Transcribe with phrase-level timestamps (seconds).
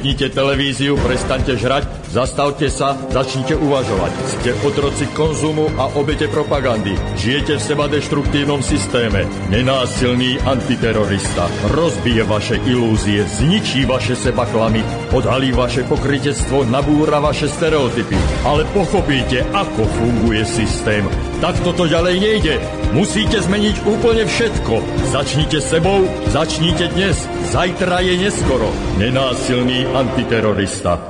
[0.00, 4.12] Vypnite televíziu, prestaňte žrať, zastavte sa, začnite uvažovať.
[4.32, 6.96] Ste otroci konzumu a obete propagandy.
[7.20, 9.28] Žijete v seba deštruktívnom systéme.
[9.52, 14.80] Nenásilný antiterorista rozbije vaše ilúzie, zničí vaše seba klamy,
[15.12, 18.16] odhalí vaše pokrytectvo, nabúra vaše stereotypy.
[18.48, 21.04] Ale pochopíte, ako funguje systém.
[21.40, 22.54] Tak toto ďalej nejde.
[22.92, 24.76] Musíte zmeniť úplne všetko.
[25.08, 27.16] Začnite sebou, začnite dnes.
[27.48, 28.68] Zajtra je neskoro.
[29.00, 31.00] Nenásilný antiterorista.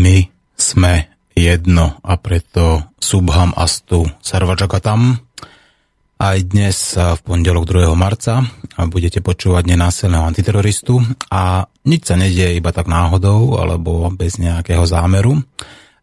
[0.00, 0.24] My
[0.56, 5.20] sme jedno a preto Subham Astu Sarvajagatam.
[6.16, 7.92] Aj dnes v pondelok 2.
[7.92, 8.40] marca
[8.88, 10.96] budete počúvať nenásilného antiteroristu
[11.28, 15.44] a nič sa nedieje iba tak náhodou alebo bez nejakého zámeru.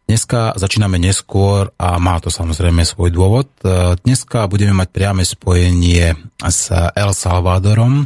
[0.02, 3.48] Dneska začíname neskôr a má to samozrejme svoj dôvod.
[4.04, 8.04] Dneska budeme mať priame spojenie s El Salvadorom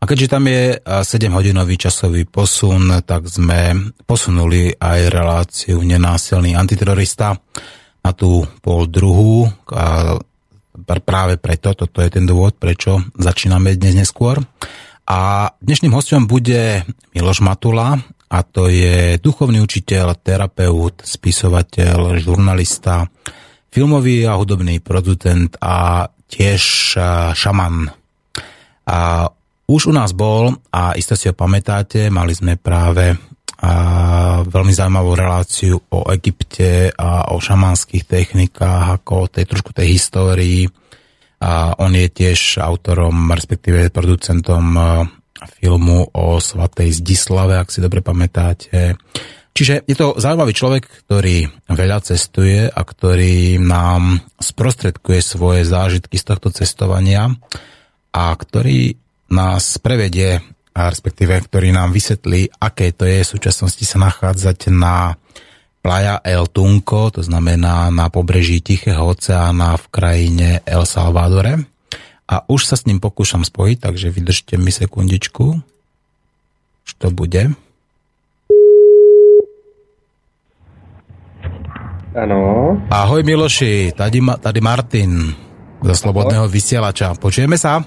[0.00, 7.34] a keďže tam je 7-hodinový časový posun, tak sme posunuli aj reláciu nenásilný antiterorista
[8.00, 9.50] na tú pol druhú.
[9.74, 10.16] A
[11.04, 14.40] práve preto, toto je ten dôvod, prečo začíname dnes neskôr.
[15.10, 17.98] A dnešným hostom bude Miloš Matula,
[18.30, 23.10] a to je duchovný učiteľ, terapeut, spisovateľ, žurnalista,
[23.74, 26.62] filmový a hudobný producent a tiež
[27.34, 27.90] šaman.
[28.86, 29.26] A
[29.70, 33.18] už u nás bol a isto si ho pamätáte, mali sme práve
[33.60, 40.00] a veľmi zaujímavú reláciu o Egypte a o šamanských technikách, ako o tej trošku tej
[40.00, 40.64] histórii.
[41.44, 44.64] A on je tiež autorom, respektíve producentom
[45.60, 48.96] filmu o svatej Zdislave, ak si dobre pamätáte.
[49.50, 56.24] Čiže je to zaujímavý človek, ktorý veľa cestuje a ktorý nám sprostredkuje svoje zážitky z
[56.32, 57.28] tohto cestovania
[58.14, 58.96] a ktorý
[59.30, 60.40] nás prevedie,
[60.70, 65.18] a respektíve ktorý nám vysvetlí, aké to je v súčasnosti sa nachádzať na
[65.80, 71.79] Playa El Tunco, to znamená na pobreží Tichého oceána v krajine El Salvadore
[72.30, 75.58] a už sa s ním pokúšam spojiť, takže vydržte mi sekundičku.
[76.86, 77.50] Už to bude.
[82.14, 82.74] Ano.
[82.90, 85.34] Ahoj Miloši, tady, tady Martin
[85.82, 87.14] zo Slobodného vysielača.
[87.18, 87.82] Počujeme sa?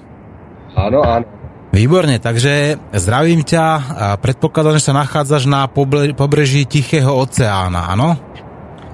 [0.75, 1.27] Áno, áno.
[1.73, 5.65] Výborne, takže zdravím ťa a predpokladám, že sa nachádzaš na
[6.13, 8.13] pobreží Tichého oceána, áno?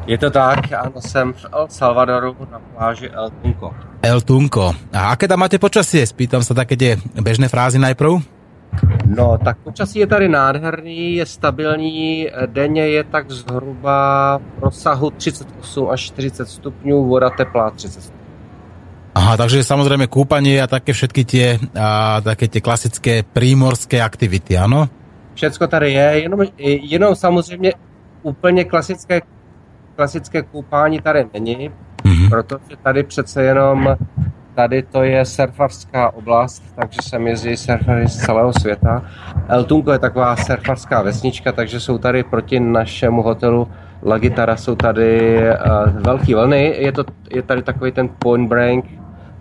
[0.09, 3.73] Je to tak, ano, jsem v El Salvadoru na pláži El Tunco.
[4.01, 4.73] El Tunco.
[4.93, 6.01] A aké tam máte počasie?
[6.01, 8.17] Spýtam sa také tie bežné frázy najprv.
[9.05, 15.89] No, tak počasí je tady nádherný, je stabilní, denně je tak zhruba v rozsahu 38
[15.89, 18.25] až 40 stupňů, voda teplá 30 stupňů.
[19.13, 24.89] Aha, takže samozrejme kúpanie a také všetky tie, a, také tie klasické prímorské aktivity, ano?
[25.37, 26.39] Všecko tady je, jenom,
[26.81, 27.73] jenom samozřejmě
[28.23, 29.21] úplně klasické
[29.99, 31.71] klasické koupání tady není,
[32.03, 32.29] mm-hmm.
[32.29, 33.95] protože tady přece jenom
[34.55, 39.03] tady to je surfarská oblast, takže sem jezdí surfery z celého světa.
[39.47, 43.67] El Tunco je taková surfarská vesnička, takže jsou tady proti našemu hotelu
[44.05, 46.75] La Guitarra jsou tady uh, velký vlny.
[46.79, 48.85] Je, to, je tady takový ten point break,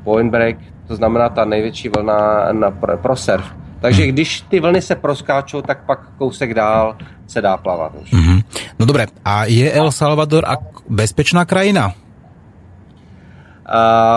[0.05, 3.55] point break, to znamená ta největší vlna na, pro, pro surf.
[3.81, 6.97] Takže když ty vlny se proskáčou, tak pak kousek dál
[7.27, 8.13] se dá plavat už.
[8.13, 8.43] Mm-hmm.
[8.79, 10.45] No dobré, a je El Salvador
[10.89, 11.87] bezpečná krajina?
[11.87, 11.93] Uh,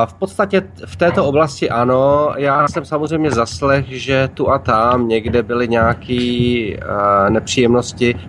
[0.05, 2.33] v podstatě v této oblasti ano.
[2.38, 8.16] Já jsem samozřejmě zaslech, že tu a tam někde byly nějaké uh, nepříjemnosti.
[8.16, 8.22] Uh,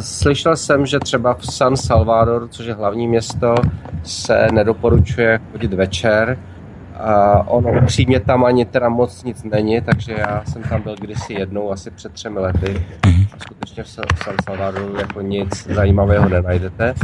[0.00, 3.54] slyšel jsem, že třeba v San Salvador, což je hlavní město,
[4.02, 6.38] se nedoporučuje chodit večer,
[7.00, 11.32] a ono upřímně tam ani teda moc nic není, takže já jsem tam byl kdysi
[11.32, 12.86] jednou, asi před třemi lety.
[13.32, 14.04] A skutečně v San
[14.44, 16.94] Salvadoru jako nic zajímavého nenajdete.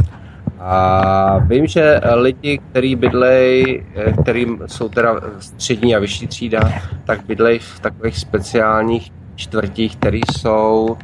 [0.59, 3.83] A vím, že lidi, kteří bydlej,
[4.21, 6.59] kterým jsou teda střední a vyšší třída,
[7.05, 10.97] tak bydlej v takových speciálních čtvrtích, které jsou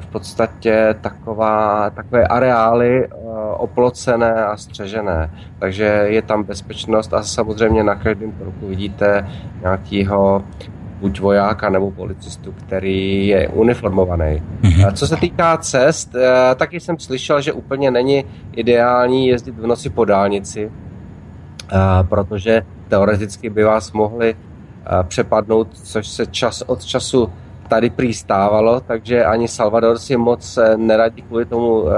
[0.00, 3.24] v podstatě taková, takové areály uh,
[3.56, 5.30] oplocené a střežené.
[5.58, 9.28] Takže je tam bezpečnost a samozřejmě na každém kroku vidíte
[9.60, 10.44] nějakého
[11.00, 14.42] buď vojáka nebo policistu, který je uniformovaný.
[14.62, 14.92] Mm-hmm.
[14.92, 16.20] Co se týká cest, uh,
[16.56, 18.24] taky jsem slyšel, že úplně není
[18.56, 24.34] ideální jezdit v noci po dálnici, uh, protože teoreticky by vás mohli
[25.08, 27.32] přepadnout, což se čas od času
[27.74, 31.92] tady prý stávalo, takže ani Salvador si moc eh, neradí kvůli tomu e,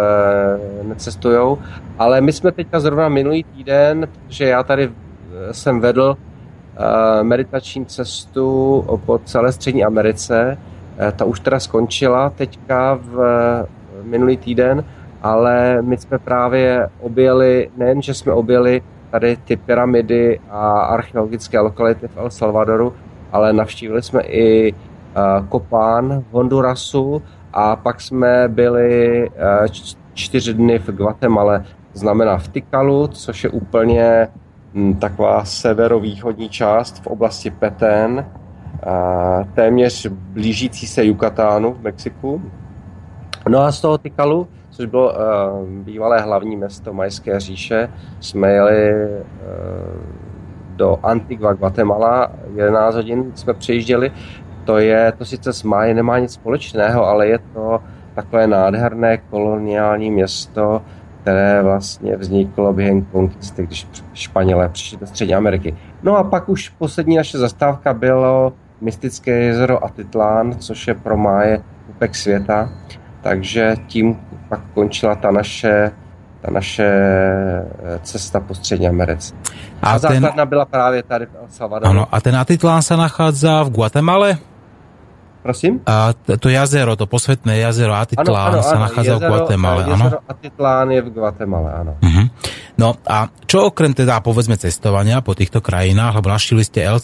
[0.82, 1.58] necestujou.
[1.99, 7.87] Ale my jsme teďka zrovna minulý týden, že já tady eh, jsem vedl e, meditační
[7.87, 10.58] cestu po celé Střední Americe
[11.17, 13.17] ta už teda skončila teďka v
[14.02, 14.84] minulý týden,
[15.23, 22.08] ale my jsme právě objeli, nejen, že jsme objeli tady ty pyramidy a archeologické lokality
[22.08, 22.93] v El Salvadoru,
[23.32, 24.75] ale navštívili jsme i
[25.49, 27.23] Kopán v Hondurasu
[27.53, 29.31] a pak jsme byli
[30.15, 34.29] čtyři dny v Guatemala, znamená v Tikalu, což je úplně
[34.75, 38.27] hm, taková severovýchodní část v oblasti Petén,
[39.55, 42.43] téměř blížící se Yucatánu v Mexiku.
[43.49, 45.15] No a z toho Tikalu, což bylo
[45.67, 47.89] bývalé hlavní město Majské říše,
[48.21, 48.93] jsme jeli
[50.77, 54.12] do Antigua Guatemala, 11 hodin jsme přijížděli.
[54.67, 57.81] To je, to sice s Máji nemá nic společného, ale je to
[58.15, 60.83] takové nádherné koloniální město,
[61.23, 65.77] které vlastně vzniklo během konkisty, když Španělé přišli do Střední Ameriky.
[66.03, 71.62] No a pak už poslední naše zastávka bylo mystické jezero Atitlán, což je pro máje
[71.87, 72.69] pupek světa.
[73.23, 75.91] Takže tím pak končila ta naše,
[76.41, 79.35] ta naše eh, cesta po Střední Americe.
[79.83, 80.49] A, a základna ten...
[80.49, 81.91] byla právě tady v El Salvadoru.
[81.91, 84.56] Ano, a ten Atitlán se nachází v Guatemala?
[85.47, 85.79] Prosím?
[85.87, 90.07] A to jazero, to posvetné jazero Atitlán ano, ano, sa nachádza v Guatemala, áno?
[90.11, 91.93] Jezero Atitlán je v Guatemala, áno.
[92.03, 92.27] Uh-huh.
[92.75, 96.99] No a čo okrem teda povedzme cestovania po týchto krajinách, lebo naštívili ste El,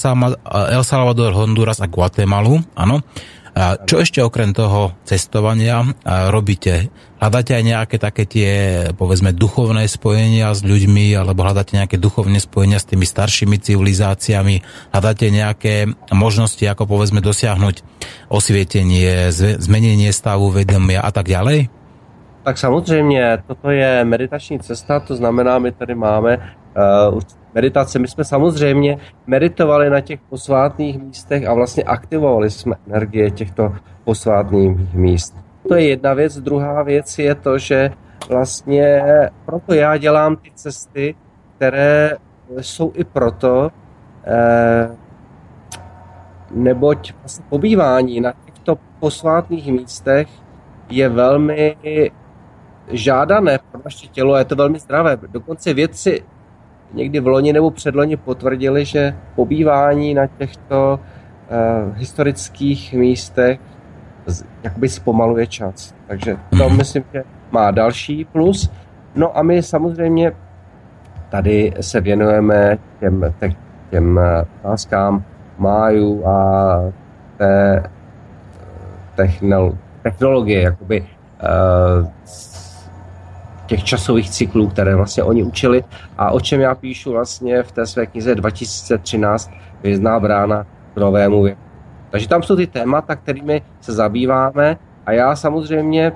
[0.74, 3.06] El Salvador, Honduras a Guatemalu, áno?
[3.52, 5.84] A čo ešte okrem toho cestovania
[6.32, 6.88] robíte?
[7.20, 8.50] Hľadáte aj nejaké také tie,
[8.96, 14.64] povedzme, duchovné spojenia s ľuďmi, alebo hľadáte nejaké duchovné spojenia s tými staršími civilizáciami?
[14.96, 17.84] Hľadáte nejaké možnosti, ako povedzme dosiahnuť
[18.32, 19.28] osvietenie,
[19.60, 21.68] zmenenie stavu vedomia a tak ďalej?
[22.42, 27.20] Tak samozřejmě, toto je meditační cesta, to znamená, my tady máme uh,
[27.54, 27.98] meditace.
[27.98, 33.72] My jsme samozřejmě meditovali na těch posvátných místech a vlastně aktivovali jsme energie těchto
[34.04, 35.36] posvátných míst.
[35.68, 36.40] To je jedna věc.
[36.40, 37.90] Druhá věc je to, že
[38.28, 39.02] vlastně
[39.46, 41.14] proto já dělám ty cesty,
[41.56, 42.16] které
[42.60, 43.70] jsou i proto,
[44.24, 44.96] eh,
[46.50, 50.28] neboť vlastně pobývání na těchto posvátných místech
[50.88, 51.76] je velmi
[52.88, 55.18] žádané pro naše tělo a je to velmi zdravé.
[55.30, 56.22] Dokonce vědci
[56.94, 63.60] někdy v loni nebo předloni potvrdili, že pobývání na těchto uh, historických místech
[64.62, 65.94] jakoby zpomaluje čas.
[66.06, 66.76] Takže to mm.
[66.76, 68.70] myslím, že má další plus.
[69.14, 70.32] No a my samozřejmě
[71.30, 73.34] tady se věnujeme těm,
[73.90, 75.24] těm eh, otázkám
[75.58, 76.76] májů a
[77.36, 77.82] té
[79.16, 81.06] technolo- technologie, jakoby uh,
[83.66, 85.84] těch časových cyklů, které vlastně oni učili
[86.18, 89.50] a o čem já píšu vlastně v té své knize 2013
[89.82, 91.60] Vězná brána k novému věku.
[92.10, 94.76] Takže tam jsou ty témata, kterými se zabýváme
[95.06, 96.12] a já samozřejmě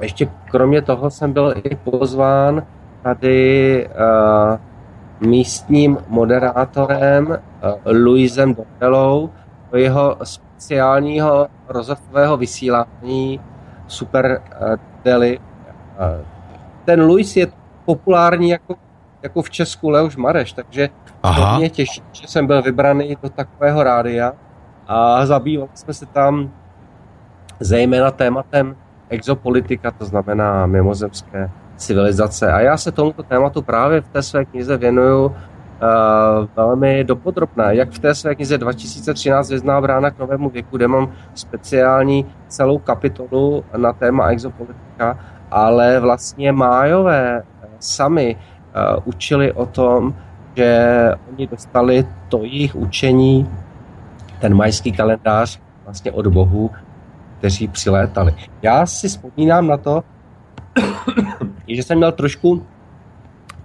[0.00, 2.62] ještě kromě toho jsem byl i pozván
[3.02, 7.36] tady uh, místním moderátorem uh,
[7.84, 9.30] Luisem Dodelou
[9.72, 13.40] do jeho speciálního rozhlasového vysílání
[13.86, 15.38] Super uh, Deli.
[15.38, 16.41] Uh,
[16.84, 17.46] ten Luis je
[17.84, 18.74] populární jako,
[19.22, 20.88] jako v Česku Leoš Mareš, takže
[21.22, 21.58] Aha.
[21.58, 24.32] mě těší, že jsem byl vybraný do takového rádia
[24.86, 26.50] a zabývali jsme se tam
[27.60, 28.76] zejména tématem
[29.08, 32.52] exopolitika, to znamená mimozemské civilizace.
[32.52, 35.32] A já se tomuto tématu právě v té své knize věnuju uh,
[36.56, 37.76] velmi dopodrobné.
[37.76, 42.78] Jak v té své knize 2013 Vězná brána k novému věku, kde mám speciální celou
[42.78, 45.18] kapitolu na téma exopolitika,
[45.52, 47.42] ale vlastně májové
[47.78, 50.14] sami uh, učili o tom,
[50.56, 53.50] že oni dostali to jejich učení,
[54.40, 56.70] ten majský kalendář vlastně od bohů,
[57.38, 58.34] kteří přilétali.
[58.62, 60.04] Já si vzpomínám na to,
[61.68, 62.66] že jsem měl trošku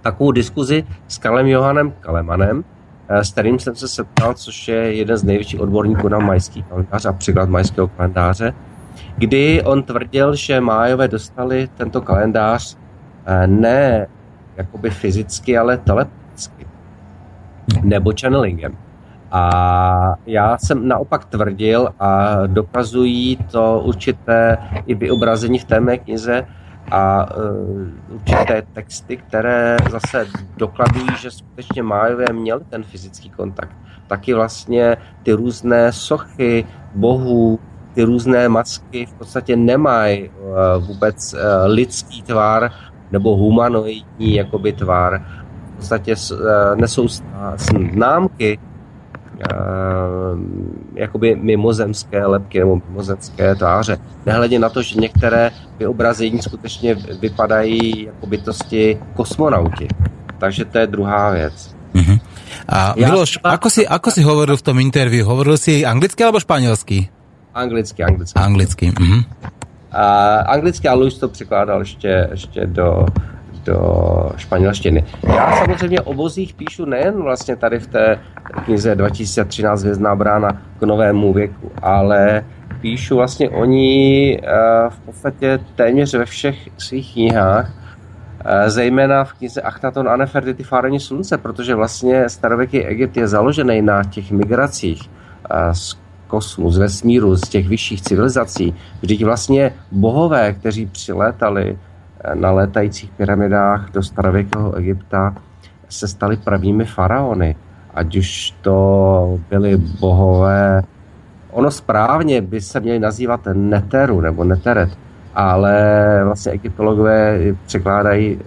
[0.00, 2.64] takovou diskuzi s Kalem Johanem Kalemanem,
[3.08, 7.04] eh, s kterým jsem se setkal, což je jeden z největších odborníků na majský kalendář
[7.06, 8.54] a příklad majského kalendáře
[9.18, 12.76] kdy on tvrdil, že Májové dostali tento kalendář
[13.26, 14.06] eh, ne
[14.56, 16.66] jakoby fyzicky, ale telepaticky
[17.82, 18.76] nebo channelingem.
[19.30, 26.46] A já jsem naopak tvrdil a dokazují to určité i vyobrazení v té mé knize
[26.90, 33.76] a uh, určité texty, které zase dokladují, že skutečně Májové měli ten fyzický kontakt.
[34.06, 37.60] Taky vlastně ty různé sochy bohů,
[37.94, 40.30] ty různé masky v podstatě nemají eh,
[40.78, 42.70] vůbec eh, lidský tvar
[43.12, 45.22] nebo humanoidní jakoby tvar.
[45.72, 47.08] V podstatě eh, nesou
[47.92, 48.58] známky
[50.94, 53.98] jakoby mimozemské lepky nebo mimozemské tváře.
[54.26, 59.88] Nehledě na to, že některé vyobrazení skutečně vypadají jako bytosti kosmonauti.
[60.38, 61.74] Takže to je druhá věc.
[61.94, 62.18] Uh-huh.
[62.68, 65.24] A Miloš, ako si, ako si hovoril v tom interviu?
[65.24, 67.17] Hovoril si anglicky alebo španělsky?
[67.54, 68.40] Anglicky, anglicky.
[68.40, 69.24] Anglicky, uh-huh.
[69.92, 73.06] A anglicky a Luis to překládal ještě, ještě do,
[73.64, 75.04] do španělštiny.
[75.22, 78.18] Já samozřejmě o vozích píšu nejen vlastně tady v té
[78.64, 82.44] knize 2013 Vězná brána k novému věku, ale
[82.80, 84.48] píšu vlastně o ní eh,
[84.88, 87.72] v podstatě téměř ve všech svých knihách,
[88.44, 93.82] eh, zejména v knize Achnaton a Nefertiti Fárení slunce, protože vlastně starověký Egypt je založený
[93.82, 95.10] na těch migracích
[95.50, 98.74] eh, z kosmu, z vesmíru, z těch vyšších civilizací.
[99.02, 101.78] Vždyť vlastně bohové, kteří přilétali
[102.34, 105.34] na létajících pyramidách do starověkého Egypta,
[105.88, 107.56] se stali pravými faraony.
[107.94, 110.82] Ať už to byli bohové,
[111.50, 114.90] ono správně by se měli nazývat Neteru nebo Neteret,
[115.34, 115.74] ale
[116.24, 118.38] vlastně egyptologové překládají e,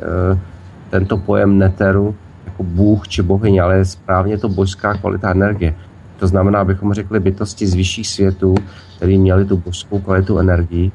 [0.90, 5.76] tento pojem Neteru jako bůh či bohyně, ale správně to božská kvalita energie.
[6.22, 8.56] To znamená, abychom řekli bytosti z vyšších světů,
[8.98, 10.92] který měli tu božskou kvalitu energii.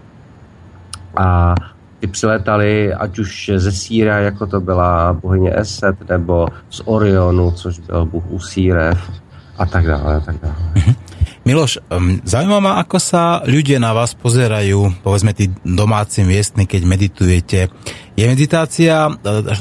[1.16, 1.54] A
[2.00, 7.78] ty přiletali ať už ze Síra, jako to byla bohyně Eset, nebo z Orionu, což
[7.78, 9.11] byl bůh Usírev
[9.59, 10.56] a tak dále, a tak dále.
[11.46, 11.78] Miloš,
[12.26, 17.70] zaujíma ma, ako sa ľudia na vás pozerajú, povedzme tí domáci miestni, keď meditujete.
[18.18, 19.12] Je meditácia e,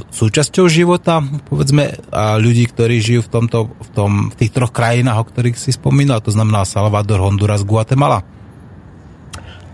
[0.09, 5.21] súčasťou života, povedzme, a ľudí, ktorí žijú v, tomto, v, tom, v tých troch krajinách,
[5.21, 8.25] o ktorých si spomínal, to znamená Salvador, Honduras, Guatemala?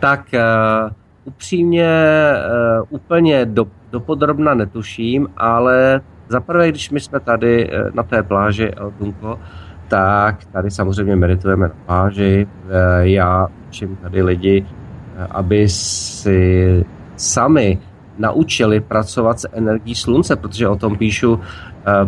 [0.04, 1.88] Tak uh upřímně
[2.34, 8.72] uh, úplně do, dopodrobna netuším, ale zaprvé, když my jsme tady uh, na té pláži
[8.72, 9.40] El Dunco,
[9.92, 12.48] tak tady samozřejmě meditujeme na pláži.
[12.48, 12.72] Uh,
[13.02, 17.80] já učím tady lidi, uh, aby si sami
[18.18, 21.40] naučili pracovat s energií slunce, protože o tom píšu uh,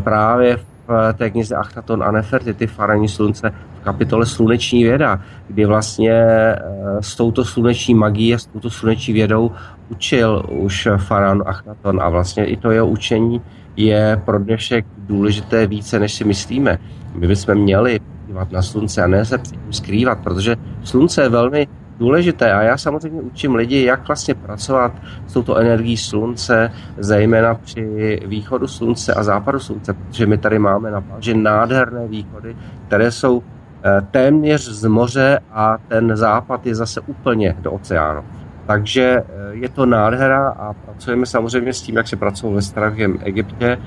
[0.04, 3.52] právě v té knize Achnaton a Nefertiti, Farání slunce,
[3.84, 6.58] kapitole Sluneční věda, kdy vlastně eh,
[7.00, 9.52] s touto sluneční magií a s touto sluneční vědou
[9.90, 13.42] učil už Faran Achnaton a vlastně i to jeho učení
[13.76, 16.80] je pro dnešek důležité více, než si myslíme.
[17.16, 21.68] My bychom měli dívat na slunce a ne se tím skrývat, protože slunce je velmi
[21.98, 24.92] důležité a já samozřejmě učím lidi, jak vlastně pracovat
[25.28, 30.92] s touto energií slunce, zejména při východu slunce a západu slunce, protože my tady máme
[30.92, 32.56] na pláži nádherné východy,
[32.88, 33.44] které jsou
[33.86, 38.24] Eh, téměř z moře a ten západ je zase úplně do oceánu.
[38.66, 43.18] Takže eh, je to nádhera a pracujeme samozřejmě s tím, jak se pracovalo ve starém
[43.24, 43.78] Egyptě.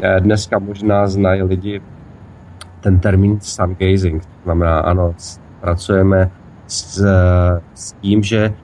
[0.00, 1.82] Eh, dneska možná znají lidi
[2.80, 4.22] ten termín sun gazing.
[4.22, 5.14] To znamená, ano,
[5.60, 6.30] pracujeme
[6.66, 7.04] s,
[7.74, 8.54] s tím, že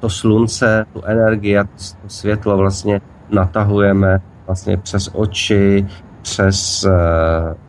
[0.00, 5.86] to slunce, tu energii a to světlo vlastně natahujeme vlastně přes oči,
[6.22, 6.86] přes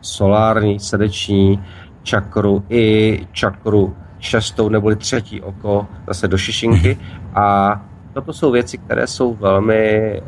[0.00, 1.64] solární srdeční
[2.02, 6.98] čakru i čakru šestou neboli třetí oko zase do šišinky
[7.34, 7.80] a
[8.12, 10.24] toto jsou věci, které jsou velmi uh,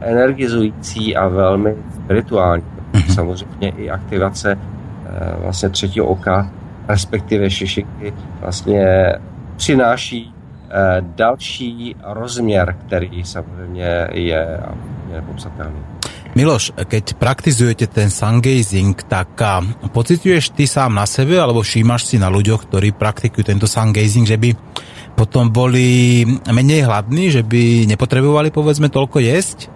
[0.00, 2.64] energizující a velmi spirituální.
[2.92, 3.14] Mhm.
[3.14, 6.50] Samozřejmě i aktivace uh, vlastně třetího oka,
[6.88, 9.12] respektive šišinky, vlastně
[9.56, 14.60] přináší uh, další rozměr, který samozřejmě je
[15.12, 15.80] nepopsatelný.
[16.30, 19.34] Miloš, keď praktizujete ten sungazing, tak
[19.90, 24.38] pocituješ ty sám na sebe, alebo všímaš si na ľuďoch, ktorí praktikujú tento sungazing, že
[24.38, 24.54] by
[25.18, 29.68] potom boli menej hladní, že by nepotrebovali povedzme toľko jesť?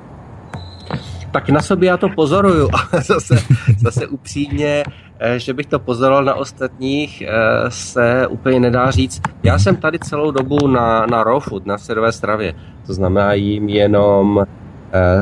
[1.34, 3.36] Tak na sobě já to pozoruju, ale zase,
[3.78, 4.82] zase upřímně,
[5.18, 7.30] eh, že bych to pozoroval na ostatních, eh,
[7.68, 9.20] se úplně nedá říct.
[9.42, 12.54] Já jsem tady celou dobu na, na raw food, na syrové stravě.
[12.86, 14.46] To znamená jím jenom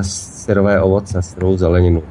[0.03, 2.03] syrové ovoce, syrou zeleninu.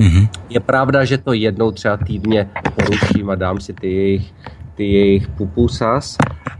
[0.00, 0.28] Mm-hmm.
[0.48, 4.34] Je pravda, že to jednou třeba týdně poruším a dám si ty jejich,
[4.74, 6.16] ty jejich pupusas,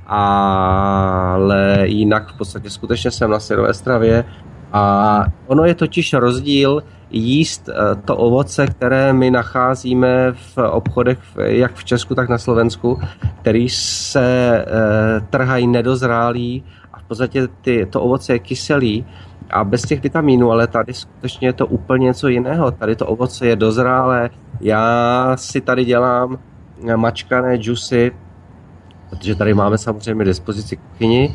[0.06, 4.24] ale jinak v podstatě skutečně jsem na syrové stravě
[4.72, 11.74] a ono je totiž rozdíl jíst eh, to ovoce, které my nacházíme v obchodech jak
[11.74, 13.00] v Česku, tak na Slovensku,
[13.40, 14.24] který se
[14.56, 14.64] e,
[15.30, 19.04] trhají nedozrálý a v podstatě ty, to ovoce je kyselý
[19.50, 22.70] a bez těch vitamínů, ale tady skutečně je to úplně něco jiného.
[22.70, 24.30] Tady to ovoce je dozrálé.
[24.60, 26.38] Já si tady dělám
[26.96, 28.12] mačkané džusy,
[29.10, 31.34] protože tady máme samozřejmě dispozici kuchyni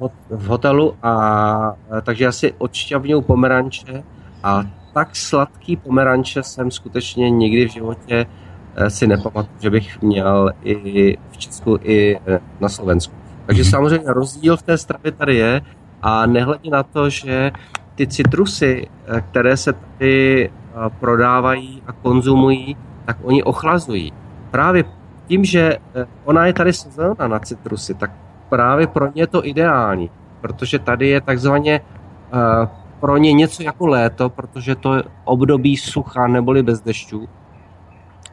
[0.00, 4.02] uh, v hotelu a takže já si odšťavňuju pomeranče
[4.42, 4.64] a
[4.94, 8.26] tak sladký pomeranče jsem skutečně nikdy v životě
[8.88, 12.18] si nepamatuju, že bych měl i v Česku, i
[12.60, 13.14] na Slovensku.
[13.46, 13.70] Takže mm-hmm.
[13.70, 15.60] samozřejmě rozdíl v té stravě tady je
[16.02, 17.52] a nehledě na to, že
[17.94, 18.88] ty citrusy,
[19.30, 20.50] které se tady
[21.00, 24.12] prodávají a konzumují, tak oni ochlazují.
[24.50, 24.84] Právě
[25.26, 25.78] tím, že
[26.24, 28.10] ona je tady sezóna na citrusy, tak
[28.48, 31.80] právě pro ně je to ideální, protože tady je takzvaně
[33.00, 37.28] pro ně něco jako léto, protože to je období sucha neboli bez dešťů,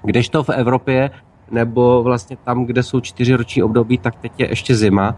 [0.04, 1.10] kdežto v Evropě
[1.52, 5.16] nebo vlastně tam, kde jsou čtyřiroční období, tak teď je ještě zima.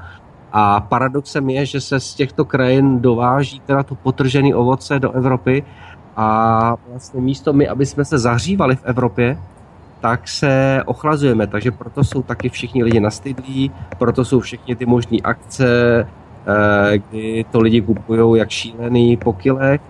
[0.51, 5.63] A paradoxem je, že se z těchto krajin dováží teda to potržené ovoce do Evropy
[6.15, 9.38] a vlastně místo my, aby jsme se zahřívali v Evropě,
[10.01, 15.18] tak se ochlazujeme, takže proto jsou taky všichni lidi nastydlí, proto jsou všechny ty možné
[15.24, 15.68] akce,
[16.03, 19.82] eh, kdy to lidi kupují jak šílený po kilech,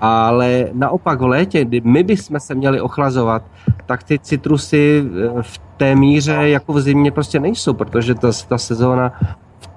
[0.00, 3.42] ale naopak v létě, kdy my bychom se měli ochlazovat,
[3.86, 8.58] tak ty citrusy eh, v té míře jako v zimě prostě nejsou, protože ta, ta
[8.58, 9.12] sezóna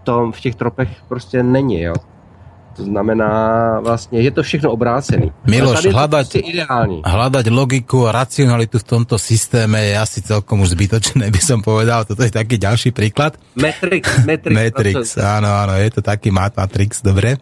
[0.09, 1.81] tom, v těch tropech prostě není.
[1.81, 1.93] Jo.
[2.75, 3.31] To znamená,
[3.83, 5.31] vlastně je to všechno obrácený.
[5.45, 7.01] Miloš, hľadať, prostě ideální.
[7.05, 12.05] hľadať logiku a racionalitu v tomto systéme je asi celkom už zbytočné, by som povedal.
[12.05, 13.35] Toto je taký ďalší príklad.
[13.55, 14.05] Matrix.
[14.29, 17.37] Matrix, Matrix áno, áno, je to taký Matrix, dobre.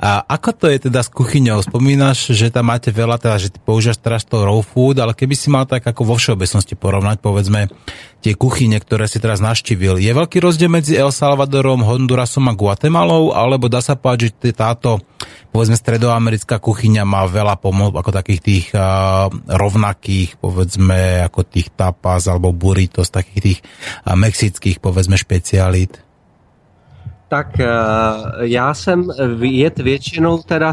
[0.00, 1.62] A ako to je teda s kuchyňou?
[1.62, 5.34] Spomínaš, že tam máte veľa, teda, že ty používaš teraz to raw food, ale keby
[5.36, 7.68] si mal tak ako vo všeobecnosti porovnať, povedzme,
[8.18, 10.02] tie kuchyne, ktoré si teraz naštívil.
[10.02, 15.00] Je veľký rozdiel medzi El Salvadorom, Hondurasom a Guatemalou, alebo dá sa povedať, že táto
[15.48, 22.28] povedzme stredoamerická kuchyňa má veľa pomôcť ako takých tých uh, rovnakých, povedzme, ako tých tapas
[22.28, 23.58] alebo burritos, takých tých
[24.04, 26.04] uh, mexických, povedzme, špecialít?
[27.28, 27.64] Tak uh,
[28.40, 29.04] já jsem
[29.40, 30.72] jet většinou teda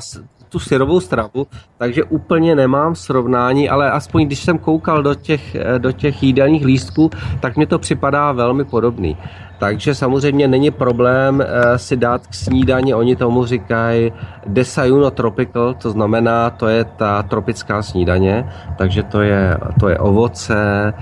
[0.56, 5.92] tu syrovou stravu, takže úplně nemám srovnání, ale aspoň když jsem koukal do těch, do
[5.92, 9.18] těch jídelních lístků, tak mi to připadá velmi podobný.
[9.60, 14.12] Takže samozřejmě není problém uh, si dát k snídani, oni tomu říkají
[14.48, 20.94] desayuno tropical, to znamená, to je ta tropická snídaně, takže to je, to je ovoce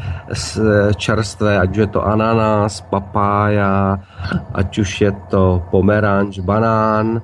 [0.96, 4.00] čerstvé, ať už je to ananas, papája,
[4.54, 7.22] ať už je to pomeranč, banán,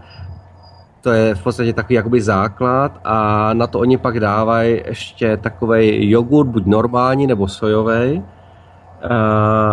[1.02, 6.10] to je v podstatě takový jakoby základ a na to oni pak dávají ještě takový
[6.12, 8.24] jogurt, buď normální nebo sojový.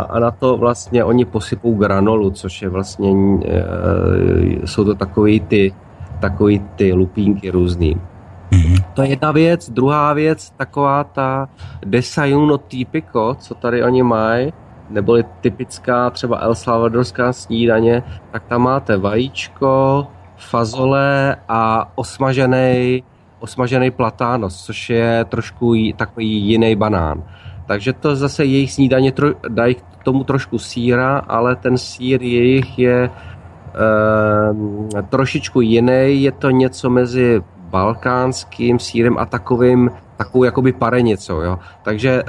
[0.08, 3.10] A na to vlastně oni posypou granolu, což je vlastně,
[3.44, 5.74] e, jsou to takový ty,
[6.20, 8.00] takový ty lupínky různý.
[8.50, 8.84] Mm-hmm.
[8.94, 9.70] To je jedna věc.
[9.70, 11.48] Druhá věc, taková ta
[11.86, 14.52] desayuno typico, co tady oni mají,
[14.90, 23.02] neboli typická třeba El Salvadorská snídaně, tak tam máte vajíčko, fazole a osmažený,
[23.40, 27.22] osmažený platános, což je trošku takový jiný banán.
[27.66, 32.78] Takže to zase jejich snídaně tro, dají k tomu trošku síra, ale ten sír jejich
[32.78, 36.22] je e, trošičku jiný.
[36.22, 41.58] Je to něco mezi balkánským sírem a takovým takovou jakoby parenico, jo.
[41.82, 42.24] Takže e,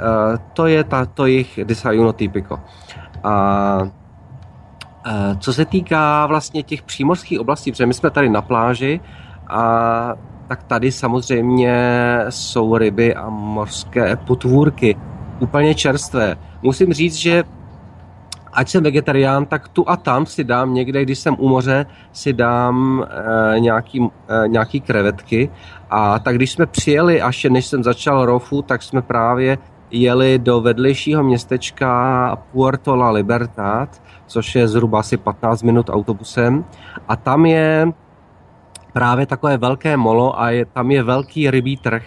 [0.52, 2.60] to je ta, to jejich desayuno typico.
[3.24, 3.82] A
[5.38, 9.00] co se týká vlastně těch přímořských oblastí, protože my jsme tady na pláži
[9.48, 10.14] a
[10.48, 11.74] tak tady samozřejmě
[12.28, 14.96] jsou ryby a mořské potvůrky
[15.40, 16.36] úplně čerstvé.
[16.62, 17.44] Musím říct, že
[18.52, 22.32] ať jsem vegetarián, tak tu a tam si dám někde, když jsem u moře, si
[22.32, 23.06] dám
[23.54, 25.50] e, nějaký, e, nějaký krevetky.
[25.90, 29.58] A tak když jsme přijeli, až než jsem začal rofu, tak jsme právě
[29.90, 36.64] jeli do vedlejšího městečka Puerto La Libertad, což je zhruba asi 15 minut autobusem.
[37.08, 37.92] A tam je
[38.92, 42.02] právě takové velké molo a je, tam je velký rybí trh.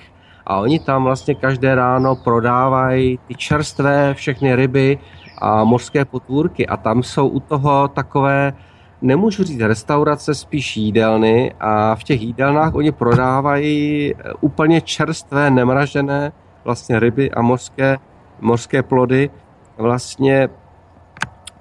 [0.46, 5.00] A oni tam vlastně každé ráno prodávají ty čerstvé všechny ryby
[5.38, 6.68] a mořské potvůrky.
[6.68, 8.54] A tam jsou u toho takové,
[9.02, 11.54] nemůžu říct restaurace, spíš jídelny.
[11.60, 16.32] A v těch jídelnách oni prodávají úplně čerstvé, nemražené
[16.64, 17.98] vlastně ryby a mořské,
[18.42, 19.30] mořské plody
[19.78, 20.50] vlastně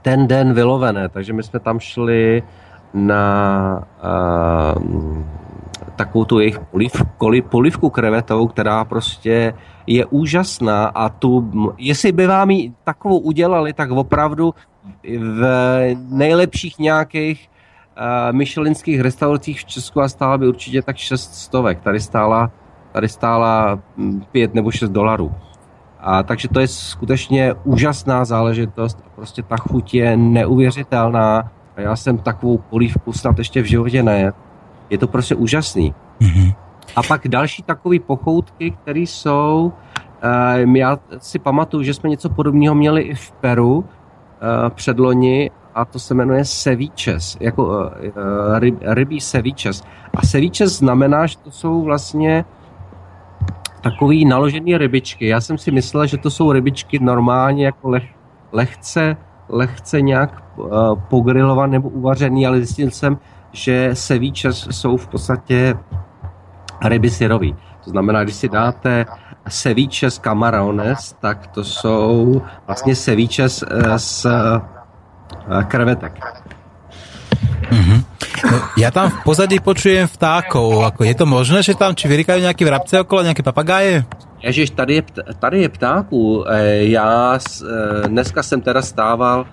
[0.03, 1.09] ten den vylovené.
[1.09, 2.43] Takže my jsme tam šli
[2.95, 3.85] na
[4.77, 5.23] uh,
[5.97, 7.07] takovou tu jejich polivku,
[7.49, 9.55] polivku krevetovou, která prostě
[9.87, 14.55] je úžasná a tu, jestli by vám ji takovou udělali, tak opravdu
[15.19, 15.45] v
[16.09, 21.81] nejlepších nějakých uh, myšelinských restauracích v Česku a stála by určitě tak 6 stovek.
[21.81, 22.51] Tady stála
[22.93, 23.79] tady stála
[24.33, 25.35] 5 hm, nebo 6 dolarů.
[26.01, 28.99] A takže to je skutečně úžasná záležitost.
[29.15, 31.51] Prostě ta chuť je neuvěřitelná.
[31.77, 34.33] A já jsem takovou polívku snad ještě v životě ne.
[34.91, 35.95] Je to prostě úžasný.
[36.21, 36.55] Mm-hmm.
[36.97, 39.73] A pak další takové pochoutky, které jsou,
[40.75, 43.85] já si pamatuju, že jsme něco podobného měli i v Peru
[44.69, 47.91] předloni a to se jmenuje ceviches, jako
[48.59, 49.83] ryb, rybí ceviches.
[50.15, 52.45] A ceviches znamená, že to jsou vlastně
[53.81, 55.27] takový naložený rybičky.
[55.27, 58.05] Já jsem si myslel, že to jsou rybičky normálně jako leh,
[58.53, 59.17] lehce,
[59.49, 60.69] lehce nějak uh,
[61.09, 63.19] pogrilované nebo uvařený, ale zjistil jsem,
[63.53, 65.75] že ceviche jsou v podstatě
[66.85, 67.57] ryby syrový.
[67.85, 69.07] To znamená, když si dáte
[69.51, 73.65] ceviche z camarones, tak to jsou vlastně ceviche z,
[73.97, 76.21] z uh, krevetek.
[77.69, 78.01] Mm-hmm.
[78.81, 80.89] Ja tam v pozadí počujem vtákov.
[80.89, 84.09] Ako je to možné, že tam či vyrikajú nejaké vrabce okolo, nejaké papagáje?
[84.41, 85.03] Ježiš, tady je,
[85.39, 86.45] tady je ptáků.
[86.49, 89.47] E, já e, dneska jsem teda stával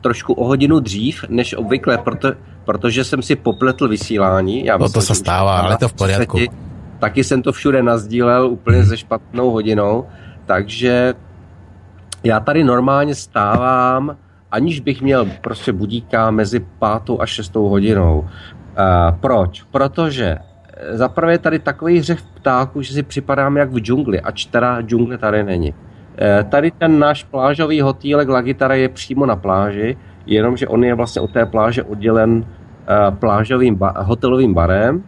[0.00, 2.32] trošku o hodinu dřív, než obvykle, proto,
[2.64, 4.64] protože jsem si popletl vysílání.
[4.64, 6.38] Já no to se stává, ale to v pořádku.
[6.98, 10.06] Taky jsem to všude nazdílel úplně ze špatnou hodinou,
[10.46, 11.14] takže
[12.24, 14.16] já tady normálně stávám
[14.52, 18.18] aniž bych měl prostě budíka mezi pátou a šestou hodinou.
[18.20, 18.28] Uh,
[19.20, 19.62] proč?
[19.62, 24.44] Protože eh, zaprvé je tady takový hřech ptáků, že si připadám jak v džungli, ač
[24.44, 25.72] teda džungle tady není.
[25.72, 30.94] Uh, tady ten náš plážový hotýlek La Guitara je přímo na pláži, jenomže on je
[30.94, 32.44] vlastně od té pláže oddělen
[33.10, 35.02] plážovým ba- hotelovým barem,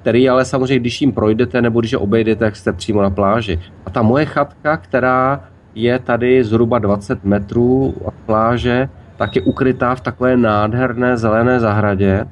[0.00, 3.60] který ale samozřejmě, když jim projdete nebo když je obejdete, tak jste přímo na pláži.
[3.86, 5.40] A ta moje chatka, která
[5.74, 12.26] je tady zhruba 20 metrů od pláže, tak je ukrytá v takové nádherné zelené zahradě.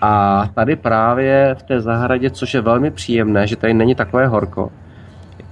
[0.00, 4.70] A tady právě v té zahradě, což je velmi příjemné, že tady není takové horko,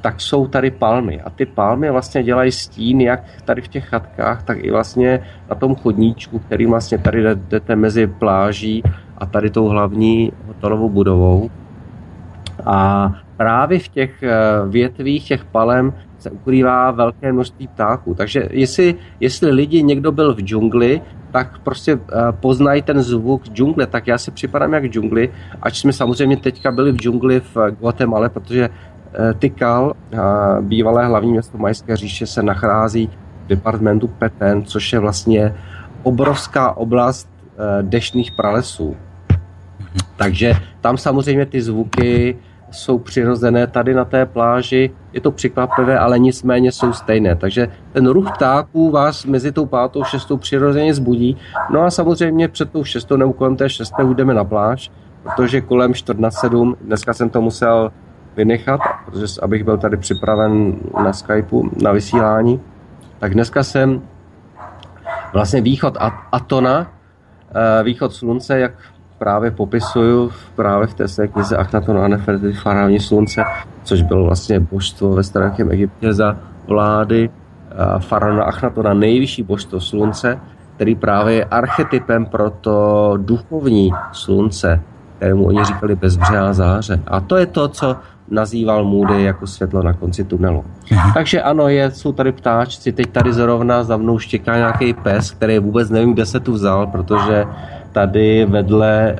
[0.01, 1.21] tak jsou tady palmy.
[1.21, 5.21] A ty palmy vlastně dělají stín jak tady v těch chatkách, tak i vlastně
[5.51, 8.83] na tom chodníčku, který vlastně tady jdete mezi pláží
[9.19, 11.51] a tady tou hlavní hotelovou budovou.
[12.65, 14.33] A právě v těch eh,
[14.69, 18.15] větvích těch palem se ukrývá velké množství ptáků.
[18.15, 21.01] Takže jestli, jestli lidi někdo byl v džungli,
[21.31, 22.01] tak prostě uh,
[22.41, 25.31] poznají ten zvuk džungle, tak já si připadám jak džungli,
[25.63, 30.21] ač jsme samozřejmě teďka byli v džungli v Guatemala, protože uh, Tikal, uh,
[30.65, 33.11] bývalé hlavní město Majské říše, se nachází
[33.45, 35.55] v departmentu Petén, což je vlastně
[36.03, 37.29] obrovská oblast
[37.83, 38.97] dešných pralesů.
[40.17, 42.37] Takže tam samozřejmě ty zvuky
[42.71, 44.91] jsou přirozené tady na té pláži.
[45.13, 47.37] Je to překvapivé, ale nicméně jsou stejné.
[47.37, 51.37] Takže ten ruch ptáků vás mezi tou pátou, šestou přirozeně zbudí.
[51.71, 54.91] No a samozřejmě před tou šestou nebo kolem té šesté jdeme na pláž,
[55.23, 57.93] protože kolem čtvrt na sedm, dneska jsem to musel
[58.37, 62.61] vynechat, protože abych byl tady připraven na Skypeu, na vysílání,
[63.19, 64.03] tak dneska jsem
[65.33, 65.97] vlastně východ
[66.33, 66.93] Atona,
[67.55, 68.73] eh, východ slunce, jak
[69.19, 73.45] právě popisuju právě v té své knize Achnaton a Nefertiti faraoni slunce,
[73.83, 77.31] což bylo vlastně božstvo ve starém Egyptě za vlády
[77.99, 80.39] faraona Achnatona, nejvyšší božstvo slunce,
[80.75, 84.81] který právě je archetypem pro to duchovní slunce,
[85.17, 87.01] kterému oni říkali bezbřehá záře.
[87.07, 87.97] A to je to, co
[88.31, 90.65] nazýval Moody jako světlo na konci tunelu.
[90.91, 91.13] Mhm.
[91.13, 95.59] Takže ano, je, jsou tady ptáčci, teď tady zrovna za mnou štěká nějaký pes, který
[95.59, 97.45] vůbec nevím, kde se tu vzal, protože
[97.97, 99.17] tady vedle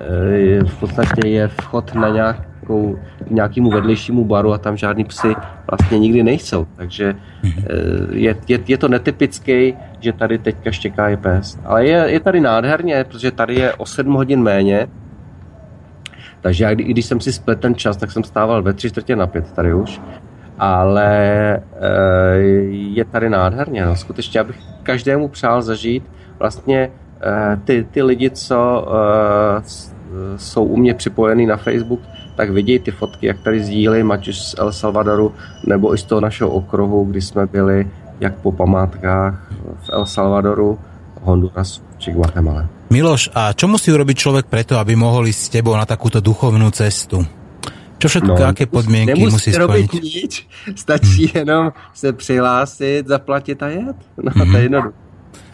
[0.61, 5.37] eh, v podstatě je vchod na nějakou, k nějakému vedlejšímu baru a tam žádný psy
[5.71, 6.67] vlastně nikdy nejsou.
[6.77, 7.51] Takže eh,
[8.13, 11.59] je, je, je to netypický, že tady teďka štěká je pes.
[11.65, 14.89] Ale je, je tady nádherně, protože tady je o 7 hodin méně,
[16.41, 19.27] takže já, když jsem si splet ten čas, tak jsem stával ve tři čtvrtě na
[19.27, 20.01] pět tady už.
[20.59, 21.17] Ale
[21.57, 22.37] eh,
[22.93, 23.87] je tady nádherně.
[23.87, 23.97] No.
[23.97, 26.05] Skutečně, abych každému přál zažít
[26.39, 26.91] vlastně
[27.65, 29.63] ty, ty lidi, co uh,
[30.37, 32.01] jsou u mě připojení na Facebook,
[32.37, 35.33] tak vidějí ty fotky, jak tady sdílím, ať už z El Salvadoru,
[35.67, 39.35] nebo i z toho našeho okruhu, kdy jsme byli jak po památkách
[39.81, 40.79] v El Salvadoru,
[41.23, 42.69] Hondurasu či Guatemala.
[42.93, 46.71] Miloš, a čo musí urobiť človek preto, aby mohol ísť s tebou na takúto duchovnú
[46.71, 47.27] cestu?
[47.97, 49.91] Čo všetko, no, aké podmienky musí splniť?
[49.97, 50.33] nič,
[50.85, 51.37] stačí hmm.
[51.37, 53.97] jenom se přihlásit, zaplatit a jet.
[54.23, 54.53] No, hmm.
[54.53, 54.63] to je mhm.
[54.63, 54.99] jednoduché.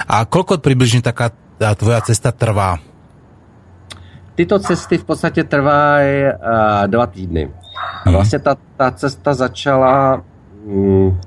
[0.02, 1.30] A koľko približne taká
[1.62, 2.74] ta tvoja cesta trvá?
[4.34, 7.50] Tyto cesty v podstatě trvají uh, dva týdny.
[8.04, 8.14] A mhm.
[8.14, 10.22] vlastně ta, ta cesta začala
[10.64, 11.20] um,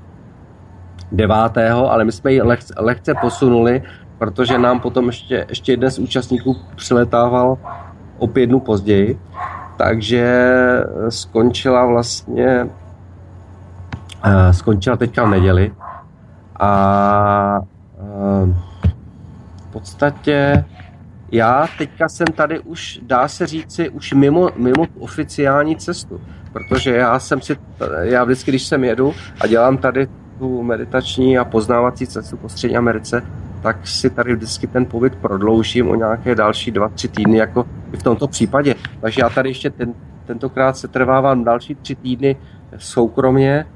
[1.12, 3.82] devátého, ale my jsme ji lehce, lehce posunuli,
[4.18, 7.58] protože nám potom ještě, ještě jeden z účastníků přiletával
[8.18, 9.20] o pět dnů později,
[9.76, 10.24] takže
[11.08, 12.68] skončila vlastně
[14.24, 15.72] uh, skončila teďka v neděli
[16.60, 17.60] a
[17.98, 18.75] uh,
[19.80, 20.64] podstatě
[21.32, 26.20] já teďka jsem tady už, dá se říci, už mimo, mimo oficiální cestu,
[26.52, 27.56] protože já jsem si,
[28.00, 30.08] já vždycky, když jsem jedu a dělám tady
[30.38, 33.22] tu meditační a poznávací cestu po Střední Americe,
[33.62, 37.96] tak si tady vždycky ten pobyt prodloužím o nějaké další dva, tři týdny, jako i
[37.96, 38.74] v tomto případě.
[39.00, 39.94] Takže já tady ještě ten,
[40.26, 42.36] tentokrát se trvávám další tři týdny
[42.78, 43.75] soukromně eh,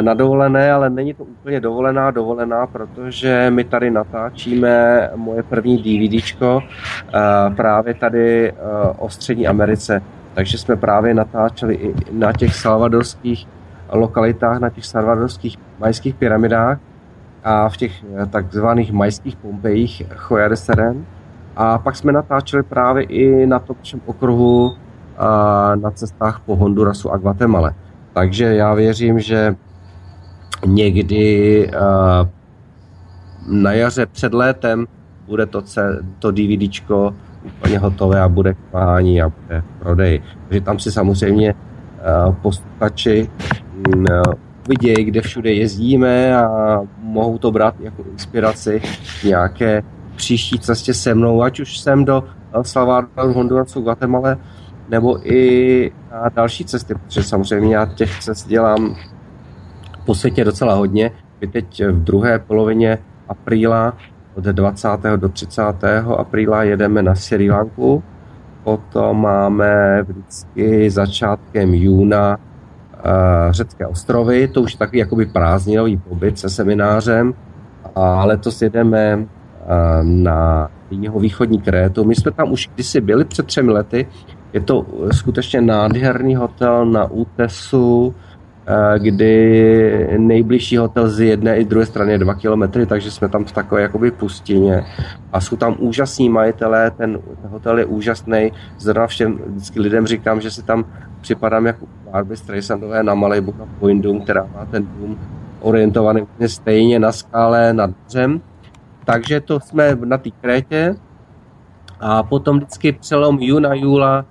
[0.00, 6.60] na dovolené, ale není to úplně dovolená dovolená, protože my tady natáčíme moje první DVDčko
[6.62, 8.54] eh, právě tady eh,
[8.98, 10.02] o Střední Americe.
[10.34, 13.48] Takže jsme právě natáčeli i na těch salvadorských
[13.92, 16.78] lokalitách, na těch salvadorských majských pyramidách
[17.44, 17.92] a v těch
[18.30, 21.04] takzvaných majských Pompejích Choja de Seren.
[21.56, 24.76] A pak jsme natáčeli právě i na tom okruhu
[25.74, 27.74] na cestách po Hondurasu a Guatemala.
[28.12, 29.56] Takže já věřím, že
[30.66, 31.70] někdy
[33.48, 34.86] na jaře před létem
[35.26, 35.62] bude to,
[36.18, 40.22] to DVDčko úplně hotové a bude kvání a bude prodej.
[40.48, 41.54] Takže tam si samozřejmě
[42.42, 43.30] posluchači
[44.68, 48.82] vidějí, kde všude jezdíme a mohou to brát jako inspiraci
[49.24, 49.82] nějaké
[50.16, 54.36] příští cestě se mnou, ať už jsem do El Salvadoru, Hondurasu, Guatemala,
[54.88, 58.96] nebo i na další cesty, protože samozřejmě já těch cest dělám
[60.04, 61.10] po světě docela hodně.
[61.40, 63.96] My teď v druhé polovině apríla
[64.34, 64.88] od 20.
[65.16, 65.62] do 30.
[66.16, 68.02] apríla jedeme na Sri Lanku,
[68.64, 76.38] potom máme vždycky začátkem júna uh, řecké ostrovy, to už je takový jakoby prázdninový pobyt
[76.38, 77.34] se seminářem
[77.94, 79.26] a letos jedeme uh,
[80.02, 82.04] na jeho východní Krétu.
[82.04, 84.06] My jsme tam už kdysi byli před třemi lety,
[84.52, 88.29] je to skutečně nádherný hotel na Útesu, eh,
[88.98, 93.52] kdy nejbližší hotel z jedné i druhé strany je dva kilometry, takže jsme tam v
[93.52, 94.84] takové jakoby pustině.
[95.32, 98.52] A jsou tam úžasní majitelé, ten, hotel je úžasný.
[98.78, 100.84] Zrovna všem vždycky lidem říkám, že si tam
[101.20, 105.18] připadám jako Barbie Streisandové na Malibu na Point Doom, která má ten dům
[105.60, 108.40] orientovaný stejně na skále nad mořem.
[109.04, 110.94] Takže to jsme na té Krétě
[112.00, 114.24] a potom vždycky přelom juna, júla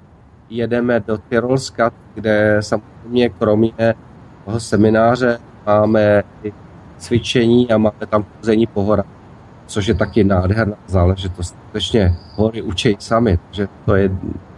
[0.50, 3.96] jedeme do Tyrolska, kde samozřejmě kromě
[4.58, 6.24] semináře máme
[6.98, 9.06] cvičení a máme tam chození po horách,
[9.66, 11.56] což je taky nádherná záležitost.
[11.64, 14.10] Skutečně hory učej sami, takže to je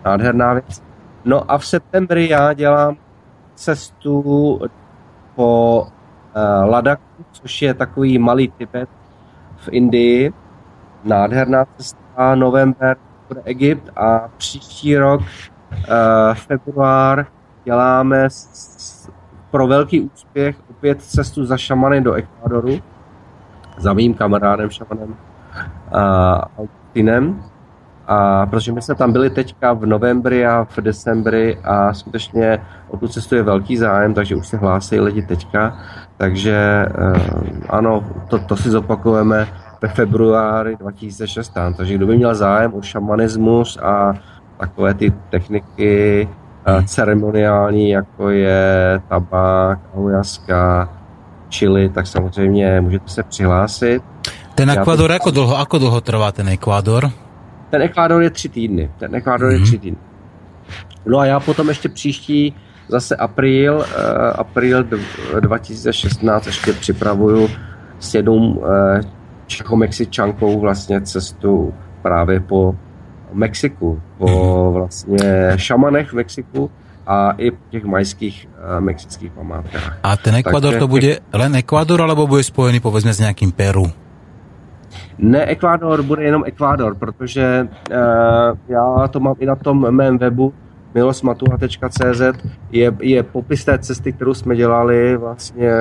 [0.05, 0.83] nádherná věc.
[1.25, 2.97] No a v septembri já dělám
[3.55, 4.59] cestu
[5.35, 8.89] po uh, Ladaku, což je takový malý Tibet
[9.57, 10.33] v Indii.
[11.03, 15.25] Nádherná cesta, november bude Egypt a příští rok uh,
[16.33, 17.27] február
[17.65, 19.00] děláme s,
[19.51, 22.79] pro velký úspěch opět cestu za šamany do Ekvádoru
[23.77, 25.15] za mým kamarádem šamanem
[26.57, 27.43] Altinem.
[28.07, 32.59] A protože my jsme tam byli teďka v novembri a v decembri a skutečně
[32.89, 35.77] o tu cestu je velký zájem, takže už se hlásí lidi teďka.
[36.17, 37.17] Takže uh,
[37.69, 39.47] ano, to, to si zopakujeme
[39.81, 41.77] ve februári 2016.
[41.77, 44.13] Takže kdo by měl zájem o šamanismus a
[44.57, 46.29] takové ty techniky
[46.67, 50.89] uh, ceremoniální, jako je tabák, ahujaska,
[51.49, 54.03] čili, tak samozřejmě můžete se přihlásit.
[54.55, 57.11] Ten Ekvádor, jako dlouho, ako dlouho trvá ten Ekvádor?
[57.69, 58.91] Ten Ekvádor je tři týdny.
[58.99, 59.53] Ten Ekvádor mm-hmm.
[59.53, 59.65] je mhm.
[59.65, 59.99] tři týdny.
[61.05, 62.55] No a já potom ještě příští
[62.87, 63.83] zase apríl, uh,
[64.35, 64.83] apríl
[65.39, 67.49] 2016 ještě připravuju
[67.99, 68.65] s jednou uh,
[69.47, 72.75] Čechomexičankou vlastně cestu právě po
[73.33, 75.17] Mexiku, po vlastně
[75.55, 76.71] šamanech v Mexiku
[77.07, 79.99] a i po těch majských uh, mexických památkách.
[80.03, 83.85] A ten Ekvador Takže, to bude len Ekvador, alebo bude spojený povedzme s nějakým Peru?
[85.17, 90.53] Ne, Ekvádor bude jenom Ekvádor, protože uh, já to mám i na tom mém webu
[90.93, 92.21] milosmatuha.cz
[92.71, 95.71] je, je popis té cesty, kterou jsme dělali vlastně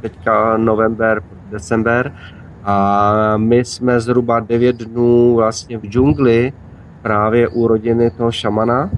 [0.00, 2.12] teďka november, december
[2.64, 6.52] a my jsme zhruba 9 dnů vlastně v džungli
[7.02, 8.90] právě u rodiny toho šamana.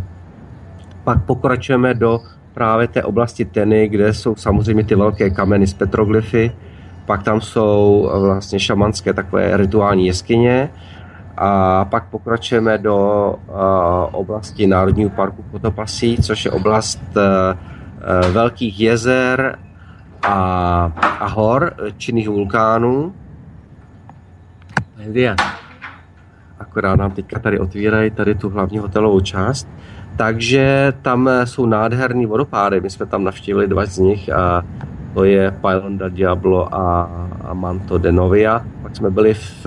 [1.04, 2.20] Pak pokračujeme do
[2.54, 6.52] právě té oblasti Teny, kde jsou samozřejmě ty velké kameny z petroglyfy.
[7.06, 10.70] Pak tam jsou vlastně šamanské takové rituální jeskyně.
[11.36, 12.96] A pak pokračujeme do
[13.48, 13.54] uh,
[14.12, 19.58] oblasti Národního parku Potopasí, což je oblast uh, velkých jezer
[20.22, 20.34] a,
[21.20, 23.14] a hor, činných vulkánů.
[25.12, 25.36] Dia
[26.58, 29.68] akorát nám teďka tady otvírají tady tu hlavní hotelovou část.
[30.16, 32.80] Takže tam jsou nádherný vodopády.
[32.80, 34.62] My jsme tam navštívili dva z nich a
[35.14, 37.10] to je Pylon da Diablo a,
[37.44, 38.64] a Manto de Novia.
[38.82, 39.66] Pak jsme byli v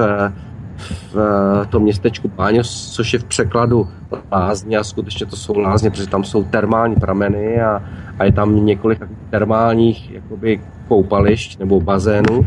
[0.78, 3.88] v eh, tom městečku Páňos, což je v překladu
[4.32, 7.84] lázně a skutečně to jsou lázně, protože tam jsou termální prameny a,
[8.19, 12.45] a je tam několik termálních jakoby koupališť nebo bazénů.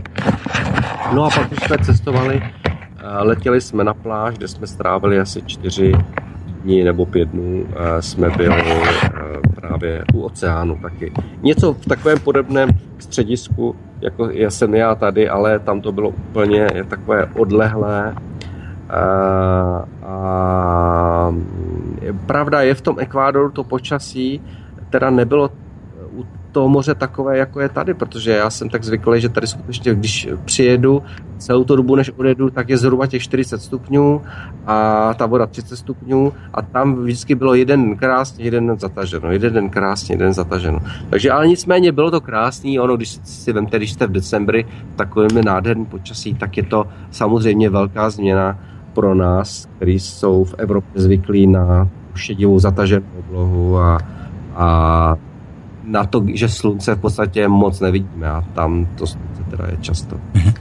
[1.14, 2.59] No a pak už jsme cestovali, eh,
[3.18, 5.92] letěli jsme na pláž, kde jsme strávili asi čtyři
[6.62, 7.66] dní nebo pět dnů
[8.00, 8.62] jsme byli
[9.54, 11.12] právě u oceánu taky.
[11.42, 17.26] Něco v takovém podobném středisku, jako jsem já tady, ale tam to bylo úplně takové
[17.26, 18.14] odlehlé.
[18.90, 19.00] A,
[20.06, 21.34] a
[22.26, 24.42] pravda je v tom Ekvádoru to počasí
[24.90, 25.50] teda nebylo
[26.52, 30.28] to moře takové, jako je tady, protože já jsem tak zvyklý, že tady skutečně, když
[30.44, 31.02] přijedu
[31.38, 34.22] celou tu dobu, než odjedu, tak je zhruba těch 40 stupňů
[34.66, 39.70] a ta voda 30 stupňů a tam vždycky bylo jeden krásně, jeden zataženo, jeden den
[39.70, 40.78] krásně, jeden zataženo.
[41.10, 45.44] Takže ale nicméně bylo to krásný, ono, když si vemte, když jste v decembri takovým
[45.44, 48.58] nádherným počasí, tak je to samozřejmě velká změna
[48.94, 53.98] pro nás, kteří jsou v Evropě zvyklí na šedivou zataženou oblohu a,
[54.54, 55.16] a
[55.90, 60.14] na to, že slunce v podstatě moc nevidíme a tam to slunce teda je často.
[60.35, 60.53] Mhm.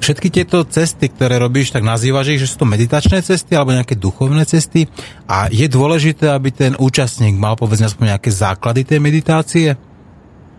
[0.00, 4.00] Všetky tieto cesty, ktoré robíš, tak nazývaš ich, že sú to meditačné cesty alebo nejaké
[4.00, 4.88] duchovné cesty
[5.28, 9.76] a je dôležité, aby ten účastník mal povedzme aspoň nejaké základy té meditácie?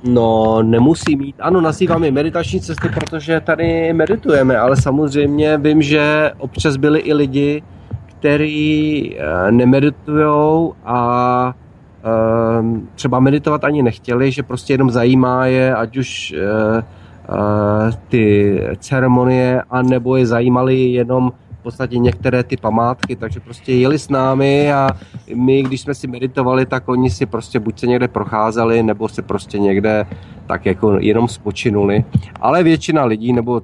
[0.05, 1.35] No, nemusí mít.
[1.41, 7.13] Ano, nazývám je meditační cesty, protože tady meditujeme, ale samozřejmě vím, že občas byli i
[7.13, 7.63] lidi,
[8.05, 10.99] kteří eh, nemeditují a
[12.95, 19.61] třeba meditovat ani nechtěli, že prostě jenom zajímá je, ať už eh, eh, ty ceremonie,
[19.69, 24.89] anebo je zajímaly jenom v podstatě některé ty památky, takže prostě jeli s námi a
[25.35, 29.21] my, když jsme si meditovali, tak oni si prostě buď se někde procházeli, nebo si
[29.21, 30.05] prostě někde
[30.47, 32.03] tak jako jenom spočinuli.
[32.41, 33.61] Ale většina lidí, nebo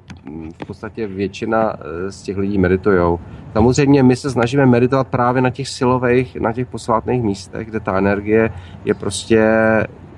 [0.62, 3.19] v podstatě většina eh, z těch lidí meditujou.
[3.53, 7.97] Samozřejmě my se snažíme meditovat právě na těch silových, na těch posvátných místech, kde ta
[7.97, 8.49] energie
[8.86, 9.38] je prostě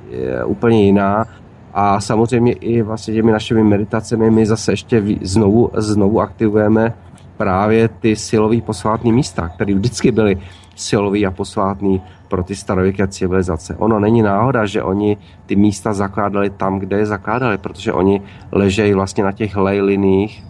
[0.10, 1.26] je úplně jiná.
[1.74, 6.94] A samozřejmě i vlastně těmi našimi meditacemi my zase ještě znovu, znovu aktivujeme
[7.40, 10.38] právě ty silové posvátné místa, které vždycky byly
[10.76, 13.76] silový a posvátný pro ty starověké civilizace.
[13.80, 18.22] Ono není náhoda, že oni ty místa zakládali tam, kde je zakládali, protože oni
[18.52, 20.44] ležejí vlastně na těch lejliních,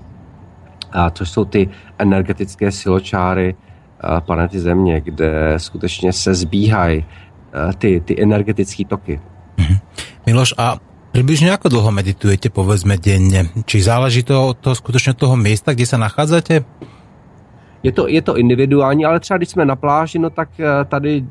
[0.91, 3.56] a to jsou ty energetické siločáry
[4.25, 7.06] planety Země, kde skutečně se zbíhají
[7.78, 9.21] ty, ty energetické toky.
[9.58, 9.78] Mhm.
[10.25, 10.78] Miloš, a
[11.19, 13.51] Približne ako dlho meditujete, povedzme, denne?
[13.67, 16.63] Či záleží to od toho skutečně toho místa, kde se nachádzate?
[17.84, 21.25] Je to, je to individuální, ale třeba když jsme na pláži, no tak eh, tady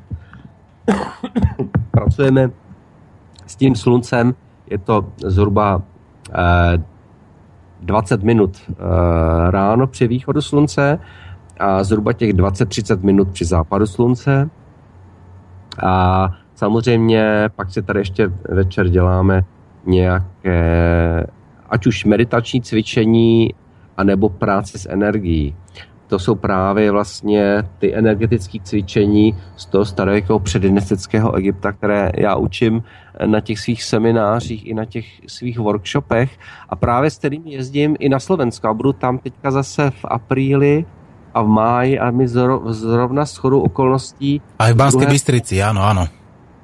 [1.91, 2.51] pracujeme
[3.47, 4.35] s tím sluncem.
[4.71, 5.83] Je to zhruba
[6.37, 6.85] eh,
[7.81, 8.75] 20 minut eh,
[9.51, 11.01] ráno při východu slunce
[11.61, 14.51] a zhruba těch 20-30 minut při západu slunce.
[15.87, 19.45] A samozřejmě pak si tady ještě večer děláme
[19.89, 21.27] nějaké,
[21.71, 23.55] ať už meditační cvičení,
[23.97, 25.55] anebo práce s energií.
[26.07, 32.83] To jsou právě vlastně ty energetické cvičení z toho starého předinestického Egypta, které já učím
[33.27, 38.09] na těch svých seminářích i na těch svých workshopech a právě s kterými jezdím i
[38.09, 40.85] na Slovensko a budu tam teďka zase v apríli
[41.35, 42.29] a v máji a my
[42.69, 44.41] zrovna s chodou okolností...
[44.59, 45.13] A v Banské druhé...
[45.13, 46.07] Bystrici, ano, ano.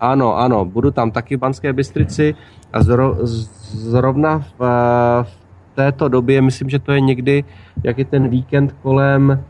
[0.00, 2.34] Ano, ano, budu tam taky v Banské Bystrici
[2.74, 2.82] a
[3.72, 4.60] zrovna v,
[5.22, 7.44] v této době, myslím, že to je někdy,
[7.84, 9.44] jak je ten víkend kolem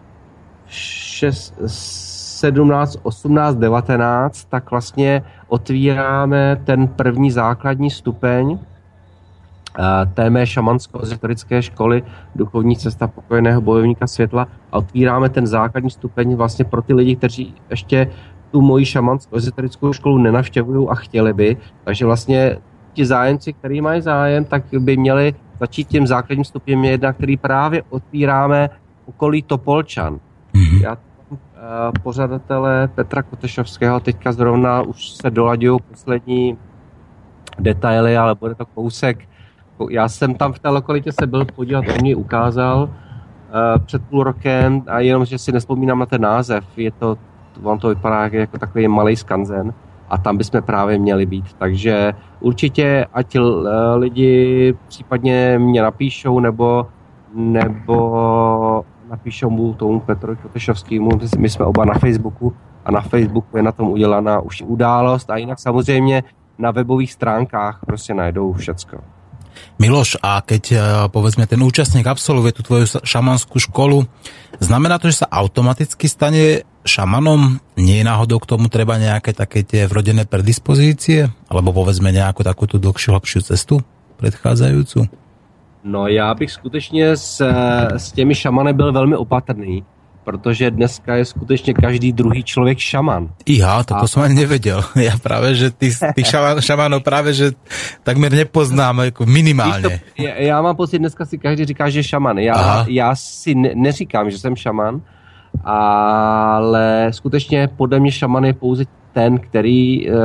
[0.66, 9.82] 6, 17, 18, 19, tak vlastně otvíráme ten první základní stupeň eh,
[10.14, 12.02] té mé šamansko-ezoterické školy
[12.34, 17.54] Duchovní cesta pokojeného bojovníka světla a otvíráme ten základní stupeň vlastně pro ty lidi, kteří
[17.70, 18.10] ještě
[18.50, 21.56] tu moji šamansko-ezoterickou školu nenavštěvují a chtěli by.
[21.84, 22.56] Takže vlastně
[22.94, 27.82] ti zájemci, kteří mají zájem, tak by měli začít tím základním stupněm jedna, který právě
[27.90, 28.70] otvíráme
[29.06, 30.18] okolí Topolčan.
[30.54, 30.82] Mm-hmm.
[30.82, 30.96] Já
[31.30, 31.38] uh,
[32.02, 36.58] pořadatele Petra Kotešovského teďka zrovna už se dolaďují poslední
[37.58, 39.18] detaily, ale bude to kousek.
[39.90, 44.24] Já jsem tam v té lokalitě se byl podívat, on mi ukázal uh, před půl
[44.24, 47.18] rokem a jenom, že si nespomínám na ten název, je to,
[47.60, 49.74] vám to vypadá jako takový malý skanzen
[50.10, 51.52] a tam bychom právě měli být.
[51.58, 53.36] Takže určitě, ať
[53.96, 56.86] lidi případně mě napíšou, nebo,
[57.34, 62.52] nebo napíšou mu tomu Petru Kotešovskému, my jsme oba na Facebooku
[62.84, 66.22] a na Facebooku je na tom udělaná už událost a jinak samozřejmě
[66.58, 68.96] na webových stránkách prostě najdou všecko.
[69.78, 70.76] Miloš, a keď e,
[71.10, 74.06] povedzme ten účastník absolvuje tú tvoju šamanskú školu,
[74.62, 77.58] znamená to, že sa automaticky stane šamanom?
[77.80, 81.32] Nie je náhodou k tomu treba nejaké také tie vrodené predispozície?
[81.50, 83.82] Alebo povedzme nejakú tú dlhšiu, hlbšiu cestu
[84.20, 85.08] predchádzajúcu?
[85.84, 87.42] No já bych skutečně s,
[87.96, 89.84] s těmi šamany byl velmi opatrný,
[90.24, 93.28] protože dneska je skutečně každý druhý člověk šaman.
[93.46, 94.82] Iha, to, to jsem ani nevěděl.
[94.96, 97.52] Já právě, že ty, ty šaman, šamanů právě, že
[98.02, 99.82] takmer nepoznám, jako minimálně.
[99.82, 102.38] To, já mám pocit, dneska si každý říká, že je šaman.
[102.38, 105.00] Já, já si ne, neříkám, že jsem šaman,
[105.64, 110.16] ale skutečně podle mě šaman je pouze ten, který uh,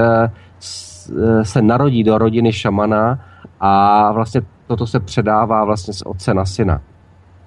[1.44, 3.20] se narodí do rodiny šamana
[3.60, 6.82] a vlastně toto se předává vlastně z otce na syna.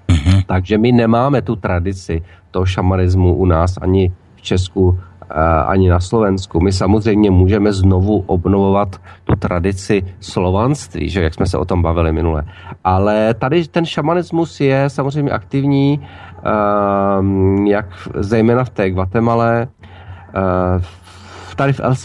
[0.07, 0.43] Mm-hmm.
[0.45, 5.33] Takže my nemáme tu tradici toho šamanismu u nás ani v Česku, eh,
[5.67, 6.59] ani na Slovensku.
[6.59, 12.11] My samozřejmě můžeme znovu obnovovat tu tradici slovanství, že jak jsme se o tom bavili
[12.11, 12.43] minule.
[12.83, 15.99] Ale tady ten šamanismus je samozřejmě aktivní,
[16.43, 17.85] ehm, jak
[18.15, 19.67] zejména v té Guatemala, eh,
[21.55, 21.95] tady v El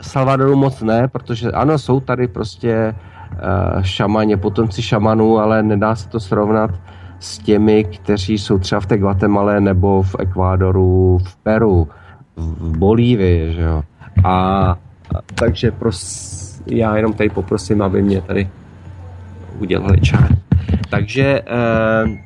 [0.00, 2.94] Salvadoru moc ne, protože ano, jsou tady prostě
[3.38, 6.70] Eh, šamaně, potomci šamanů, ale nedá se to srovnat
[7.24, 11.88] s těmi, kteří jsou třeba v té Guatemala nebo v Ekvádoru, v Peru,
[12.36, 13.82] v Bolívii, že jo.
[14.24, 14.76] A
[15.34, 18.48] takže pros, já jenom tady poprosím, aby mě tady
[19.58, 20.28] udělali čaj.
[20.90, 22.24] Takže eh,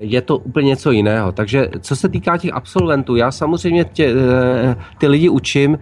[0.00, 1.32] je to úplně něco jiného.
[1.32, 5.78] Takže co se týká těch absolventů, já samozřejmě tě, eh, ty lidi učím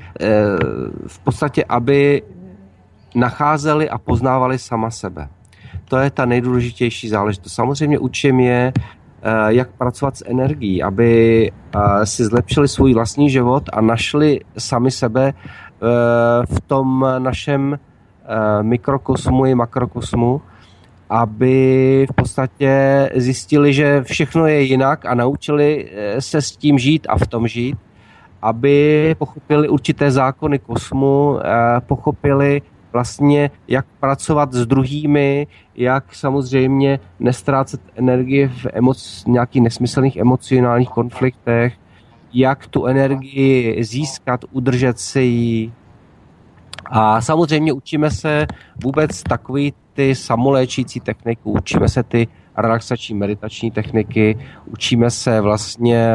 [1.06, 2.22] v podstatě, aby
[3.14, 5.28] nacházeli a poznávali sama sebe.
[5.88, 7.52] To je ta nejdůležitější záležitost.
[7.52, 13.62] Samozřejmě učím je, eh, jak pracovat s energií, aby eh, si zlepšili svůj vlastní život
[13.72, 15.86] a našli sami sebe eh,
[16.46, 17.78] v tom našem
[18.62, 20.42] mikrokosmu i makrokosmu,
[21.10, 22.70] aby v podstatě
[23.14, 27.76] zjistili, že všechno je jinak a naučili se s tím žít a v tom žít,
[28.42, 31.38] aby pochopili určité zákony kosmu,
[31.86, 32.62] pochopili
[32.96, 41.76] vlastně jak pracovat s druhými, jak samozřejmě nestrácet energii v emoc, nějakých nesmyslných emocionálních konfliktech,
[42.32, 45.72] jak tu energii získat, udržet si ji.
[46.86, 48.46] A samozřejmě učíme se
[48.82, 54.38] vůbec takový ty samoléčící techniky, učíme se ty relaxační meditační techniky,
[54.72, 56.08] učíme se vlastně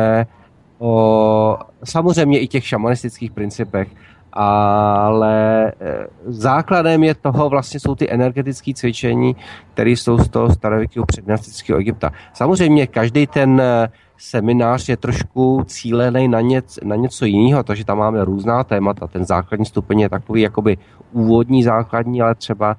[0.80, 3.88] o samozřejmě i těch šamanistických principech
[4.34, 9.36] ale eh, základem je toho vlastně jsou ty energetické cvičení,
[9.74, 12.12] které jsou z toho starověkého přednastického Egypta.
[12.34, 17.98] Samozřejmě každý ten eh, seminář je trošku cílený na, něc, na něco jiného, takže tam
[17.98, 19.08] máme různá témata.
[19.08, 20.78] Ten základní stupeň je takový jakoby
[21.12, 22.78] úvodní základní, ale třeba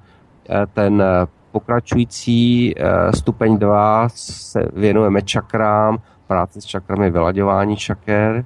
[0.49, 1.03] eh, ten
[1.51, 2.75] pokračující
[3.15, 5.97] stupeň 2 se věnujeme čakrám,
[6.27, 8.45] práci s čakrami, vyladěvání čaker.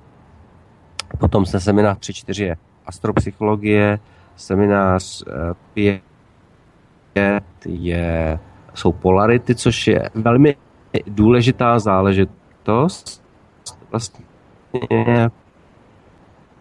[1.18, 2.56] Potom se seminář 3-4 je
[2.88, 4.00] astropsychologie,
[4.36, 8.40] seminář eh, pět je,
[8.74, 10.56] jsou polarity, což je velmi
[11.08, 13.24] důležitá záležitost.
[13.92, 15.30] Vlastně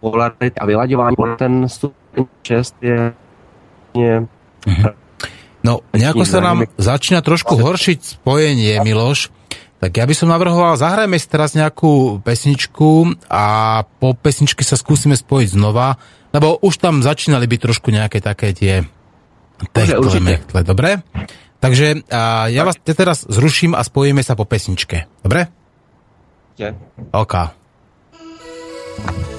[0.01, 3.13] polarity a vyladěvání ten stupeň 6 je,
[3.97, 4.21] je
[4.67, 5.07] mhm.
[5.67, 9.35] No, nejako sa nám začína trošku horšiť spojenie, Miloš.
[9.77, 13.45] Tak ja by som navrhoval, zahrajme si teraz nejakú pesničku a
[14.01, 16.01] po pesničke sa skúsime spojiť znova,
[16.33, 18.89] lebo už tam začínali byť trošku nejaké také tie
[19.77, 21.05] techtle, mechtle, dobre?
[21.61, 25.53] Takže a ja vás teraz zruším a spojíme sa po pesničke, dobre?
[26.57, 26.73] Je.
[27.13, 27.35] OK.
[28.99, 29.36] we're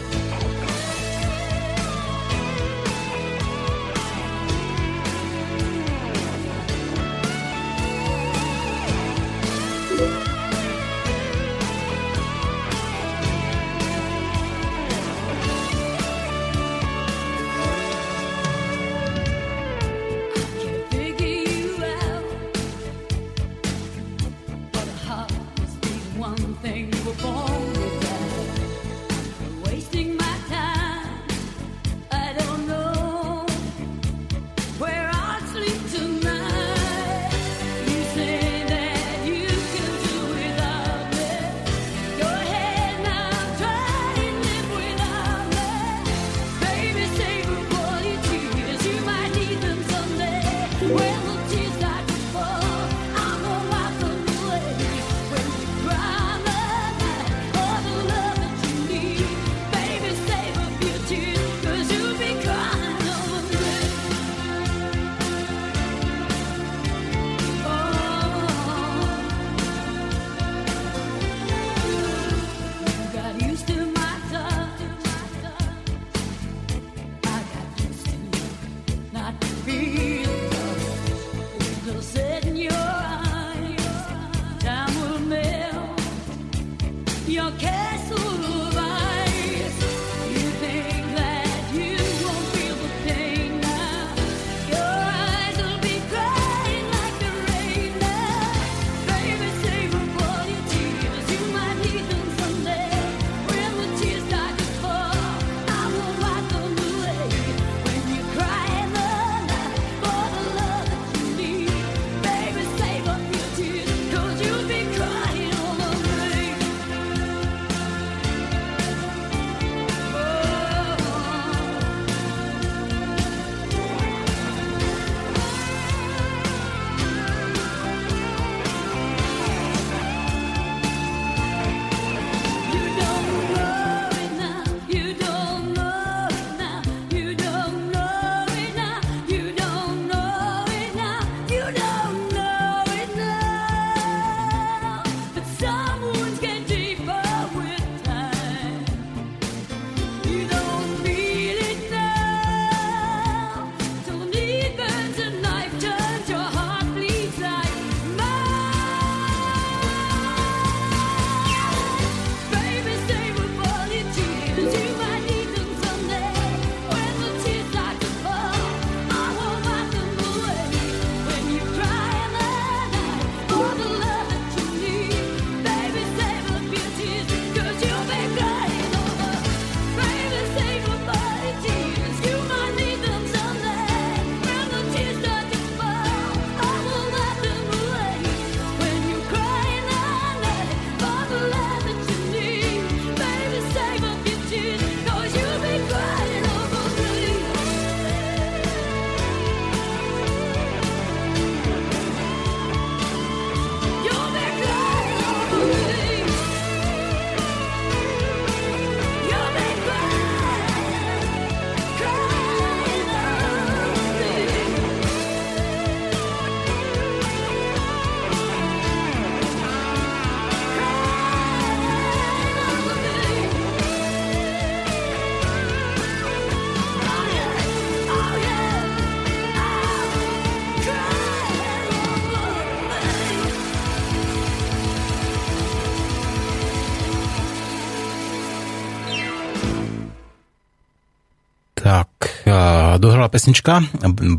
[243.38, 243.85] pesnička,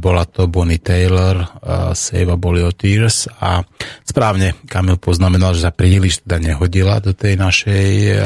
[0.03, 1.46] bola to Bonnie Taylor,
[1.94, 3.62] Save a Bolly o Tears a
[4.03, 8.18] správne Kamil poznamenal, že sa príliš teda nehodila do tej našej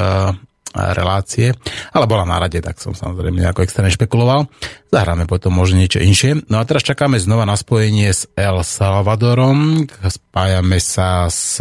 [0.72, 1.52] relácie,
[1.92, 4.48] ale bola na rade, tak som samozrejme nejako extrémne špekuloval.
[4.88, 6.40] Zahráme potom možno niečo inšie.
[6.48, 9.84] No a teraz čakáme znova na spojenie s El Salvadorom.
[10.00, 11.60] Spájame sa s,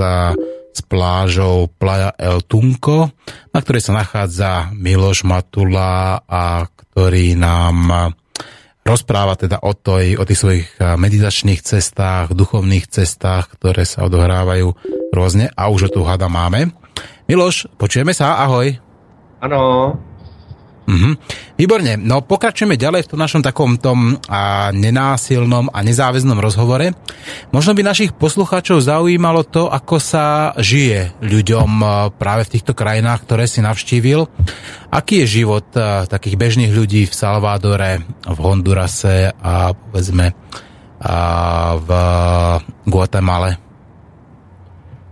[0.71, 3.11] s plážou Playa El Tunco,
[3.51, 8.15] na ktorej sa nachádza Miloš Matula a ktorý nám
[8.81, 14.73] rozpráva teda o, toj, o tých svojich meditačných cestách, duchovných cestách, ktoré sa odohrávajú
[15.13, 16.73] rôzne a už ho tu hada máme.
[17.29, 18.75] Miloš, počujeme sa, ahoj.
[19.41, 19.95] Ano.
[20.81, 21.13] Mm-hmm.
[21.61, 26.97] Výborne, no pokračujeme ďalej v tom našom takom tom a, nenásilnom a nezáväznom rozhovore.
[27.53, 31.69] Možno by našich poslucháčov zaujímalo to, ako sa žije ľuďom
[32.17, 34.25] práve v týchto krajinách, ktoré si navštívil.
[34.89, 40.33] Aký je život a, takých bežných ľudí v Salvadore, v Hondurase a povedzme
[40.97, 41.15] a,
[41.77, 41.89] v
[42.89, 43.53] Guatemala?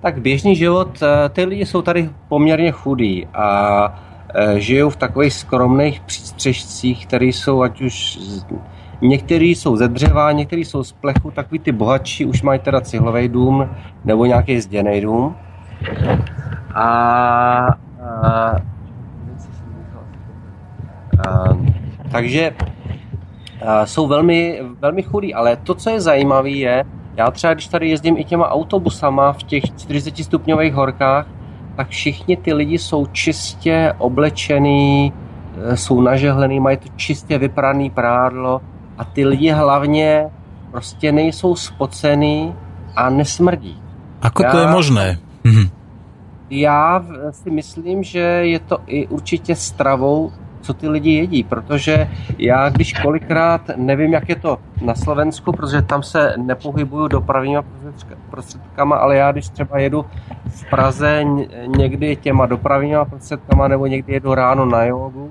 [0.01, 0.97] Tak běžný život,
[1.29, 4.08] ty lidi jsou tady poměrně chudí a
[4.57, 8.19] žijou v takových skromných přístřežcích, které jsou ať už
[9.01, 13.27] Některý jsou ze dřeva, některý jsou z plechu, takový ty bohatší už mají teda cihlový
[13.27, 13.69] dům
[14.05, 15.35] nebo nějaký zděný dům.
[16.75, 16.85] A,
[18.01, 18.55] a,
[21.27, 21.57] a
[22.11, 22.51] takže
[23.65, 26.83] a, jsou velmi, velmi chudí, ale to, co je zajímavé, je,
[27.15, 31.27] já třeba, když tady jezdím i těma autobusama v těch 40 stupňových horkách,
[31.79, 35.13] tak všichni ty lidi jsou čistě oblečený,
[35.55, 38.61] eh, jsou nažehlený, mají to čistě vypraný prádlo
[38.97, 40.27] a ty lidi hlavně
[40.71, 42.51] prostě nejsou spocený
[42.95, 43.79] a nesmrdí.
[44.21, 45.05] Ako to já, je možné?
[45.43, 45.69] Mhm.
[46.49, 50.31] Já si myslím, že je to i určitě stravou
[50.61, 55.81] co ty lidi jedí, protože já když kolikrát, nevím, jak je to na Slovensku, protože
[55.81, 57.63] tam se nepohybuju dopravníma
[58.29, 60.05] prostředkama, ale já když třeba jedu
[60.47, 61.23] v Praze
[61.77, 65.29] někdy těma dopravníma prostředkama nebo někdy jedu ráno na jogu,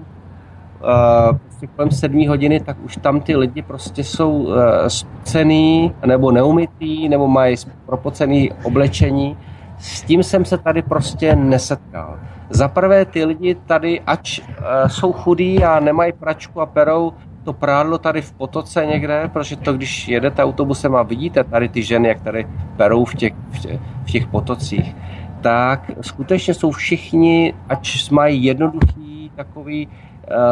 [0.79, 4.55] Uh, prostě kolem sedmí hodiny, tak už tam ty lidi prostě jsou uh,
[4.89, 7.57] spocený, nebo neumytý, nebo mají
[7.87, 9.37] propocený oblečení.
[9.79, 12.19] S tím jsem se tady prostě nesetkal.
[12.51, 14.45] Za prvé ty lidi tady, ač uh,
[14.87, 17.13] jsou chudí a nemají pračku a perou
[17.45, 21.83] to prádlo tady v potoce někde, protože to, když jedete autobusem a vidíte tady ty
[21.83, 24.97] ženy, jak tady perou v těch, v těch, v těch potocích,
[25.41, 29.93] tak skutečně jsou všichni, ač mají jednoduchý takový uh,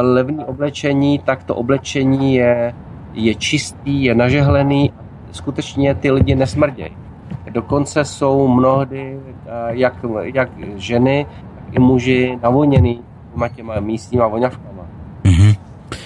[0.01, 2.75] levný oblečení, tak to oblečení je,
[3.13, 4.93] je čistý, je nažehlený,
[5.33, 7.06] skutečně ty lidi nesmrdějí.
[7.57, 11.27] Dokonce jsou mnohdy uh, jak, jak ženy,
[11.73, 13.01] i muži navoněný
[13.33, 14.83] těma těma místníma voňavkama.
[15.25, 15.57] Mm-hmm.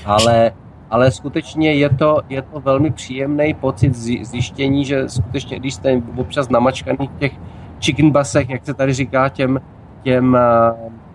[0.05, 0.53] Ale,
[0.90, 6.48] ale skutečně je to, je to velmi příjemný pocit zjištění, že skutečně, když jste občas
[6.48, 7.32] namačkaný v těch
[7.80, 9.61] chicken basech, jak se tady říká, těm,
[10.03, 10.38] těm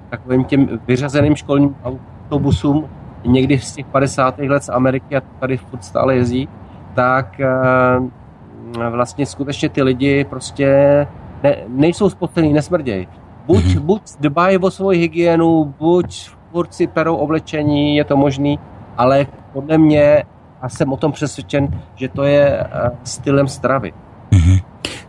[0.09, 2.89] takovým těm vyřazeným školním autobusům,
[3.25, 4.37] někdy z těch 50.
[4.37, 6.49] let z Ameriky a tady furt stále jezdí,
[6.93, 7.41] tak
[8.75, 10.67] vlastně skutečně ty lidi prostě
[11.43, 13.07] ne, nejsou spocený, nesmrdějí
[13.45, 13.79] buď, mm-hmm.
[13.79, 18.59] buď dbají o svoji hygienu, buď furt si perou oblečení, je to možný,
[18.97, 20.23] ale podle mě,
[20.61, 23.93] a jsem o tom přesvědčen, že to je uh, stylem stravy.
[24.31, 24.63] Mm-hmm.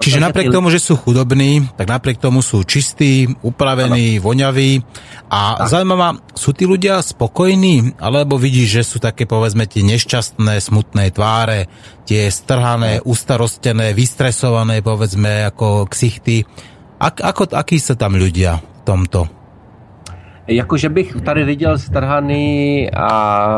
[0.07, 4.87] Čiže napriek tomu, že sú chudobní, tak napriek tomu sú čistí, upravení, voňaví.
[5.27, 5.75] A tak.
[5.75, 7.99] zaujímavá, sú tí ľudia spokojní?
[7.99, 11.67] Alebo vidíš, že sú také, povedzme, tie nešťastné, smutné tváre,
[12.07, 16.47] tie strhané, ustarostené, vystresované, povedzme, ako ksichty?
[17.03, 19.27] Ak, ako, aký se tam ľudia v tomto?
[20.47, 23.11] Jakože bych tady viděl strhaný a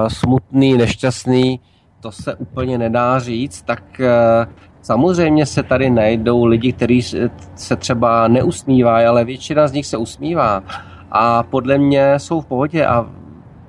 [0.09, 1.61] smutný, nešťastný,
[2.01, 4.47] to se úplně nedá říct, tak eh,
[4.89, 10.65] samozřejmě se tady najdou lidi, kteří se třeba neusmívají, ale většina z nich se usmívá
[11.13, 13.05] a podle mě jsou v pohodě a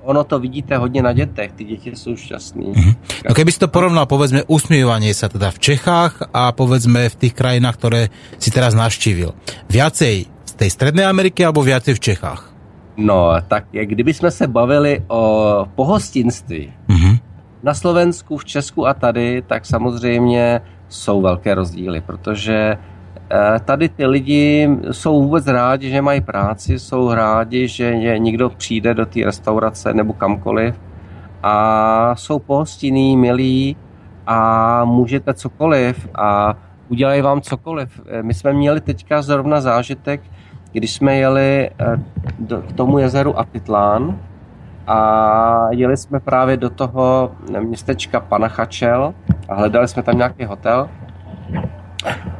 [0.00, 2.72] ono to vidíte hodně na dětech, ty děti jsou šťastní.
[2.72, 2.94] Mm-hmm.
[3.28, 7.36] No keby si to porovnal, povedzme, usmievanie sa teda v Čechách a povedzme v tých
[7.36, 8.02] krajinách, ktoré
[8.40, 9.36] si teraz navštívil.
[9.68, 12.48] Viacej z tej Strednej Ameriky alebo viacej v Čechách?
[12.96, 15.22] No, tak kdyby jsme se bavili o
[15.76, 17.14] pohostinství, mm-hmm.
[17.60, 22.78] na Slovensku, v Česku a tady, tak samozřejmě jsou velké rozdíly, protože
[23.32, 28.94] Eh, tady ty lidi jsou vůbec rádi, že mají práci, jsou rádi, že někdo přijde
[28.94, 30.80] do té restaurace nebo kamkoliv
[31.42, 33.76] a jsou pohostinní, milí
[34.26, 36.54] a můžete cokoliv a
[36.88, 38.00] udělají vám cokoliv.
[38.06, 40.20] Eh, my jsme měli teďka zrovna zážitek,
[40.72, 41.98] když jsme jeli eh,
[42.68, 44.18] k tomu jezeru Atitlán
[44.90, 49.14] a jeli jsme právě do toho městečka Panachachel
[49.48, 50.88] a hledali jsme tam nějaký hotel.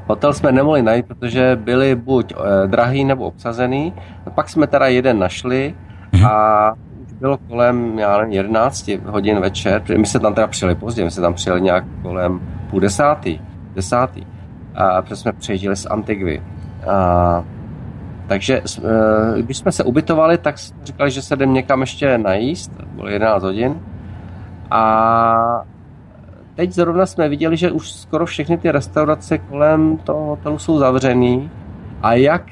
[0.07, 3.95] Hotel jsme nemohli najít, protože byli buď eh, drahý nebo obsazený.
[4.27, 5.75] A pak jsme teda jeden našli
[6.29, 6.73] a
[7.07, 11.11] už bylo kolem, já nevím, 11 hodin večer, my se tam teda přijeli pozdě, my
[11.11, 12.41] se tam přijeli nějak kolem
[12.71, 13.41] půl desátý,
[13.75, 14.27] desátý.
[14.75, 16.43] A protože jsme přejížděli z Antigvy.
[16.89, 17.45] A
[18.31, 22.73] takže eh, když jsme se ubytovali, tak jsme říkali, že se jdeme někam ještě najíst,
[22.95, 23.81] bylo 11 hodin.
[24.71, 25.63] A
[26.55, 31.51] teď zrovna jsme viděli, že už skoro všechny ty restaurace kolem toho hotelu jsou zavřený.
[32.03, 32.43] A jak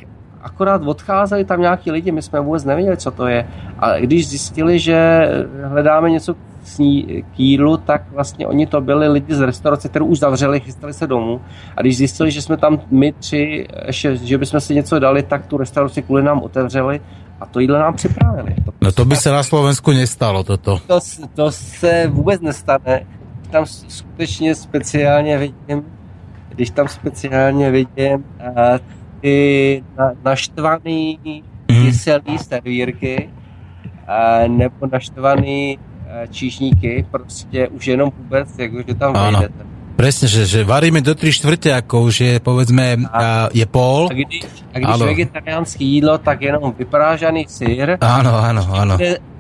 [0.43, 3.49] akorát odcházeli tam nějaký lidi, my jsme vůbec nevěděli, co to je.
[3.79, 5.29] A když zjistili, že
[5.65, 6.35] hledáme něco
[6.69, 10.93] sní, k jídlu, tak vlastně oni to byli lidi z restaurace, kterou už zavřeli, chystali
[10.93, 11.41] se domů.
[11.77, 15.47] A když zjistili, že jsme tam my tři, ještě, že bychom si něco dali, tak
[15.47, 17.01] tu restauraci kvůli nám otevřeli
[17.41, 18.55] a to jídlo nám připravili.
[18.65, 20.79] To no to by se na Slovensku nestalo, toto.
[20.87, 21.01] To,
[21.35, 23.07] to se vůbec nestane.
[23.51, 25.85] Tam skutečně speciálně vidím,
[26.49, 28.25] když tam speciálně vidím
[28.57, 28.79] a
[29.21, 31.85] ty na, naštvaný mm.
[31.85, 33.31] kyselý servírky
[34.07, 35.79] a, nebo naštvaný
[36.31, 39.39] číšníky, prostě už jenom vůbec, jako, že tam ano.
[39.39, 39.79] vejdete.
[39.99, 44.07] Presne, že, že varíme do 3 štvrte, ako už je, povedzme, a, je pol.
[44.07, 47.99] A když, a když vegetariánské jídlo, tak jenom vyprážaný sír.
[47.99, 48.95] Áno, áno, áno.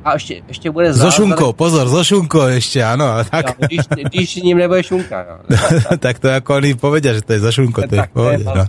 [0.04, 1.12] A ještě, ještě bude zázor.
[1.12, 3.06] So šunkou, pozor, so šunkou ještě, ano.
[3.30, 3.46] Tak.
[3.46, 5.26] No, když, když ním nebude šunka.
[5.50, 5.98] No.
[5.98, 8.66] tak to jako oni povedia, že to je za šunko, to je v pohodě, no.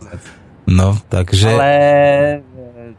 [0.67, 1.49] no, takže...
[1.49, 1.71] Ale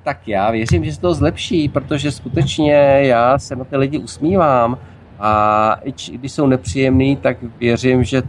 [0.03, 4.79] tak já věřím, že se to zlepší, protože skutečně já se na ty lidi usmívám
[5.21, 8.23] a i když jsou nepříjemný, tak věřím, že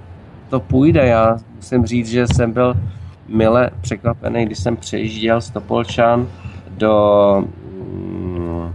[0.49, 1.07] to půjde.
[1.07, 2.73] Já musím říct, že jsem byl
[3.27, 6.27] mile překvapený, když jsem přejížděl z Topolčan
[6.77, 7.43] do
[7.87, 8.73] mm,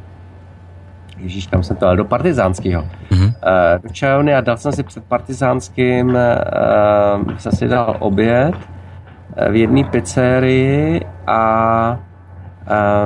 [1.18, 2.84] Ježíš, tam jsem to do partizánského.
[3.10, 3.32] Mm-hmm.
[3.82, 8.54] Do čajovny a dal jsem si před partizánským, uh, jsem si dal oběd
[9.50, 11.98] v jedné pizzerii a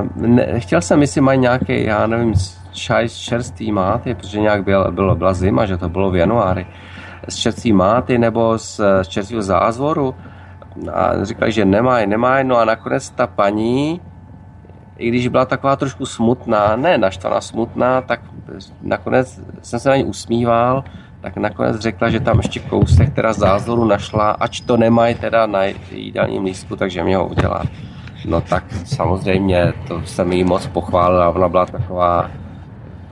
[0.05, 2.33] uh, ne, chtěl jsem, jestli mají nějaký, já nevím,
[2.71, 6.67] čaj z čerstvý máty, protože nějak byl, bylo, byla zima, že to bylo v januári,
[7.29, 10.15] z čerstvý máty nebo z, z čerstvého zázvoru
[10.93, 14.01] a říkali, že nemají, nemají, no a nakonec ta paní,
[14.97, 18.21] i když byla taková trošku smutná, ne naštvaná, smutná, tak
[18.81, 20.83] nakonec jsem se na ní usmíval,
[21.21, 25.63] tak nakonec řekla, že tam ještě kousek teda zázoru našla, ač to nemají teda na
[25.91, 27.63] jídelním lístku, takže mě ho udělá.
[28.25, 32.31] No tak samozřejmě, to jsem jí moc pochválil a ona byla taková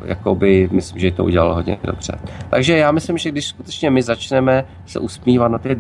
[0.06, 2.20] jakoby, myslím, že to udělalo hodně dobře.
[2.50, 5.78] Takže já myslím, že když skutečně my začneme se usmívat na ty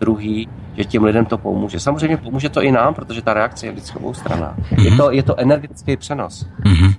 [0.00, 1.80] druhý, že těm lidem to pomůže.
[1.80, 4.56] Samozřejmě pomůže to i nám, protože ta reakce je vždycky obou strana.
[4.56, 4.84] Mm-hmm.
[4.84, 6.46] Je, to, je to energetický přenos.
[6.64, 6.94] Mm-hmm.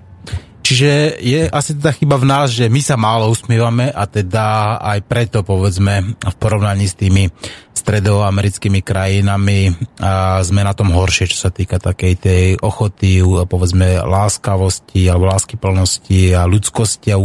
[0.68, 4.99] Čiže je asi teda chyba v nás, že my sa málo usmievame a teda aj
[5.07, 7.32] preto, povedzme, v porovnaní s tými
[7.72, 9.72] stredoamerickými krajinami
[10.03, 16.36] a sme na tom horšie, čo sa týka takej tej ochoty, povedzme, láskavosti alebo láskyplnosti
[16.36, 17.22] a ľudskosti a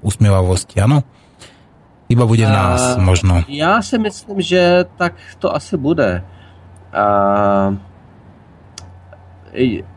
[0.00, 1.04] usmievavosti, ano?
[2.08, 3.44] Iba bude v nás, uh, možno.
[3.52, 6.24] Já si myslím, že tak to asi bude.
[6.88, 7.76] Uh,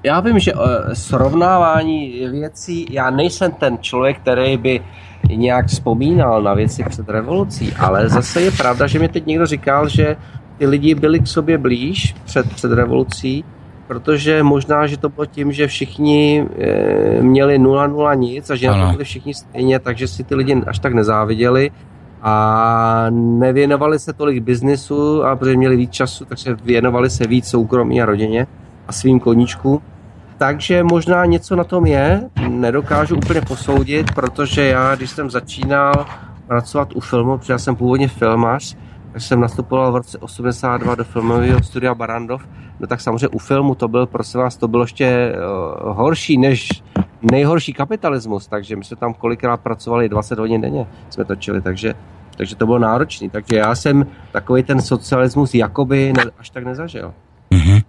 [0.03, 4.81] já vím, že eh, srovnávání věcí, já nejsem ten člověk, který by
[5.29, 9.89] nějak vzpomínal na věci před revolucí, ale zase je pravda, že mi teď někdo říkal,
[9.89, 10.15] že
[10.57, 13.45] ty lidi byli k sobě blíž před, před revolucí,
[13.87, 18.77] protože možná, že to bylo tím, že všichni e, měli 0-0 nic a že ano.
[18.77, 21.71] na to byli všichni stejně, takže si ty lidi až tak nezáviděli
[22.21, 28.01] a nevěnovali se tolik biznisu a protože měli víc času, takže věnovali se víc soukromí
[28.01, 28.47] a rodině
[28.91, 29.81] a svým koníčku.
[30.37, 36.05] Takže možná něco na tom je, nedokážu úplně posoudit, protože já, když jsem začínal
[36.47, 38.75] pracovat u filmu, protože já jsem původně filmař,
[39.13, 42.41] tak jsem nastupoval v roce 82 do filmového studia Barandov,
[42.79, 46.83] no tak samozřejmě u filmu to byl, prosím vás, to bylo ještě uh, horší než
[47.31, 51.93] nejhorší kapitalismus, takže my jsme tam kolikrát pracovali 20 hodin denně, jsme točili, takže,
[52.37, 53.29] takže to bylo náročné.
[53.29, 57.13] Takže já jsem takový ten socialismus jakoby ne, až tak nezažil.
[57.51, 57.83] Mm-hmm.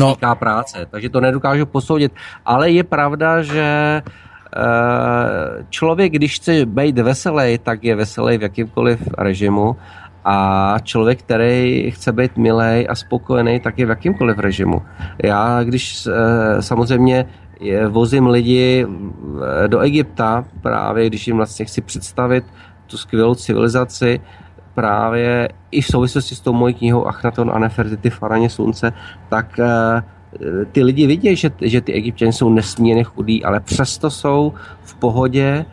[0.00, 0.14] No.
[0.14, 2.12] týká práce, takže to nedokážu posoudit.
[2.46, 8.98] Ale je pravda, že eh, člověk, když chce být veselý, tak je veselý v jakýmkoliv
[9.18, 9.76] režimu
[10.24, 14.82] a člověk, který chce být milej a spokojený, tak je v jakýmkoliv režimu.
[15.24, 17.26] Já, když eh, samozřejmě
[17.88, 22.44] vozím lidi eh, do Egypta, právě když jim vlastně chci představit
[22.86, 24.20] tu skvělou civilizaci,
[24.74, 28.92] právě i v souvislosti s tou mojí knihou Achnaton a Nefertiti Faraně slunce,
[29.28, 30.02] tak eh,
[30.72, 34.52] ty lidi vidí, že, že ty egyptěni jsou nesmírně chudí, ale přesto jsou
[34.82, 35.66] v pohodě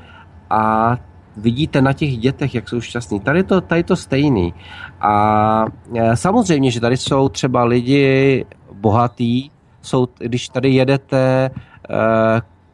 [0.49, 0.97] a
[1.37, 3.19] vidíte na těch dětech, jak jsou šťastní.
[3.19, 4.53] Tady to, tady to stejný.
[5.01, 9.49] A e, samozřejmě, že tady jsou třeba lidi bohatý,
[9.81, 11.51] jsou, když tady jedete e,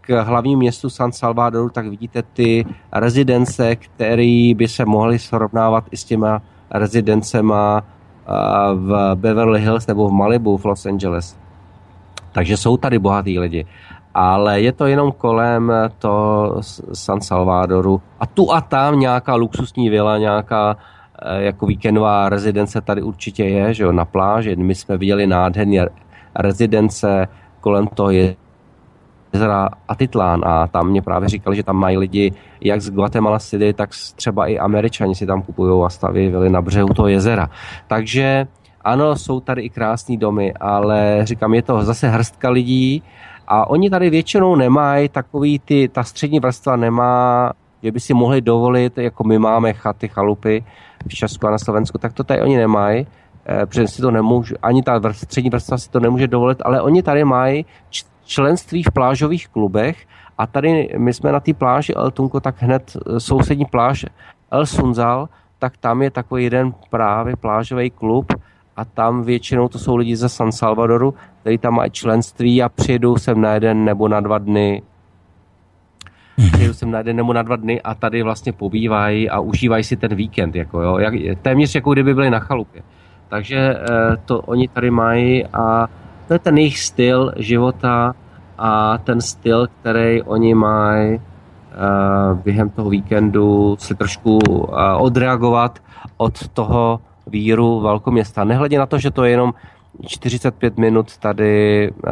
[0.07, 5.97] k hlavnímu městu San Salvadoru, tak vidíte ty rezidence, které by se mohly srovnávat i
[5.97, 6.41] s těma
[6.71, 7.83] rezidencema
[8.73, 11.37] v Beverly Hills nebo v Malibu v Los Angeles.
[12.31, 13.65] Takže jsou tady bohatý lidi.
[14.13, 16.55] Ale je to jenom kolem to
[16.93, 18.01] San Salvadoru.
[18.19, 20.77] A tu a tam nějaká luxusní vila, nějaká
[21.21, 24.55] e, jako víkendová rezidence tady určitě je, že jo, na pláži.
[24.55, 25.85] My jsme viděli nádherné
[26.35, 27.27] rezidence
[27.61, 28.35] kolem toho je
[29.33, 33.73] jezera Atitlán a tam mě právě říkali, že tam mají lidi jak z Guatemala City,
[33.73, 37.49] tak třeba i Američani si tam kupují a staví vily na břehu toho jezera.
[37.87, 38.47] Takže
[38.81, 43.03] ano, jsou tady i krásné domy, ale říkám, je to zase hrstka lidí
[43.47, 47.51] a oni tady většinou nemají takový ty, ta střední vrstva nemá,
[47.83, 50.63] že by si mohli dovolit, jako my máme chaty, chalupy
[51.07, 53.07] v Česku a na Slovensku, tak to tady oni nemají
[53.45, 57.03] eh, protože si to nemůžu, ani ta střední vrstva si to nemůže dovolit, ale oni
[57.03, 57.65] tady mají
[58.27, 60.05] členství v plážových klubech
[60.37, 64.05] a tady my jsme na té pláži El Tunco, tak hned e, sousední pláž
[64.51, 68.33] El Sunzal, tak tam je takový jeden právě plážový klub
[68.75, 73.17] a tam většinou to jsou lidi ze San Salvadoru, kteří tam mají členství a přijedou
[73.17, 74.81] sem na jeden nebo na dva dny
[76.37, 76.49] mhm.
[76.51, 79.95] přijedou sem na jeden nebo na dva dny a tady vlastně pobývají a užívají si
[79.95, 82.81] ten víkend, jako jo, jak, téměř jako kdyby byli na chalupě.
[83.29, 83.77] Takže e,
[84.25, 85.87] to oni tady mají a
[86.27, 88.15] to je ten jejich styl života
[88.57, 91.21] a ten styl, který oni mají uh,
[92.39, 94.67] během toho víkendu si trošku uh,
[94.97, 95.79] odreagovat
[96.17, 98.43] od toho víru velkoměsta.
[98.43, 99.53] Nehledě na to, že to je jenom
[100.05, 102.11] 45 minut tady uh,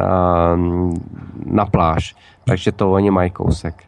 [1.46, 2.14] na pláž
[2.46, 3.82] takže to oni mají kousek.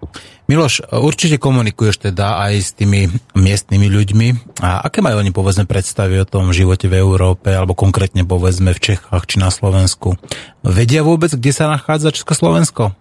[0.49, 4.29] Miloš, určite komunikuješ teda aj s tými miestnymi ľuďmi.
[4.65, 8.81] A aké majú oni povedzme predstavy o tom živote v Európe, alebo konkrétne povedzme v
[8.81, 10.17] Čechách či na Slovensku?
[10.65, 12.97] Vedia vôbec, kde sa nachádza Československo?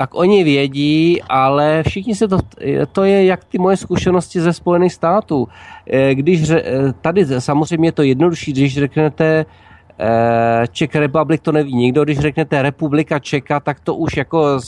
[0.00, 2.40] tak oni vědí, ale všichni se to,
[2.92, 5.48] to je jak ty moje zkušenosti ze Spojených států.
[5.84, 6.52] Eh, když
[7.00, 9.69] tady samozřejmě je to jednodušší, když řeknete Eh,
[10.72, 14.58] Czech Republic to neví nikdo, když řeknete Republika Čeka, tak to už jako,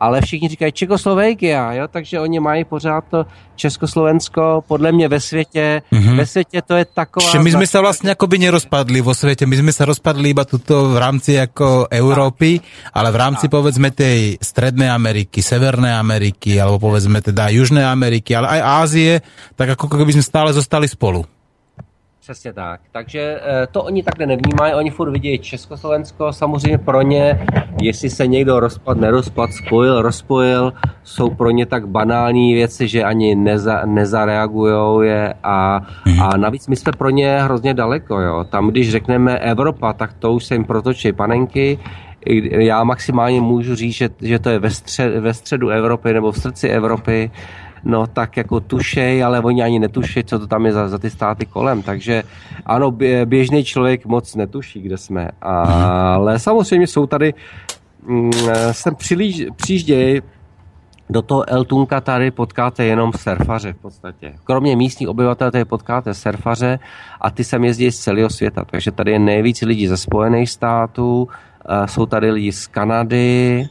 [0.00, 3.26] ale všichni říkají Čekoslovenkia, jo, takže oni mají pořád to
[3.56, 6.16] Československo, podle mě ve světě, mm-hmm.
[6.16, 7.26] ve světě to je taková...
[7.26, 10.44] Čiže my jsme se vlastně jako by nerozpadli vo světě, my jsme se rozpadli iba
[10.44, 12.60] tuto v rámci jako Európy,
[12.94, 18.48] ale v rámci povedzme tej Strednej Ameriky, Severné Ameriky, alebo povedzme teda Južné Ameriky, ale
[18.48, 19.22] aj Ázie,
[19.56, 21.24] tak jako by jsme stále zostali spolu.
[22.24, 22.80] Přesně tak.
[22.92, 27.46] Takže eh, to oni takhle nevnímají, oni furt vidí Československo, samozřejmě pro ně,
[27.82, 30.72] jestli se někdo rozpad, nerozpad, spojil, rozpojil,
[31.02, 36.22] jsou pro ně tak banální věci, že ani neza, nezareagujou je a, mhm.
[36.22, 38.44] a navíc my jsme pro ně hrozně daleko, jo.
[38.44, 41.78] Tam, když řekneme Evropa, tak to už se jim protočí panenky,
[42.50, 46.38] já maximálně můžu říct, že, že to je ve, střed, ve středu Evropy nebo v
[46.38, 47.30] srdci Evropy,
[47.84, 51.10] no tak jako tušej, ale oni ani netuší, co to tam je za, za ty
[51.10, 51.82] státy kolem.
[51.82, 52.22] Takže
[52.66, 52.90] ano,
[53.24, 55.28] běžný člověk moc netuší, kde jsme.
[55.40, 57.34] Ale samozřejmě jsou tady,
[58.06, 58.32] mm,
[58.72, 59.46] sem přilíž,
[61.10, 64.34] do toho Eltunka tady potkáte jenom surfaře v podstatě.
[64.44, 66.78] Kromě místních obyvatel tady potkáte surfaře
[67.20, 68.64] a ty sem jezdí z celého světa.
[68.64, 71.28] Takže tady je nejvíc lidí ze Spojených států,
[71.86, 73.68] jsou tady lidi z Kanady,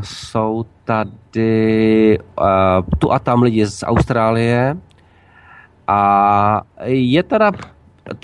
[0.00, 2.46] jsou tady uh,
[2.98, 4.76] tu a tam lidi z Austrálie
[5.86, 7.52] a je teda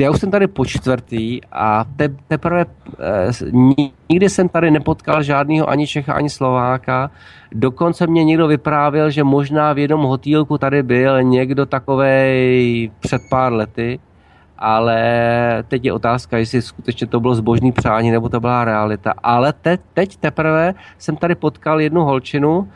[0.01, 5.71] já už jsem tady po čtvrtý a te, teprve uh, nikdy jsem tady nepotkal žádného
[5.71, 7.11] ani Čecha, ani Slováka.
[7.53, 13.53] Dokonce mě někdo vyprávěl, že možná v jednom hotýlku tady byl někdo takovej před pár
[13.53, 13.99] lety
[14.61, 19.15] ale teď je otázka, jestli skutečně to bylo zbožný přání, nebo to byla realita.
[19.23, 22.69] Ale teď, teď teprve jsem tady potkal jednu holčinu,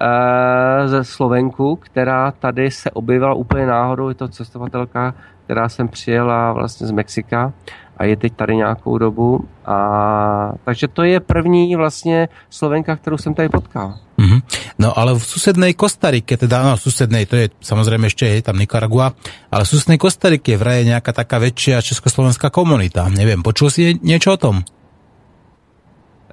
[0.00, 5.14] e, ze Slovenku, která tady se objevila úplně náhodou, je to cestovatelka,
[5.44, 7.52] která jsem přijela vlastně z Mexika
[8.00, 9.44] a je teď tady nějakou dobu.
[9.66, 13.94] A, takže to je první vlastně Slovenka, kterou jsem tady potkal.
[14.18, 14.40] Mm-hmm.
[14.78, 19.12] No ale v susednej Kostarike, teda no susednej, to je samozrejme ešte je tam Nicaragua,
[19.52, 23.08] ale v susednej Kostarike vraj je nejaká taká väčšia československá komunita.
[23.12, 24.56] Neviem, počul si niečo o tom?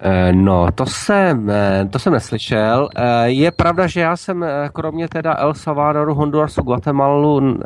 [0.02, 2.90] Eh, no, to jsem, eh, to jsem neslyšel.
[2.96, 7.58] Eh, je pravda, že já jsem kromě teda El Salvadoru, Hondurasu, Guatemalu,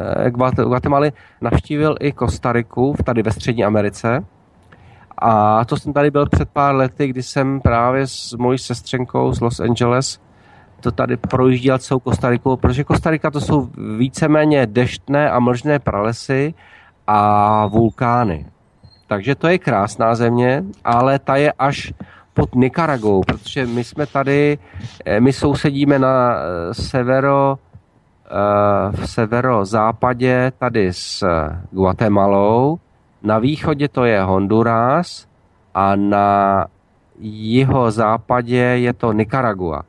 [0.55, 1.11] Guatemaly
[1.41, 4.25] navštívil i Kostariku, tady ve Střední Americe.
[5.17, 9.41] A to jsem tady byl před pár lety, kdy jsem právě s mojí sestřenkou z
[9.41, 10.19] Los Angeles
[10.81, 16.53] to tady projížděl celou Kostariku, protože Kostarika to jsou víceméně deštné a mlžné pralesy
[17.07, 18.45] a vulkány.
[19.07, 21.93] Takže to je krásná země, ale ta je až
[22.33, 24.57] pod Nikaragou, protože my jsme tady,
[25.05, 27.57] eh, my sousedíme na eh, severo,
[28.25, 31.27] eh, v severozápadě tady s
[31.71, 32.79] Guatemalou,
[33.23, 35.27] na východě to je Honduras
[35.75, 36.65] a na
[37.21, 39.81] jeho západě je to Nicaragua.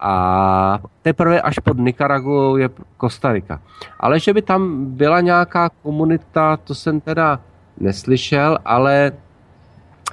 [0.00, 3.60] A teprve až pod Nicaraguou je Kostarika.
[4.00, 7.40] Ale že by tam byla nějaká komunita, to jsem teda
[7.80, 9.12] neslyšel, ale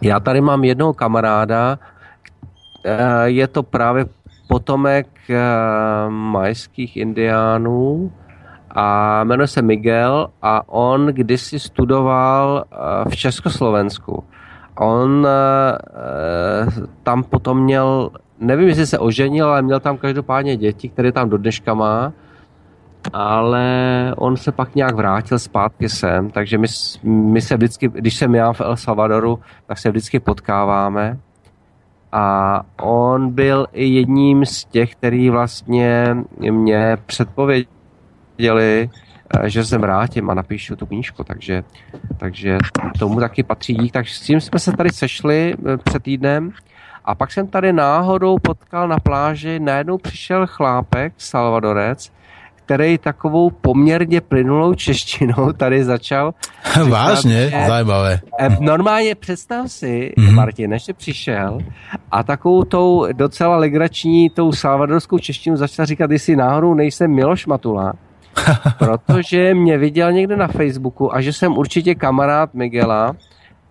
[0.02, 1.80] já tady mám jednoho kamaráda,
[2.86, 4.06] eh, je to právě
[4.48, 5.39] potomek eh,
[6.10, 8.12] majských indiánů
[8.76, 14.24] a jmenuje se Miguel a on kdysi studoval eh, v Československu.
[14.80, 15.28] On
[17.04, 21.38] tam potom měl, nevím, jestli se oženil, ale měl tam každopádně děti, které tam do
[21.38, 22.14] dneška má
[23.14, 23.66] ale
[24.18, 26.68] on se pak nějak vrátil zpátky sem, takže my,
[27.04, 31.18] my se vždycky, když jsem já v El Salvadoru, tak se vždycky potkáváme
[32.12, 36.18] a on byl i jedním z těch, který vlastně
[36.51, 38.89] mě předpověděli,
[39.39, 41.64] eh, že se vrátím a napíšu tu knížku, takže,
[42.18, 42.58] takže
[42.99, 43.93] tomu taky patří dík.
[43.93, 46.51] Takže s tím jsme se tady sešli eh, před týdnem
[47.06, 52.12] a pak jsem tady náhodou potkal na pláži, najednou přišel chlápek, Salvadorec,
[52.66, 56.34] který takovou poměrně plynulou češtinou tady začal.
[56.89, 57.49] Vážně?
[57.49, 58.20] Že, Zajímavé.
[58.39, 60.32] Eh, normálně představ si, mm-hmm.
[60.32, 61.57] Martin, než jsi přišel
[62.11, 67.93] a takovou tou docela legrační, tou salvadorskou češtinu začal říkat, jestli náhodou nejsem Miloš Matula,
[68.78, 73.16] protože mě viděl někde na Facebooku a že jsem určitě kamarád Miguela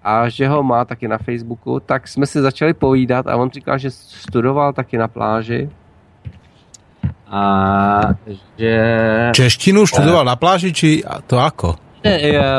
[0.04, 3.78] a že ho má taky na Facebooku, tak jsme si začali povídat a on říkal,
[3.78, 5.70] že studoval taky na pláži
[7.32, 7.42] a
[8.58, 8.74] že...
[9.32, 11.80] Češtinu študoval na pláži, či to ako?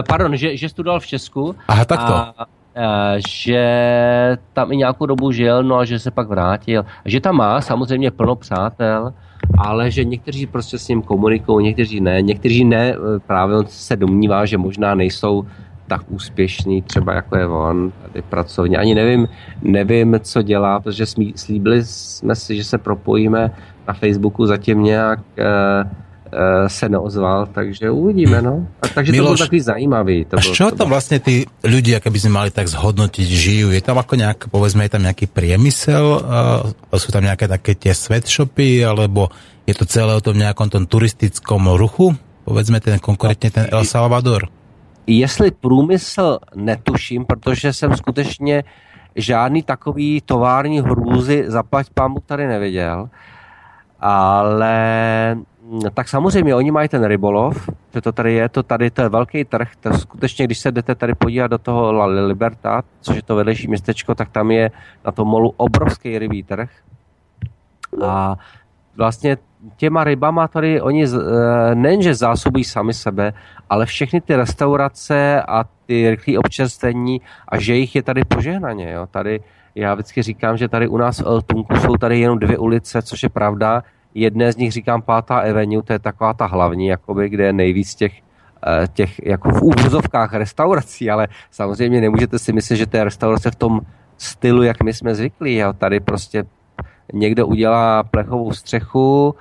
[0.09, 1.53] Pardon, že, že studoval v Česku.
[1.67, 2.13] Aha, takto.
[2.13, 2.45] A, a,
[3.21, 3.61] že
[4.53, 6.85] tam i nějakou dobu žil, no a že se pak vrátil.
[7.05, 9.13] Že tam má samozřejmě plno přátel,
[9.57, 12.21] ale že někteří prostě s ním komunikují, někteří ne.
[12.21, 12.95] Někteří ne,
[13.27, 15.45] právě on se domnívá, že možná nejsou
[15.93, 18.81] tak úspěšný, třeba jako je on, tady pracovně.
[18.81, 19.29] Ani nevím,
[19.61, 21.05] nevím, co dělá, protože
[21.37, 23.53] slíbili jsme si, že se propojíme
[23.87, 28.65] na Facebooku zatím nějak uh, uh, se neozval, takže uvidíme, no.
[28.81, 30.17] A takže Miloš, to bylo takový zajímavý.
[30.25, 33.69] To bylo, čo to vlastně ty lidi, by sme mali tak zhodnotit, žijú?
[33.69, 36.25] Je tam jako nějak, povedzme, je tam nějaký priemysel?
[36.89, 39.29] Uh, jsou tam nějaké také tie sweatshopy, alebo
[39.67, 42.17] je to celé o tom nějakom tom turistickom ruchu?
[42.49, 44.49] Povedzme ten konkrétně ten El Salvador.
[45.07, 48.63] Jestli průmysl netuším, protože jsem skutečně
[49.15, 53.09] žádný takový tovární hrůzy zaplať pámu tady neviděl,
[53.99, 54.75] ale
[55.35, 59.09] mm, tak samozřejmě oni mají ten rybolov, že to tady je, to tady to je
[59.09, 63.23] velký trh, to skutečně, když se jdete tady podívat do toho La Libertad, což je
[63.23, 64.71] to vedlejší městečko, tak tam je
[65.05, 66.69] na tom molu obrovský rybí trh.
[68.05, 68.35] A
[68.97, 69.37] vlastně
[69.77, 73.33] těma rybama tady oni eh, nejenže zásobují sami sebe,
[73.69, 78.91] ale všechny ty restaurace a ty rychlé občerstvení a že jich je tady požehnaně.
[78.91, 79.07] Jo.
[79.11, 79.39] Tady
[79.75, 83.23] já vždycky říkám, že tady u nás v Eltunku jsou tady jenom dvě ulice, což
[83.23, 83.83] je pravda.
[84.13, 87.95] Jedné z nich říkám Pátá Avenue, to je taková ta hlavní, jakoby, kde je nejvíc
[87.95, 88.13] těch,
[88.67, 93.51] eh, těch jako v úvozovkách restaurací, ale samozřejmě nemůžete si myslet, že to je restaurace
[93.51, 93.81] v tom
[94.17, 95.55] stylu, jak my jsme zvyklí.
[95.55, 95.73] Jo.
[95.73, 96.43] Tady prostě
[97.13, 99.35] někdo udělá plechovou střechu,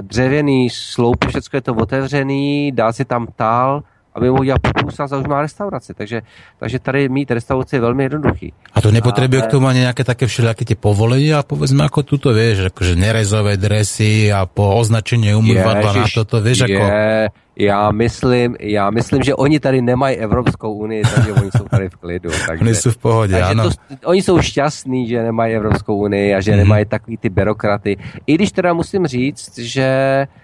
[0.00, 3.82] dřevěný sloup, všechno je to otevřený, dá si tam tál,
[4.14, 5.94] aby mohl dělat popůstat a už má restauraci.
[5.94, 6.22] Takže,
[6.58, 8.52] takže tady mít restauraci je velmi jednoduchý.
[8.74, 12.32] A to nepotřebuje k tomu ani nějaké také všelijaké ty povolení a povedzme jako tuto,
[12.32, 17.34] vieš, jakože nerezové dresy a po označení umývadla na toto, vieš, je, jako...
[17.56, 21.96] Já myslím, já myslím, že oni tady nemají Evropskou unii, takže oni jsou tady v
[21.96, 22.30] klidu.
[22.46, 23.70] Takže, oni jsou v pohodě, takže ano.
[23.70, 26.56] To, oni jsou šťastní, že nemají Evropskou unii a že mm-hmm.
[26.56, 27.96] nemají takový ty byrokraty.
[28.26, 30.43] I když teda musím říct, že Um,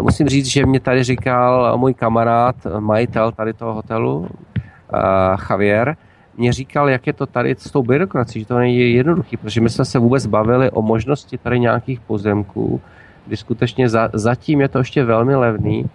[0.00, 4.28] musím říct, že mě tady říkal můj kamarád, majitel tady toho hotelu, uh,
[5.50, 5.96] Javier,
[6.36, 9.70] mě říkal, jak je to tady s tou byrokracií, že to není jednoduchý, protože my
[9.70, 12.80] jsme se vůbec bavili o možnosti tady nějakých pozemků,
[13.26, 15.90] kdy skutečně za, zatím je to ještě velmi levný,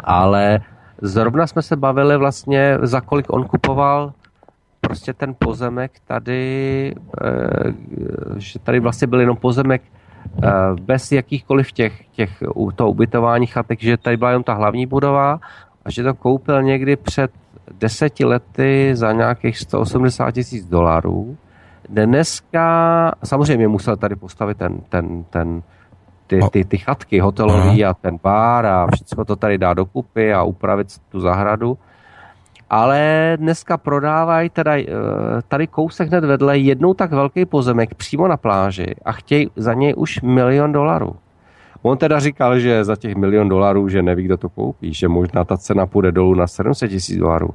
[0.00, 0.60] ale
[1.02, 4.12] zrovna jsme se bavili vlastně, za kolik on kupoval
[4.80, 7.72] prostě ten pozemek tady, eh,
[8.36, 9.99] že tady vlastně byl jenom pozemek eh,
[10.80, 12.42] bez jakýchkoliv těch, těch
[12.74, 15.40] to ubytování chatek, že tady byla jenom ta hlavní budova
[15.84, 17.30] a že to koupil někdy před
[17.78, 21.36] deseti lety za nějakých 180 tisíc dolarů
[21.90, 25.62] dneska, samozřejmě musel tady postavit ten, ten, ten,
[26.26, 30.42] ty, ty, ty chatky hotelový a ten bar a všechno to tady dá dokupy a
[30.42, 31.78] upravit tu zahradu.
[32.70, 34.92] Ale dneska prodávají tady, eh,
[35.48, 39.94] tady kousek hned vedle jednou tak velký pozemek přímo na pláži a chtějí za něj
[39.96, 41.16] už milion dolarů.
[41.82, 45.44] On teda říkal, že za těch milion dolarů, že neví, kdo to koupí, že možná
[45.44, 47.50] ta cena půjde dolů na 700 tisíc dolarů.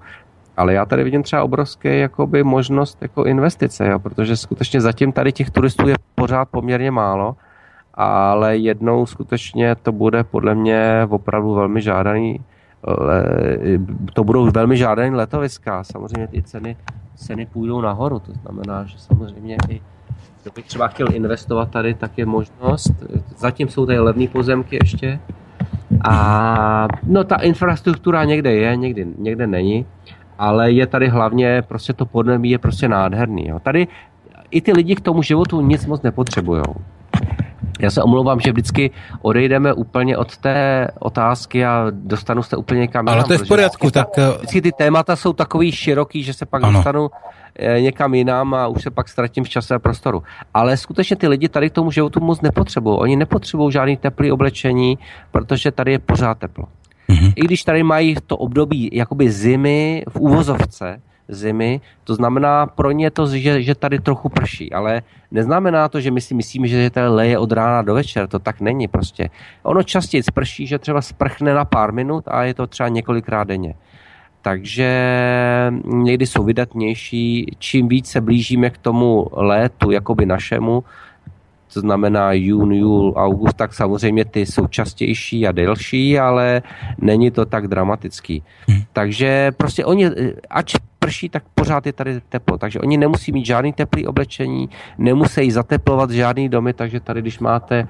[0.58, 5.32] Ale já tady vidím třeba obrovské jakoby, možnost jako investice, jo, protože skutečně zatím tady
[5.32, 7.36] těch turistů je pořád poměrně málo,
[7.94, 12.40] ale jednou skutečně to bude podle mě opravdu velmi žádaný,
[14.14, 15.84] to budou velmi žádaný letoviska.
[15.84, 16.78] Samozřejmě ty ceny,
[17.16, 19.82] ceny půjdou nahoru, to znamená, že samozřejmě i
[20.44, 22.94] kdo by třeba chtěl investovat tady, tak je možnost.
[23.38, 25.20] Zatím jsou tady levné pozemky ještě.
[26.08, 29.86] A no ta infrastruktura někde je, někdy, někde není,
[30.38, 33.48] ale je tady hlavně prostě to podnebí je prostě nádherný.
[33.48, 33.60] Jo.
[33.60, 33.88] Tady
[34.52, 36.64] i ty lidi k tomu životu nic moc nepotřebují.
[37.80, 43.08] Já se omlouvám, že vždycky odejdeme úplně od té otázky a dostanu se úplně někam
[43.08, 43.92] Ale to je v pořádku.
[43.92, 44.08] Tak...
[44.18, 46.74] Eh, vždycky ty témata jsou takový široký, že se pak ano.
[46.74, 47.10] dostanu
[47.60, 50.24] eh, někam jinam a už se pak ztratím v čase a prostoru.
[50.54, 52.98] Ale skutečně ty lidi tady k tomu životu moc nepotřebují.
[53.00, 54.98] Oni nepotřebují žádný teplý oblečení,
[55.32, 56.66] protože tady je pořád teplo.
[57.10, 57.34] Mm-hmm.
[57.36, 61.82] I když tady mají to období jakoby zimy v úvozovce, zimy.
[62.04, 65.02] To znamená pro ně to, že, že tady trochu prší, ale
[65.32, 68.28] neznamená to, že my si myslíme, že tady leje od rána do večera.
[68.28, 69.30] To tak není prostě.
[69.64, 73.76] Ono častěji sprší, že třeba sprchne na pár minut a je to třeba několikrát denně.
[74.42, 74.92] Takže
[75.86, 77.56] někdy jsou vydatnější.
[77.60, 80.84] Čím víc se blížíme k tomu létu, jakoby našemu,
[81.76, 86.62] to znamená jún, jul, august, tak samozřejmě ty jsou častější a delší, ale
[86.98, 88.44] není to tak dramatický.
[88.68, 88.82] Hmm.
[88.94, 90.10] Takže prostě oni,
[90.50, 92.58] ač prší, tak pořád je tady teplo.
[92.58, 97.88] Takže oni nemusí mít žádný teplý oblečení, nemusí zateplovat žádný domy, takže tady, když máte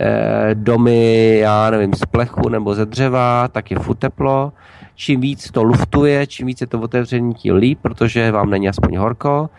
[0.00, 4.52] eh, domy, já nevím, z plechu nebo ze dřeva, tak je furt teplo.
[4.94, 8.96] Čím víc to luftuje, čím víc je to otevřený, tím líp, protože vám není aspoň
[8.96, 9.50] horko.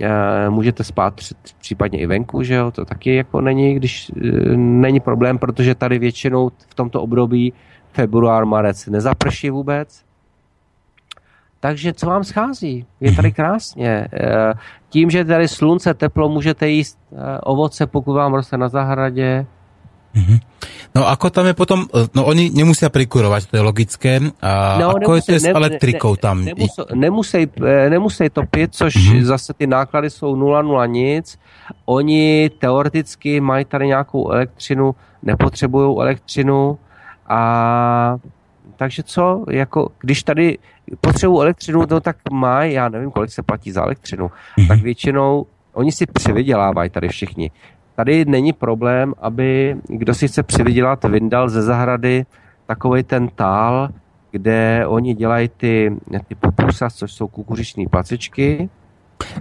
[0.00, 1.20] Eh, můžete spát
[1.60, 5.98] případně i venku, že jo, to taky jako není, když eh, není problém, protože tady
[5.98, 7.52] většinou v tomto období
[7.92, 10.04] február, marec nezaprší vůbec,
[11.60, 12.86] takže co vám schází?
[13.00, 14.08] Je tady krásně.
[14.12, 14.54] Eh,
[14.88, 16.98] tím, že tady slunce, teplo, můžete jíst
[17.42, 19.46] ovoce, pokud vám roste na zahradě.
[20.14, 20.38] Mhm.
[20.94, 24.22] No ako tam je potom, eh, no oni nemusí prikurovat, to je logické.
[24.38, 26.46] A no, ako nemusí, je to s elektrikou tam?
[26.94, 27.50] Nemusí,
[27.90, 29.22] nemusí to pít, což mm-hmm.
[29.22, 31.38] zase ty náklady jsou 0,0 nic.
[31.84, 36.78] Oni teoreticky mají tady nějakou elektřinu, nepotřebují elektřinu
[37.28, 38.16] a
[38.76, 40.58] takže co, jako, když tady
[41.00, 44.68] potřebují elektřinu, no tak má, já nevím, kolik se platí za elektřinu, mm-hmm.
[44.68, 47.50] tak většinou oni si přivydělávají tady všichni.
[47.96, 52.26] Tady není problém, aby kdo si chce přivydělat, vyndal ze zahrady
[52.66, 53.88] takový ten tál,
[54.30, 55.96] kde oni dělají ty,
[56.28, 58.68] ty pupusa, což jsou kukuřičné placičky.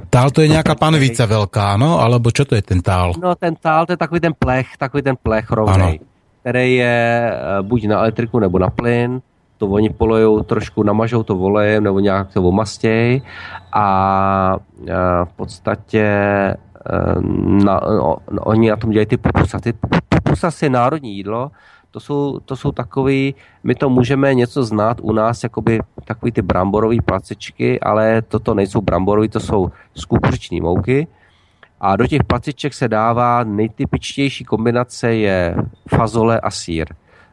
[0.10, 1.99] Tál to je nějaká panvice velká, no?
[1.99, 3.14] Alebo čo to je ten tál?
[3.22, 5.99] No ten tál, to je takový ten plech, takový ten plech rovnej,
[6.41, 9.22] který je eh, buď na elektriku nebo na plyn
[9.64, 13.22] to oni polejou trošku, namažou to volejem nebo nějak to omastěj
[13.74, 14.58] a
[15.24, 16.08] v podstatě
[17.65, 19.73] na, no, oni na tom dělají ty pupusasy.
[20.09, 21.51] Pupusas je národní jídlo,
[21.91, 26.41] to jsou, to jsou takový, my to můžeme něco znát u nás, jakoby takový ty
[26.41, 30.05] bramborové placičky, ale toto nejsou bramborové, to jsou z
[30.61, 31.07] mouky.
[31.81, 35.55] A do těch placiček se dává nejtypičtější kombinace je
[35.88, 36.88] fazole a sír.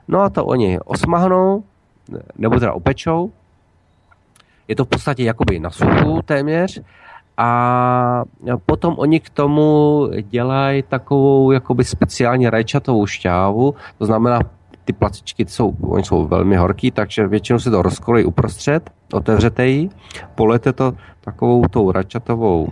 [0.09, 1.65] No a to oni osmahnou,
[2.39, 3.33] nebo teda opečou.
[4.69, 6.83] Je to v podstatě jakoby na suchu téměř.
[7.37, 8.25] A
[8.67, 14.41] potom oni k tomu dělají takovou jakoby speciální rajčatovou šťávu, to znamená,
[14.85, 19.89] ty placičky jsou, oni jsou velmi horký, takže většinou se to rozkolí uprostřed, otevřete ji,
[20.35, 22.69] polete to takovou tou rajčatovou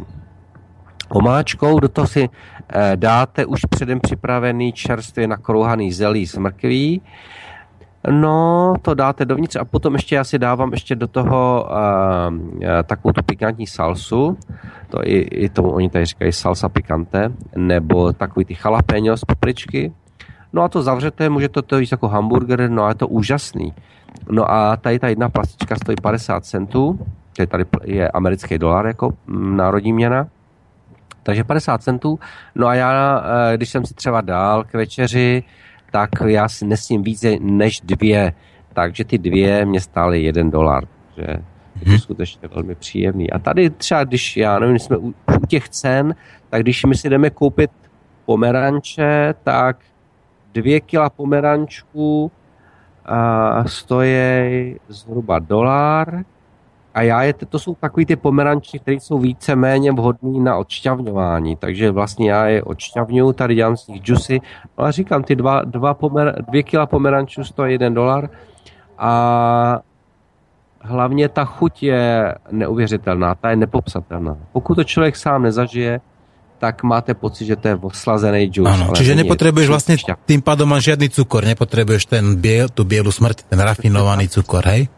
[1.08, 7.02] omáčkou, do toho si eh, dáte už předem připravený čerstvě nakrouhaný zelí s mrkví,
[8.10, 13.12] No, to dáte dovnitř a potom ještě já si dávám ještě do toho uh, takovou
[13.12, 14.38] tu pikantní salsu,
[14.88, 19.92] to i, i tomu oni tady říkají salsa pikante, nebo takový ty jalapeňo z papričky.
[20.52, 23.74] No a to zavřete, můžete to jíst jako hamburger, no a je to úžasný.
[24.30, 26.98] No a tady ta jedna plastička stojí 50 centů,
[27.46, 30.26] tady je americký dolar jako mm, národní měna,
[31.22, 32.18] takže 50 centů.
[32.54, 33.22] No a já,
[33.52, 35.44] eh, když jsem si třeba dal k večeři
[35.90, 38.32] tak já si nesním více než dvě.
[38.72, 40.84] Takže ty dvě mě stály jeden dolar.
[41.16, 41.26] Že
[41.78, 41.98] Je to mhm.
[41.98, 43.30] skutečně velmi příjemný.
[43.30, 46.14] A tady třeba, když, já nevím, jsme u, u těch cen,
[46.50, 47.70] tak když my si jdeme koupit
[48.24, 49.76] pomeranče, tak
[50.52, 52.30] dvě kila pomerančů
[53.04, 56.24] a stojí zhruba dolar,
[56.98, 61.90] a já je, to jsou takový ty pomeranči, které jsou více-méně vhodný na odšťavňování, takže
[61.90, 64.40] vlastně já je odšťavňuju, tady dělám z nich džusy,
[64.76, 68.28] ale říkám, ty dva, dva pomer, dvě kila pomerančů stojí jeden dolar
[68.98, 69.80] a
[70.80, 74.36] hlavně ta chuť je neuvěřitelná, ta je nepopsatelná.
[74.52, 76.00] Pokud to člověk sám nezažije,
[76.58, 78.66] tak máte pocit, že to je oslazený džus.
[78.66, 79.96] Ano, čiže nepotřebuješ vlastně
[80.26, 84.88] tým pádom žádný cukor, nepotřebuješ ten biel, tu bielu smrt, ten rafinovaný cukor, hej?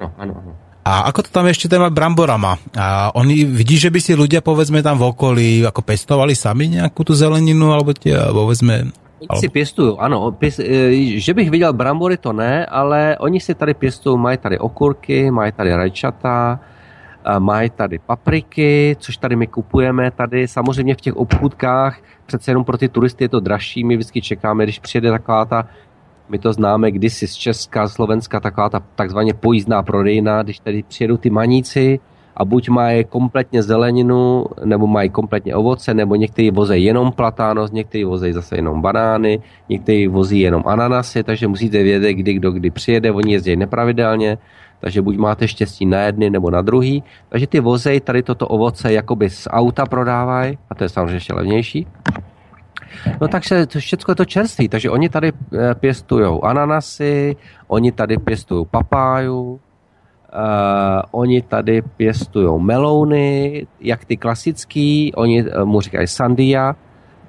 [0.00, 0.61] No, ano, ano.
[0.82, 2.58] A ako to tam ešte téma bramborama?
[2.74, 7.06] A oni, vidí, že by si ľudia, povedzme, tam v okolí ako pestovali sami nejakú
[7.06, 8.90] tú zeleninu, alebo tie, povedzme...
[9.22, 10.34] Oni si pěstují, ano.
[10.34, 10.90] Pěst, e,
[11.22, 15.52] že bych viděl brambory, to ne, ale oni si tady pěstují, mají tady okurky, mají
[15.52, 16.60] tady rajčata,
[17.38, 20.48] mají tady papriky, což tady my kupujeme tady.
[20.48, 24.64] Samozřejmě v těch obchůdkách, přece jenom pro ty turisty je to dražší, my vždycky čekáme,
[24.64, 25.66] když přijede taková ta
[26.32, 31.16] my to známe kdysi z Česka, Slovenska, taková ta takzvaně pojízdná prodejna, když tady přijedou
[31.16, 32.00] ty maníci
[32.36, 38.04] a buď mají kompletně zeleninu, nebo mají kompletně ovoce, nebo někteří vozí jenom platános, někteří
[38.04, 43.12] vozí zase jenom banány, někteří vozí jenom ananasy, takže musíte vědět, kdy kdo kdy přijede,
[43.12, 44.38] oni jezdí nepravidelně,
[44.80, 47.04] takže buď máte štěstí na jedny nebo na druhý.
[47.28, 51.34] Takže ty vozej tady toto ovoce jakoby z auta prodávají, a to je samozřejmě ještě
[51.34, 51.86] levnější.
[53.20, 57.36] No takže to všechno je to čerství, takže oni tady eh, pěstují ananasy,
[57.68, 59.60] oni tady pěstují papáju,
[60.32, 66.76] uh, oni tady pěstují melouny, jak ty klasický, oni uh, mu říkají sandia,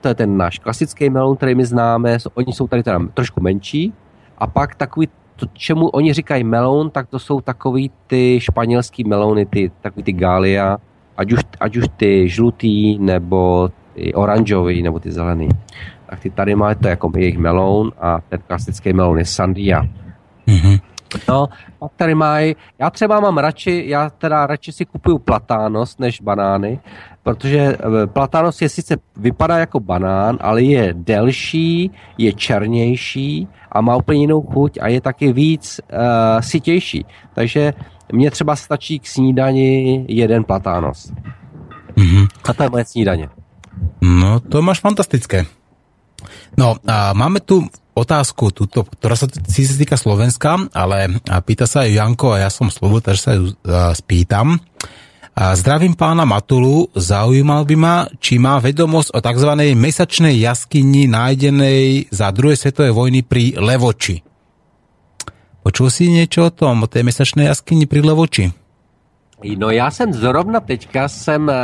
[0.01, 3.93] to je ten náš klasický meloun, který my známe, oni jsou tady teda trošku menší,
[4.37, 9.45] a pak takový to, čemu oni říkají meloun, tak to jsou takový ty španělský melouny,
[9.45, 10.77] ty, takový ty gália,
[11.17, 15.49] ať už, ať už ty žlutý nebo ty oranžový nebo ty zelený.
[16.09, 19.81] Tak ty tady máte jako jejich meloun a ten klasický meloun je sandia.
[20.47, 20.79] Mm-hmm.
[21.29, 21.49] No,
[21.79, 26.79] pak tady mají, já třeba mám radši, já teda radši si kupuju platános než banány,
[27.23, 33.95] protože eh, platános je sice vypadá jako banán, ale je delší, je černější a má
[33.95, 35.97] úplně jinou chuť a je taky víc uh,
[36.41, 37.05] sytější.
[37.33, 37.73] Takže
[38.13, 41.13] mně třeba stačí k snídani jeden platános.
[41.97, 42.27] Mm-hmm.
[42.49, 43.29] A to je moje snídaně.
[44.03, 45.47] No, to máš fantastické.
[46.55, 52.33] No, a máme tu otázku, tuto, ktorá sa sa týka Slovenska, ale pýta sa Janko
[52.33, 53.53] a ja som slovo, takže sa ju
[53.93, 54.57] spýtam.
[55.33, 59.51] A zdravím pána Matulu, zaujímal by ma, či má vedomosť o tzv.
[59.73, 64.21] mesačnej jaskyni nájdenej za druhej svetovej vojny pri Levoči.
[65.65, 68.45] Počul si niečo o tom, o tej mesačnej jaskyni pri Levoči?
[69.57, 71.55] No já jsem zrovna teďka jsem eh,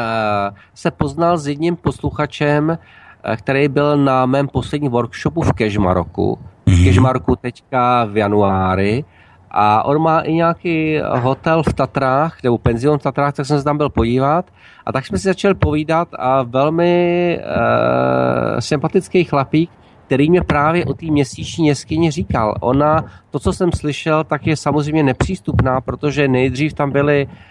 [0.73, 2.77] se poznal s jedním posluchačem,
[3.23, 6.39] eh, který byl na mém posledním workshopu v Kežmaroku.
[6.65, 6.83] V mhm.
[6.83, 9.05] Kežmaroku teďka v januári.
[9.51, 13.63] A on má i nějaký hotel v Tatrách, nebo penzion v Tatrách, tak jsem se
[13.63, 14.45] tam byl podívat.
[14.85, 19.69] A tak jsme si začali povídat a velmi uh, sympatický chlapík,
[20.09, 22.55] který mě právě o té měsíční jeskyni říkal.
[22.59, 27.48] Ona, to, co jsem slyšel, tak je samozřejmě nepřístupná, protože nejdřív tam byly, eh,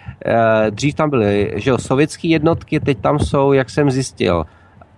[0.70, 4.46] dřív tam byly že jo, sovětské jednotky, teď tam jsou, jak jsem zjistil,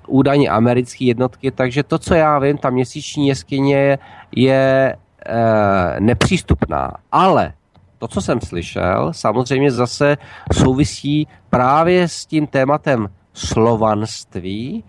[0.06, 3.98] údajně americké jednotky, takže to, co já vím, ta měsíční jeskyně
[4.36, 6.92] je eh, nepřístupná.
[7.12, 7.52] Ale
[7.98, 10.16] to, co jsem slyšel, samozřejmě zase
[10.52, 14.84] souvisí právě s tím tématem slovanství,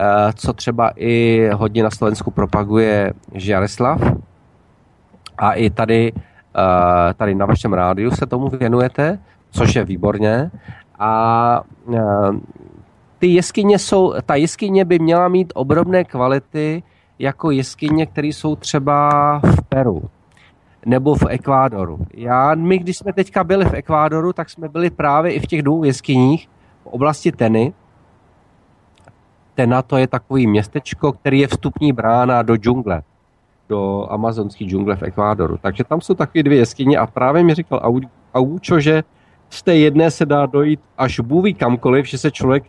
[0.00, 4.00] Eh, co třeba i hodně na Slovensku propaguje Žaroslav.
[5.38, 6.12] A i tady,
[6.56, 9.18] eh, tady na vašem rádiu se tomu věnujete,
[9.50, 10.50] což je výborně.
[10.98, 11.62] A
[11.94, 12.00] eh,
[13.18, 16.82] ty jeskyně jsou, ta jeskyně by měla mít obrovné kvality
[17.18, 20.02] jako jeskyně, které jsou třeba v Peru
[20.86, 21.98] nebo v Ekvádoru.
[22.14, 25.62] Já, my, když jsme teďka byli v Ekvádoru, tak jsme byli právě i v těch
[25.62, 26.48] dvou jeskyních
[26.82, 27.72] v oblasti Teny,
[29.54, 33.02] Tena to je takový městečko, který je vstupní brána do džungle,
[33.68, 35.56] do amazonské džungle v Ekvádoru.
[35.62, 37.82] Takže tam jsou taky dvě jeskyně a právě mi říkal
[38.34, 39.02] Aučo, že
[39.50, 42.64] z té jedné se dá dojít až bůví kamkoliv, že se člověk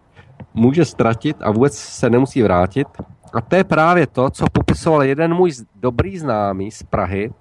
[0.53, 2.87] může ztratit a vůbec se nemusí vrátit.
[3.33, 7.31] A to je právě to, co popisoval jeden můj dobrý známý z Prahy,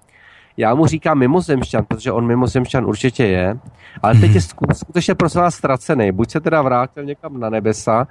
[0.59, 3.57] já mu říkám mimozemšťan, protože on mimozemšťan určitě je,
[4.01, 4.41] ale teď je
[4.73, 6.11] skutečně prosím vás ztracený.
[6.11, 8.07] Buď se teda vrátil někam na nebesa,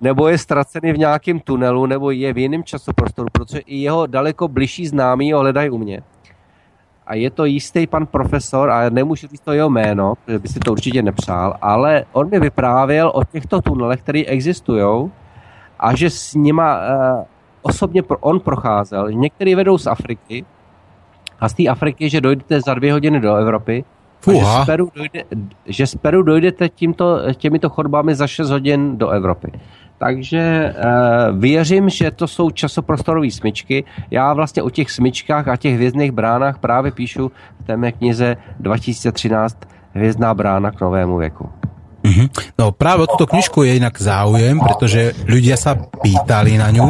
[0.00, 4.48] nebo je ztracený v nějakém tunelu, nebo je v jiném časoprostoru, protože i jeho daleko
[4.48, 6.02] bližší známí ho hledají u mě.
[7.12, 10.58] A je to jistý pan profesor, a nemůžu říct to jeho jméno, protože by si
[10.58, 15.10] to určitě nepřál, ale on mi vyprávěl o těchto tunelech, které existují
[15.78, 17.24] a že s nima uh,
[17.62, 19.10] osobně pro, on procházel.
[19.10, 20.44] Některý vedou z Afriky
[21.40, 23.84] a z té Afriky, že dojdete za dvě hodiny do Evropy
[24.28, 25.24] a že z, Peru dojde,
[25.66, 29.52] že z Peru dojdete tímto, těmito chodbami za 6 hodin do Evropy.
[30.02, 33.84] Takže uh, věřím, že to jsou časoprostorové smyčky.
[34.10, 37.30] Já vlastně o těch smyčkách a těch hvězdných bránách právě píšu
[37.60, 39.58] v té mé knize 2013
[39.92, 41.48] Hvězdná brána k novému věku.
[42.02, 42.28] Mm-hmm.
[42.58, 46.88] No práve o túto knižku je inak záujem, pretože ľudia sa pýtali na ňu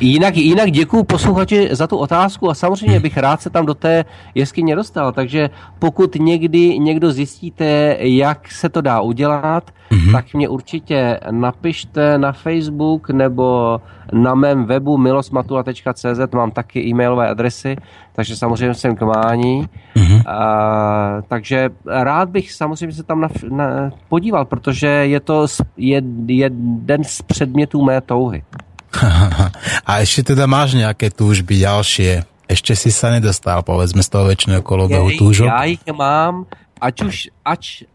[0.00, 4.04] Jinak, jinak děkuji posluchači za tu otázku a samozřejmě bych rád se tam do té
[4.34, 10.12] jeskyně dostal, takže pokud někdy někdo zjistíte, jak se to dá udělat, mm-hmm.
[10.12, 13.80] tak mě určitě napište na Facebook nebo
[14.12, 17.76] na mém webu milosmatula.cz mám taky e-mailové adresy,
[18.12, 19.68] takže samozřejmě jsem k mání.
[19.96, 20.22] Mm-hmm.
[20.26, 25.46] A, takže rád bych samozřejmě se tam na, na, podíval, protože je to
[25.76, 28.42] jed, jeden z předmětů mé touhy.
[29.88, 32.26] A ešte teda máš nejaké túžby ďalšie?
[32.50, 35.46] Ešte si sa nedostal, povedzme, z toho väčšného kolobehu túžok?
[35.46, 36.46] Já ich mám,
[36.80, 37.14] ať už,
[37.44, 37.86] ač,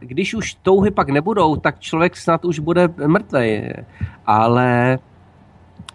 [0.00, 3.72] když už touhy pak nebudou, tak člověk snad už bude mrtvý.
[4.26, 4.98] Ale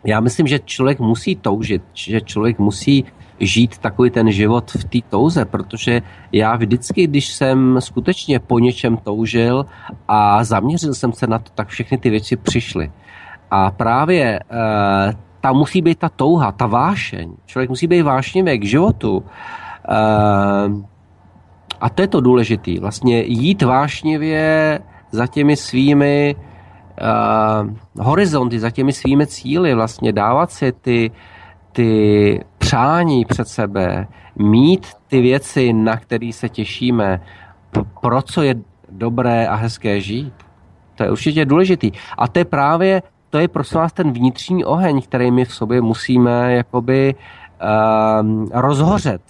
[0.05, 3.05] já myslím, že člověk musí toužit, že člověk musí
[3.39, 6.01] žít takový ten život v té touze, protože
[6.31, 9.65] já vždycky, když jsem skutečně po něčem toužil
[10.07, 12.91] a zaměřil jsem se na to, tak všechny ty věci přišly.
[13.51, 14.39] A právě e,
[15.41, 17.33] tam musí být ta touha, ta vášeň.
[17.45, 19.23] Člověk musí být vášnivý k životu.
[19.89, 20.91] E,
[21.81, 22.79] a to je to důležité.
[22.79, 24.79] Vlastně jít vášnivě
[25.11, 31.11] za těmi svými uh, horizonty, za těmi svými cíly, vlastně dávat si ty,
[31.71, 37.21] ty přání před sebe, mít ty věci, na které se těšíme,
[38.01, 38.55] pro co je
[38.89, 40.33] dobré a hezké žít.
[40.95, 41.91] To je určitě důležitý.
[42.17, 43.01] A to je právě
[43.31, 47.15] to je prosím vás ten vnitřní oheň, který my v sobě musíme jakoby
[48.21, 49.21] um, rozhořet.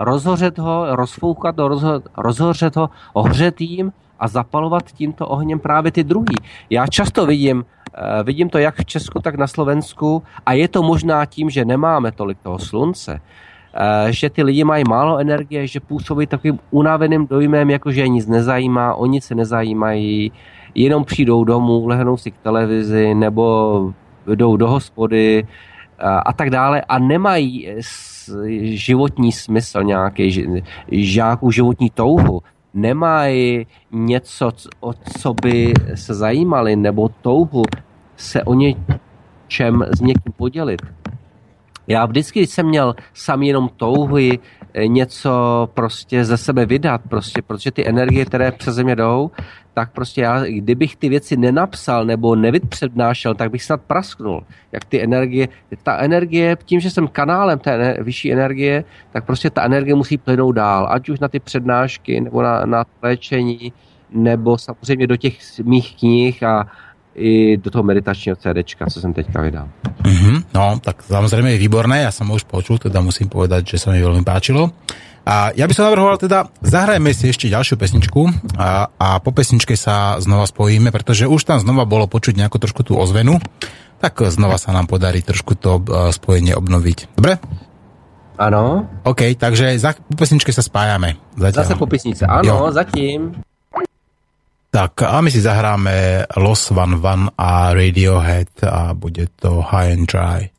[0.00, 6.04] Rozhořet ho, rozfoukat ho, rozho, rozhořet ho, ohřet jim a zapalovat tímto ohněm právě ty
[6.04, 6.36] druhý.
[6.70, 10.82] Já často vidím, uh, vidím to jak v Česku, tak na Slovensku a je to
[10.82, 15.80] možná tím, že nemáme tolik toho slunce, uh, že ty lidi mají málo energie, že
[15.80, 20.32] působí takovým unaveným dojmem, jako že je nic nezajímá, oni se nezajímají,
[20.74, 23.94] jenom přijdou domů, lehnou si k televizi nebo
[24.26, 25.46] jdou do hospody
[25.98, 27.68] a, a tak dále a nemají
[28.60, 30.46] životní smysl nějaký,
[30.92, 32.42] žáků životní touhu,
[32.74, 34.50] nemají něco,
[34.80, 37.62] o co by se zajímali, nebo touhu
[38.16, 40.82] se o něčem s někým podělit.
[41.86, 44.38] Já vždycky jsem měl sam jenom touhy
[44.74, 45.32] eh, něco
[45.74, 49.30] prostě ze sebe vydat, prostě, protože ty energie, které přeze mě jdou,
[49.74, 54.44] tak prostě já, kdybych ty věci nenapsal nebo nevypřednášel, tak bych snad prasknul.
[54.72, 55.48] Jak ty energie,
[55.82, 60.54] ta energie, tím, že jsem kanálem té vyšší energie, tak prostě ta energie musí plynout
[60.54, 63.72] dál, ať už na ty přednášky, nebo na, na léčení,
[64.10, 66.66] nebo samozřejmě do těch mých knih a
[67.14, 69.68] i do toho meditačního CDčka, co jsem teďka vydal.
[70.02, 73.78] Mm-hmm, no, tak samozrejme je výborné, ja som ho už počul, teda musím povedať, že
[73.78, 74.74] sa mi veľmi páčilo.
[75.22, 78.26] A ja by som navrhoval teda, zahrajme si ešte ďalšiu pesničku
[78.58, 82.82] a, a po pesničke sa znova spojíme, pretože už tam znova bolo počuť nejakú trošku
[82.82, 83.38] tú ozvenu,
[84.02, 87.14] tak znova sa nám podarí trošku to e, spojenie obnoviť.
[87.14, 87.38] Dobre?
[88.34, 88.90] Ano.
[89.06, 91.14] OK, takže za, po pesničke sa spájame.
[91.38, 91.62] Zatiaľ.
[91.62, 92.74] Zase po pesničce, ano, jo.
[92.74, 93.38] zatím.
[94.72, 100.08] Tak a my si zahráme Los Van Van a Radiohead a bude to High and
[100.08, 100.51] Dry.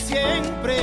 [0.00, 0.76] Siempre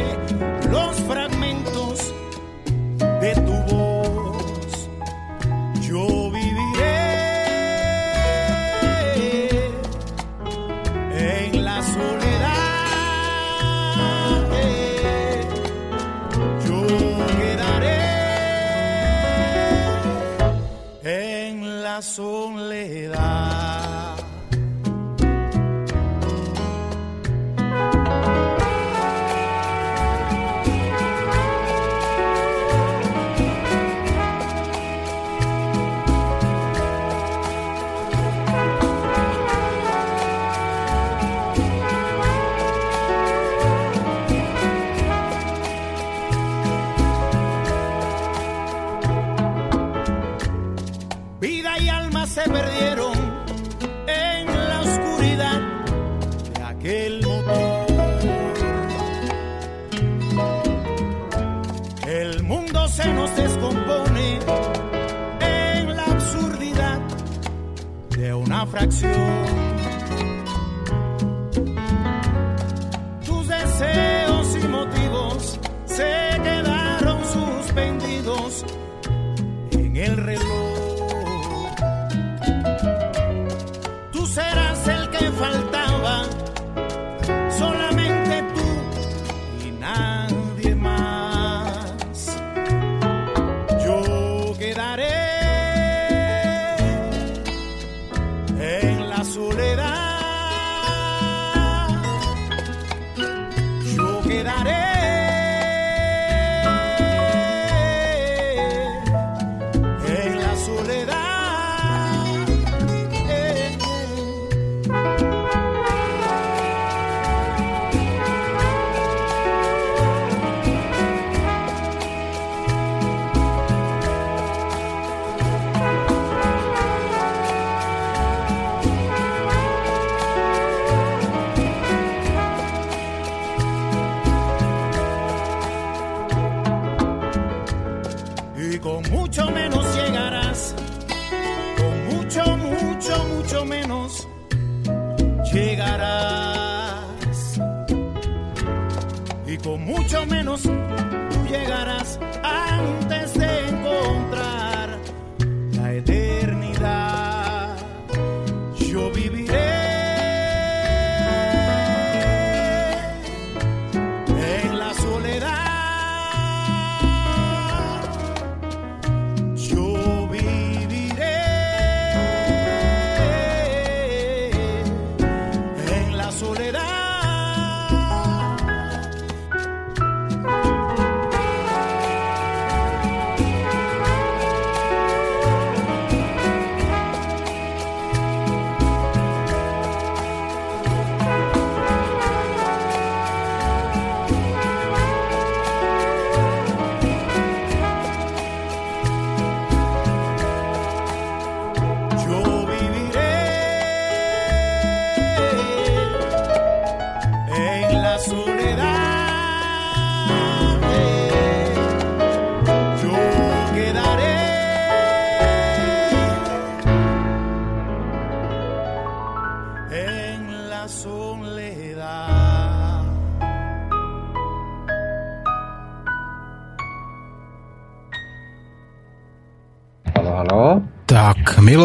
[68.65, 69.45] fracción.
[73.25, 78.65] Tus deseos y motivos se quedaron suspendidos
[79.71, 80.48] en el reloj.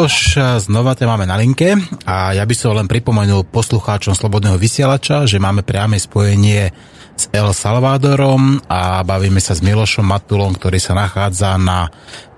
[0.04, 5.24] Miloš, znova te máme na linke a ja by som len pripomenul poslucháčom Slobodného vysielača,
[5.24, 6.68] že máme priame spojenie
[7.16, 11.88] s El Salvadorom a bavíme sa s Milošom Matulom, ktorý sa nachádza na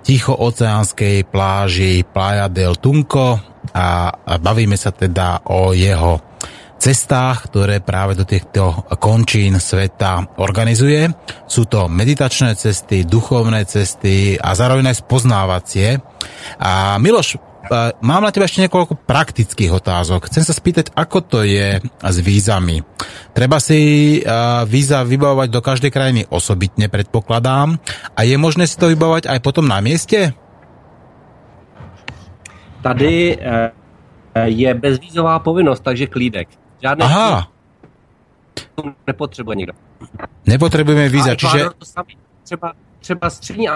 [0.07, 3.35] tichooceánskej pláži Playa del Tunco
[3.75, 6.23] a bavíme sa teda o jeho
[6.79, 11.11] cestách, ktoré práve do týchto končín sveta organizuje.
[11.51, 15.99] Sú to meditačné cesty, duchovné cesty a zároveň aj spoznávacie.
[16.63, 17.43] A Miloš,
[18.01, 20.27] mám na teba ešte niekoľko praktických otázok.
[20.31, 22.83] Chcem sa spýtať, ako to je s vízami.
[23.37, 23.81] Treba si
[24.19, 24.21] e,
[24.65, 27.77] víza vybavovať do každej krajiny osobitne, predpokladám.
[28.17, 30.33] A je možné si to vybavovať aj potom na mieste?
[32.87, 33.73] Tady eh,
[34.47, 36.49] je bezvízová povinnost, takže klídek.
[36.83, 37.49] Žádné Aha,
[39.07, 39.73] nepotřebuje nikdo.
[40.47, 41.65] nepotrebujeme víza, čiže...
[42.43, 43.69] Třeba, třeba střední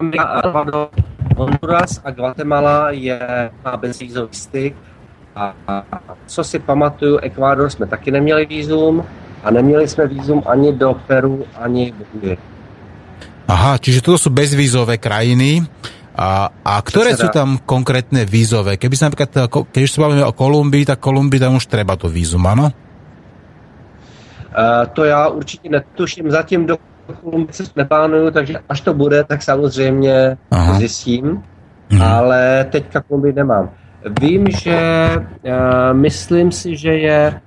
[0.00, 0.42] Amerika,
[1.34, 3.18] Honduras a Guatemala je,
[3.64, 4.74] má bezvízový styk
[5.34, 5.82] A, a
[6.26, 9.04] co si pamatuju, Ekvádor jsme taky neměli výzum
[9.44, 12.38] a neměli jsme výzum ani do Peru, ani Bolívie.
[13.44, 15.60] Aha, čiže toto sú bezvízové krajiny.
[16.14, 18.78] A, a ktoré sú tam konkrétne vízové?
[18.78, 22.06] Keby sa napríklad, keď už sa bavíme o Kolumbii, tak Kolumbii tam už treba to
[22.06, 22.70] vízum, áno?
[24.54, 26.78] Uh, to já určitě netuším, zatím do
[27.50, 30.74] Se neplánuju, takže až to bude, tak samozřejmě Aha.
[30.74, 31.42] zjistím,
[31.90, 32.02] mhm.
[32.02, 33.70] ale teďka Kolumbii nemám.
[34.20, 35.52] Vím, že uh,
[35.92, 37.40] myslím si, že je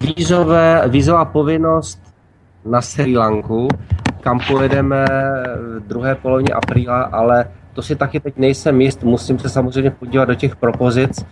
[0.00, 2.02] vízové, vízová povinnost
[2.64, 3.68] na Sri Lanku,
[4.20, 5.04] kam pojedeme
[5.78, 10.24] v druhé polovině apríla, ale to si taky teď nejsem jist, musím se samozřejmě podívat
[10.24, 11.26] do těch propozic,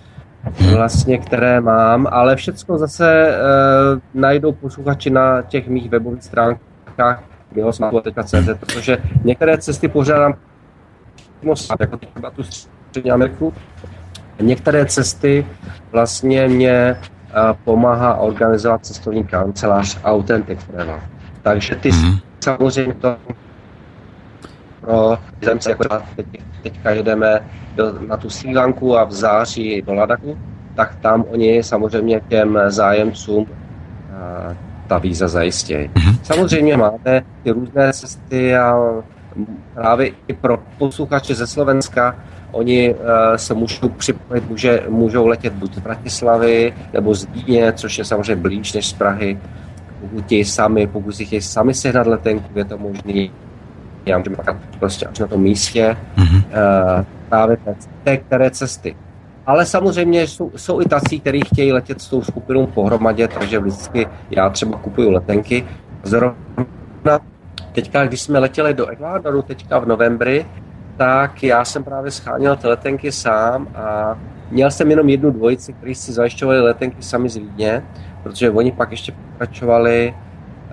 [0.77, 3.37] vlastně, které mám, ale všechno zase e,
[4.15, 10.35] najdou posluchači na těch mých webových stránkách bihosmatu.cz, protože některé cesty pořádám
[11.81, 13.53] jako třeba tu střední Ameriku,
[14.41, 15.47] některé cesty
[15.93, 16.97] vlastně mě
[17.65, 21.01] pomáhá organizovat cestovní kancelář Authentic Travel.
[21.43, 22.21] Takže ty mm-hmm.
[22.41, 23.17] samozřejmě to
[24.81, 25.85] pro zemce, jako
[26.17, 26.27] teď,
[26.63, 27.41] teďka jedeme
[27.75, 30.39] do, na tu Sri Lanku a v září do Ladaku,
[30.75, 33.47] tak tam oni samozřejmě těm zájemcům
[34.13, 34.55] a,
[34.87, 35.89] ta víza zajistějí.
[35.89, 36.19] Mm-hmm.
[36.23, 38.75] Samozřejmě máte ty různé cesty a
[39.75, 42.15] právě i pro posluchače ze Slovenska
[42.57, 43.01] Oni uh,
[43.37, 48.37] se můžou připojit, může, můžou letět buď z Bratislavy nebo z Vídně, což je samozřejmě
[48.37, 49.39] blíž než z Prahy.
[50.01, 53.29] Pokud chtějí sami, pokud si chtějí sami sehnat letenku, je to možné.
[54.07, 54.31] Já můžu
[54.79, 56.37] prostě až na tom místě mm-hmm.
[56.37, 57.57] uh, právě
[58.05, 58.97] té, které cesty.
[59.47, 64.07] Ale samozřejmě jsou, jsou i tací, kteří chtějí letět s tou skupinou pohromadě, takže vždycky
[64.31, 65.67] já třeba kupuju letenky.
[66.03, 67.21] Zrovna
[67.73, 70.47] teďka, když jsme letěli do Ekvádoru teďka v novembri,
[70.97, 74.19] tak já jsem právě scháněl ty letenky sám a
[74.51, 77.83] měl jsem jenom jednu dvojici, kteří si zajišťovali letenky sami z Vídně,
[78.23, 80.15] protože oni pak ještě pokračovali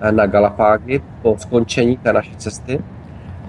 [0.00, 2.78] eh, na Galapágy po skončení té naší cesty.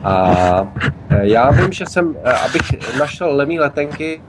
[0.03, 0.67] A
[1.09, 4.21] eh, já vím, že jsem, eh, abych našel lemí letenky,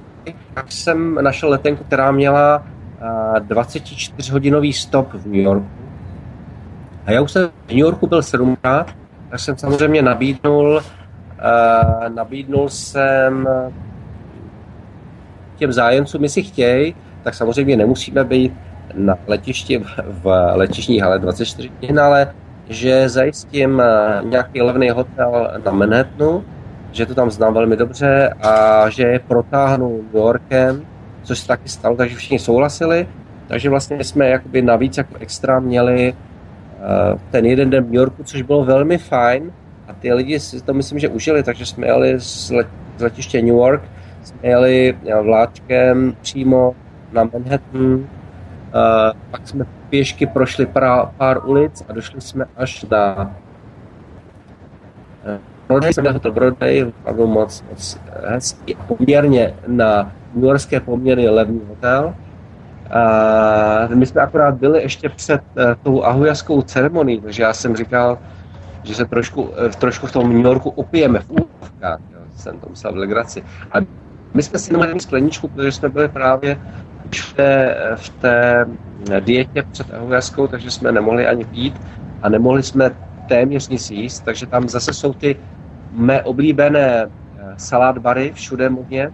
[0.55, 2.67] tak jsem našel letenku, která měla
[3.39, 5.69] 24-hodinový stop v New Yorku.
[7.07, 8.91] A já už jsem v New Yorku byl sedmkrát,
[9.31, 10.83] tak jsem samozřejmě nabídnul
[11.37, 13.49] Uh, nabídnul jsem
[15.57, 18.53] těm zájemcům, jestli chtějí, tak samozřejmě nemusíme být
[18.95, 19.85] na letišti
[20.23, 22.35] v letišní hale 24 hodin, ale
[22.69, 26.45] že zajistím eh, nějaký levný hotel na Manhattanu,
[26.97, 30.83] že to tam znám velmi dobře a že je protáhnu New Yorkem,
[31.23, 33.09] což se taky stalo, takže všichni souhlasili.
[33.49, 38.25] Takže vlastně jsme jakoby navíc jako extra měli uh, ten jeden den v New Yorku,
[38.25, 39.53] což bylo velmi fajn,
[39.89, 42.67] a ty lidi si to myslím, že užili, takže jsme jeli z, let,
[42.99, 43.83] z letiště New York,
[44.23, 46.75] jsme jeli vláčkem přímo
[47.13, 48.01] na Manhattan, uh,
[49.31, 53.37] pak jsme pěšky prošli pár, pár ulic a došli jsme až na
[55.69, 62.15] Broadway, jsme hotel Broadway, opravdu moc, moc hezký, poměrně na New Yorkské poměry levný hotel.
[63.89, 68.19] Uh, my jsme akorát byli ještě před uh, tou ahujaskou ceremonií, takže já jsem říkal,
[68.87, 71.99] že se trošku, eh, trošku v tom New Yorku opijeme v úvkách,
[72.37, 73.43] jsem to musel v legraci.
[73.73, 73.79] A
[74.35, 76.61] my jsme si měli skleničku, protože jsme byli právě
[77.11, 78.67] v té, v té
[79.21, 81.81] dietě před ahojaskou, takže jsme nemohli ani pít
[82.23, 82.91] a nemohli jsme
[83.29, 85.37] téměř nic jíst, takže tam zase jsou ty
[85.97, 89.13] mé oblíbené eh, salát bary všude možně,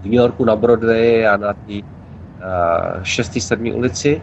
[0.00, 1.74] v New Yorku na Broadway a na té
[3.02, 3.40] 6.
[3.40, 3.74] 7.
[3.74, 4.20] ulici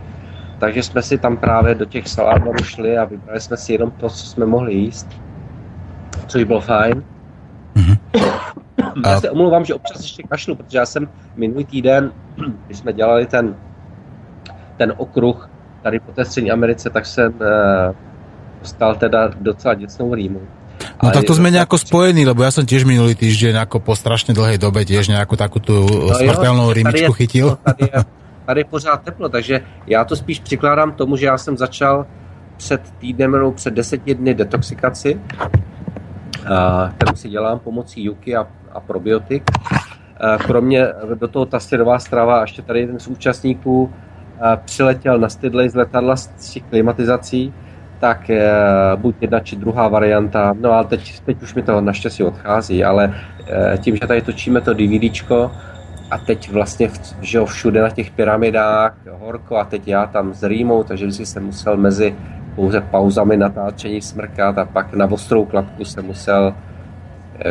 [0.62, 4.10] takže jsme si tam právě do těch salátbarů šli a vybrali jsme si jenom to,
[4.10, 5.08] co jsme mohli jíst,
[6.28, 7.04] což bylo fajn.
[7.76, 7.98] Mm-hmm.
[9.06, 12.12] Já se omlouvám, že občas ještě kašlu, protože já jsem minulý týden,
[12.66, 13.56] když jsme dělali ten,
[14.78, 15.50] ten okruh
[15.82, 17.96] tady po té střední Americe, tak jsem uh,
[18.60, 20.42] dostal teda docela děcnou rýmu.
[21.02, 24.38] No tak to sme nejako spojení, lebo ja som tiež minulý týždeň ako po strašne
[24.38, 27.58] dlhej dobe tiež nejakú takú tú no smrteľnú rýmičku chytil.
[27.66, 27.98] Tady je,
[28.46, 32.06] tady je pořád teplo, takže já to spíš přikládám tomu, že já jsem začal
[32.58, 35.20] před týdnem nebo před deseti dny detoxikaci,
[36.96, 39.44] kterou si dělám pomocí juky a, a probiotik.
[40.46, 40.88] Kromě
[41.20, 43.94] do toho ta středová strava a ještě tady jeden z účastníků
[44.66, 47.54] přiletěl na stydlej z letadla s klimatizací,
[48.02, 48.42] tak e,
[48.96, 53.14] buď jedna či druhá varianta, no ale teď, teď už mi to naštěstí odchází, ale
[53.74, 55.52] e, tím, že tady točíme to DVDčko,
[56.12, 56.90] a teď vlastně
[57.22, 61.26] že jo, všude na těch pyramidách horko a teď já tam s rýmou, takže vždycky
[61.26, 62.16] jsem musel mezi
[62.56, 66.54] pouze pauzami natáčení smrkat a pak na ostrou klapku jsem musel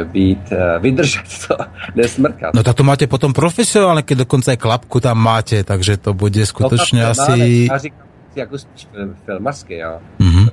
[0.04, 1.56] být, vydržet to,
[1.94, 2.54] nesmrkat.
[2.54, 7.08] No tak to máte potom profesionálně, dokonce klapku tam máte, takže to bude skutečně no,
[7.08, 7.68] asi...
[7.70, 8.88] Já říkám, jako spíš
[9.24, 10.00] filmařský, já.
[10.20, 10.50] Mm-hmm.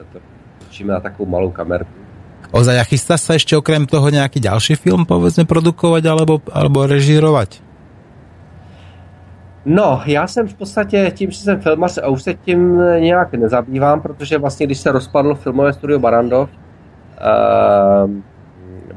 [0.85, 1.89] Na takovou malou kamerku.
[2.51, 7.59] Ozaj, a chystáš sa ešte okrem toho nejaký ďalší film, povedzme, produkovať alebo, alebo režírovať?
[9.65, 14.01] No, já jsem v podstatě tím, že jsem filmař a už se tím nějak nezabývám,
[14.01, 16.55] protože vlastně, když se rozpadlo filmové studio Barandov uh,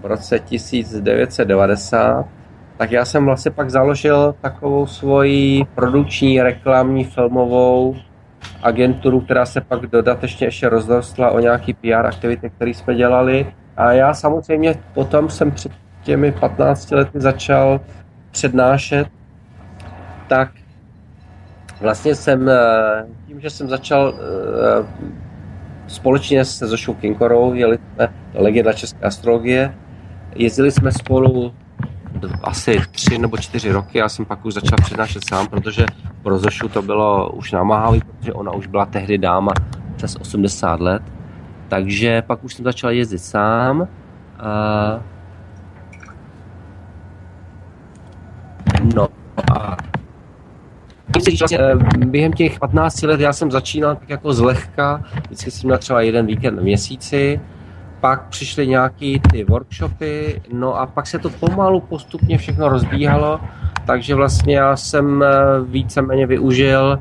[0.00, 2.26] v roce 1990,
[2.76, 7.96] tak já jsem vlastně pak založil takovou svoji produkční, reklamní, filmovou
[8.62, 13.46] agenturu, která se pak dodatečně ještě rozrostla o nějaký PR aktivity, které jsme dělali.
[13.76, 15.72] A já samozřejmě potom jsem před
[16.02, 17.80] těmi 15 lety začal
[18.30, 19.08] přednášet,
[20.28, 20.50] tak
[21.80, 24.86] vlastně jsem eh, tím, že jsem začal eh,
[25.86, 29.74] společně se Zošou Kinkorou, jeli jsme legenda české astrologie,
[30.34, 31.54] jezdili jsme spolu
[32.42, 33.98] asi tři nebo čtyři roky.
[33.98, 35.86] Já jsem pak už začal přednášet sám, protože
[36.22, 39.52] pro Zošu to bylo už namáhavý, protože ona už byla tehdy dáma
[39.96, 41.02] přes 80 let.
[41.68, 43.88] Takže pak už jsem začal jezdit sám.
[44.38, 45.00] A...
[48.94, 49.08] No
[49.52, 49.76] a
[51.52, 51.74] eh,
[52.06, 56.26] během těch 15 let já jsem začínal tak jako zlehka, vždycky jsem měl třeba jeden
[56.26, 57.40] víkend v měsíci,
[58.00, 63.40] pak přišly nějaký ty workshopy, no a pak se to pomalu postupně všechno rozbíhalo,
[63.86, 65.28] takže vlastně já jsem eh,
[65.64, 66.98] víceméně využil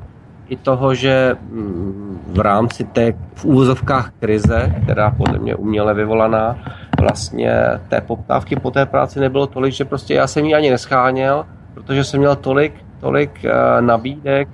[0.49, 6.57] i toho, že mm, v rámci té v úvozovkách krize, která podle mě uměle vyvolaná,
[6.99, 7.53] vlastně
[7.89, 12.03] té poptávky po té práci nebylo tolik, že prostě já jsem ji ani nescháněl, protože
[12.03, 14.49] jsem měl tolik, tolik uh, nabídek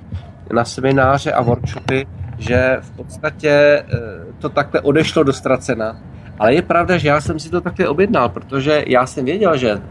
[0.54, 2.08] na semináře a workshopy,
[2.38, 4.00] že v podstatě uh,
[4.40, 5.98] to takhle odešlo do ztracena
[6.40, 9.82] ale je pravda, že já jsem si to také objednal, protože já jsem věděl, že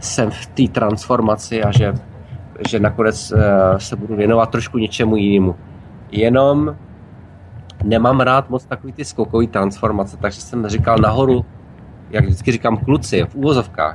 [0.00, 1.94] jsem v té transformaci a že,
[2.68, 3.38] že nakonec uh,
[3.78, 5.54] se budu věnovat trošku něčemu jinému.
[6.12, 6.76] Jenom
[7.84, 11.44] nemám rád moc takový ty skokový transformace, takže jsem říkal nahoru,
[12.10, 13.94] jak vždycky říkám kluci, v úvozovkách,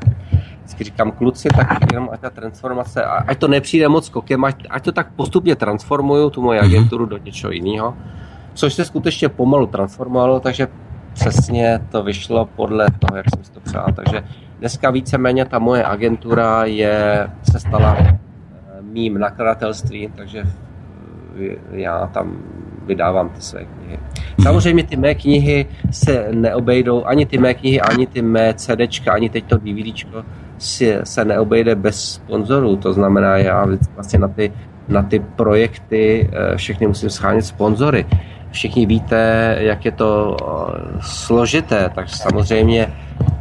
[0.57, 4.83] vždycky říkám kluci, tak jenom ať ta transformace, ať to nepřijde moc skokem, ať, ať
[4.83, 6.67] to tak postupně transformuju, tu moji mhm.
[6.67, 7.97] agenturu do něčeho jiného,
[8.53, 10.67] což se skutečně pomalu transformovalo, takže
[11.19, 13.85] přesně to vyšlo podle toho, jak jsem si to přál.
[13.95, 14.23] Takže
[14.59, 18.17] dneska víceméně ta moje agentura je, se stala eh,
[18.81, 22.37] mým nakladatelstvím, takže eh, já tam
[22.85, 23.99] vydávám ty své knihy.
[24.43, 29.29] Samozřejmě ty mé knihy se neobejdou, ani ty mé knihy, ani ty mé CDčka, ani
[29.29, 30.23] teď to DVDčko
[30.57, 32.75] si, se neobejde bez sponzorů.
[32.75, 34.53] To znamená, já vlastně na ty,
[34.87, 38.05] na ty projekty eh, všechny musím schánět sponzory
[38.51, 42.93] všichni víte, jak je to eh, složité, tak samozřejmě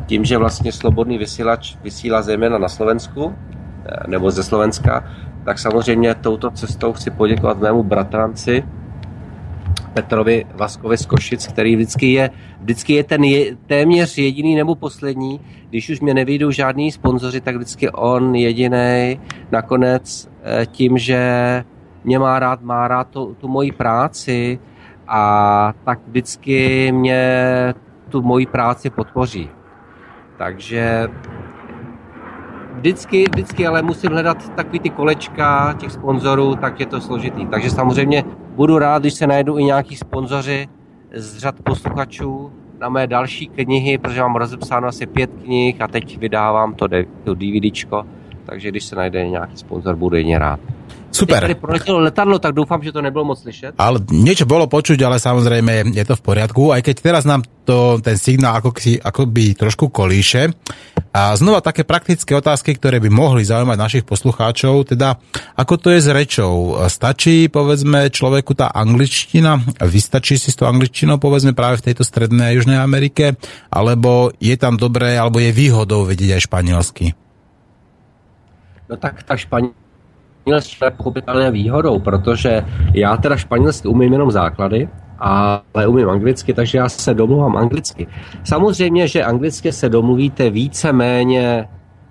[0.07, 3.35] tím, že vlastně slobodný vysílač vysílá zejména na Slovensku,
[3.85, 5.05] eh, nebo ze Slovenska,
[5.45, 8.65] tak samozřejmě touto cestou chci poděkovat mému bratranci
[9.95, 12.31] Petrovi Vaskovi z Košic, který vždycky je,
[12.61, 15.41] vždycky je ten je, téměř jediný nebo poslední.
[15.69, 19.21] Když už mě nevyjdou žádní sponzoři, tak vždycky on jediný
[19.53, 21.21] nakonec eh, tím, že
[22.05, 24.59] mě má rád, má rád tu, tu moji práci,
[25.09, 27.25] a tak vždycky mě
[28.09, 29.51] tu moji práci podpoří.
[30.39, 31.09] Takže
[32.75, 37.47] vždycky, vždycky ale musím hledat takový ty kolečka těch sponzorů, tak je to složitý.
[37.47, 38.25] Takže samozřejmě
[38.57, 40.69] budu rád, když se najdu i nějaký sponzoři
[41.15, 46.19] z řad posluchačů na mé další knihy, protože mám rozepsáno asi pět knih a teď
[46.19, 46.89] vydávám to,
[47.25, 48.07] to DVDčko,
[48.45, 50.61] takže když se najde nějaký sponzor, budu jen rád.
[51.17, 51.41] Super.
[51.41, 53.73] Keď tady proletělo letadlo, tak doufám, že to nebylo moc slyšet.
[53.81, 57.97] Ale niečo bolo počuť, ale samozrejme je to v poriadku, aj keď teraz nám to,
[58.05, 60.53] ten signál ako, by trošku kolíše.
[61.17, 65.17] A znova také praktické otázky, ktoré by mohli zaujímať našich poslucháčov, teda
[65.57, 66.77] ako to je s rečou?
[66.93, 69.57] Stačí, povedzme, človeku tá angličtina?
[69.81, 73.41] Vystačí si s tou angličtinou, povedzme, práve v tejto strednej a južnej Amerike?
[73.73, 77.07] Alebo je tam dobré, alebo je výhodou vedieť aj španielsky?
[78.87, 79.86] No tak ta španělština
[80.47, 82.65] španělští je pochopitelně výhodou, protože
[82.95, 88.07] já teda španělsky umím jenom základy, ale umím anglicky, takže já se domluvám anglicky.
[88.45, 91.69] Samozřejmě, že anglicky se domluvíte více-méně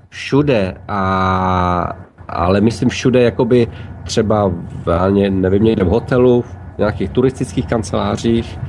[0.09, 1.93] všude, a,
[2.27, 3.67] ale myslím všude, jakoby
[4.03, 4.51] třeba
[4.85, 6.41] v, nevím, někde v hotelu,
[6.75, 8.59] v nějakých turistických kancelářích,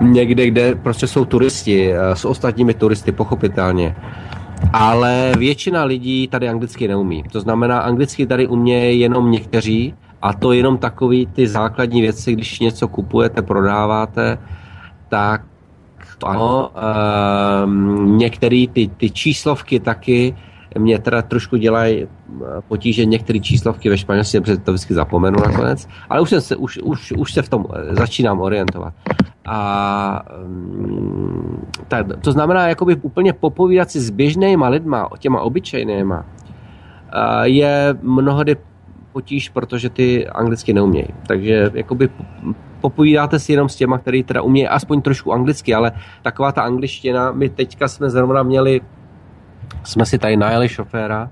[0.00, 3.96] někde, kde prostě jsou turisti eh, s ostatními turisty, pochopitelně
[4.72, 7.22] ale většina lidí tady anglicky neumí.
[7.32, 12.60] To znamená, anglicky tady umějí jenom někteří a to jenom takový ty základní věci, když
[12.60, 14.38] něco kupujete, prodáváte,
[15.08, 15.42] tak
[16.18, 16.70] to ano.
[17.64, 20.34] Um, některé ty, ty číslovky taky
[20.78, 22.06] mě teda trošku dělají eh,
[22.68, 27.12] potíže některé číslovky ve španělštině, protože to vždycky zapomenu nakonec, ale už, se, už, už,
[27.12, 28.94] už se v tom eh, začínám orientovat.
[29.46, 37.42] A um, tak, to znamená, jakoby úplně popovídat si s běžnýma lidma, těma obyčejnýma, uh,
[37.42, 38.56] je mnohdy
[39.12, 41.08] potíž, protože ty anglicky neumějí.
[41.26, 42.08] Takže jakoby
[42.80, 45.92] popovídáte si jenom s těma, který teda umějí aspoň trošku anglicky, ale
[46.22, 48.80] taková ta angličtina, my teďka jsme zrovna měli
[49.84, 51.30] jsme si tady najeli šoféra,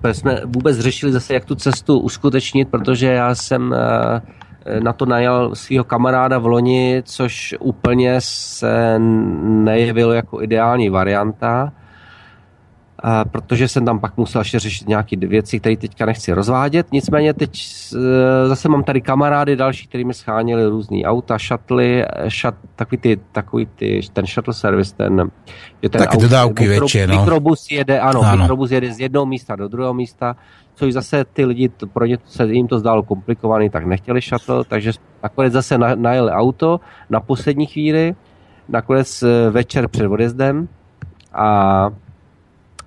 [0.00, 5.06] protože jsme vůbec řešili zase, jak tu cestu uskutečnit, protože já jsem eh, na to
[5.06, 8.98] najel svého kamaráda v loni, což úplně se
[9.42, 11.72] nejevilo jako ideální varianta
[13.30, 16.86] protože jsem tam pak musel ještě řešit nějaké věci, které teďka nechci rozvádět.
[16.92, 17.50] Nicméně teď
[17.94, 23.20] e, zase mám tady kamarády další, kteří mi schánili různý auta, šatly, šat, takový, ty,
[23.32, 25.30] takový ty, ten shuttle service, ten,
[25.82, 27.18] je ten Taky dodávky mikro, větší, no.
[27.18, 30.36] Mikrobus jede, ano, ano, mikrobus jede z jednoho místa do druhého místa,
[30.74, 34.92] což zase ty lidi, pro ně se jim to zdálo komplikovaný, tak nechtěli shuttle, takže
[35.22, 36.80] nakonec zase najeli auto
[37.10, 38.14] na poslední chvíli,
[38.68, 40.68] nakonec e, večer před odjezdem
[41.32, 41.88] a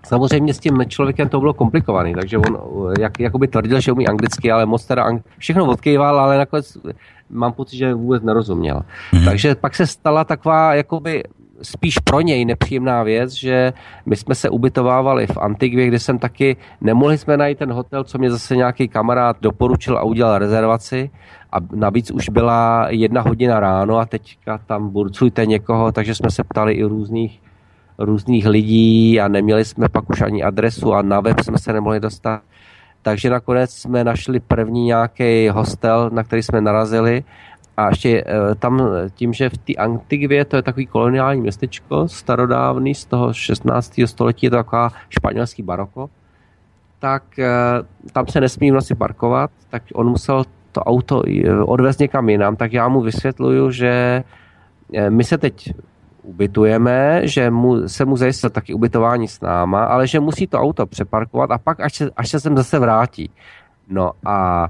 [0.06, 2.57] Samozřejmě s tím člověkem to bylo komplikovaný, takže on
[2.99, 6.77] jak, jakoby tvrdil, že umí anglicky, ale moc teda ang- všechno odkýval, ale nakonec
[7.30, 8.82] mám pocit, že vůbec nerozuměl.
[9.14, 9.26] Mm-hmm.
[9.26, 11.23] Takže pak se stala taková jakoby
[11.61, 13.73] spíš pro něj nepříjemná věc, že
[14.06, 18.18] my jsme se ubytovávali v Antigvě, kde jsem taky, nemohli jsme najít ten hotel, co
[18.18, 21.10] mě zase nějaký kamarád doporučil a udělal rezervaci
[21.52, 26.44] a navíc už byla jedna hodina ráno a teďka tam burcujte někoho, takže jsme se
[26.44, 27.41] ptali i různých
[27.97, 31.99] různých lidí a neměli jsme pak už ani adresu a na web jsme se nemohli
[31.99, 32.41] dostat.
[33.01, 37.23] Takže nakonec jsme našli první nějaký hostel, na který jsme narazili
[37.77, 42.95] a ještě eh, tam tím, že v té Antigvě to je takový koloniální městečko, starodávný
[42.95, 44.01] z toho 16.
[44.05, 46.09] století, je to taková španělský baroko,
[46.99, 47.51] tak eh,
[48.11, 52.55] tam se nesmí v noci parkovat, tak on musel to auto eh, odvést někam jinam,
[52.55, 54.23] tak já mu vysvětluju, že
[55.09, 55.73] my se teď
[56.26, 60.85] ubytujeme, že mu, se mu zajistil taky ubytování s náma, ale že musí to auto
[60.85, 63.30] přeparkovat a pak až se, až se sem zase vrátí.
[63.89, 64.68] No a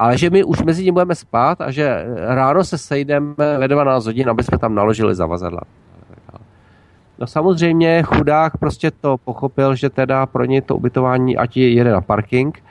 [0.00, 4.06] ale že my už mezi tím budeme spát a že ráno se sejdeme ve 12
[4.06, 5.60] hodin, aby jsme tam naložili zavazadla.
[7.18, 12.00] No samozřejmě chudák prostě to pochopil, že teda pro ně to ubytování ať jede na
[12.00, 12.62] parking,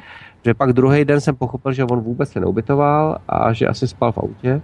[0.45, 4.11] že pak druhý den jsem pochopil, že on vůbec se neubytoval a že asi spal
[4.11, 4.61] v autě,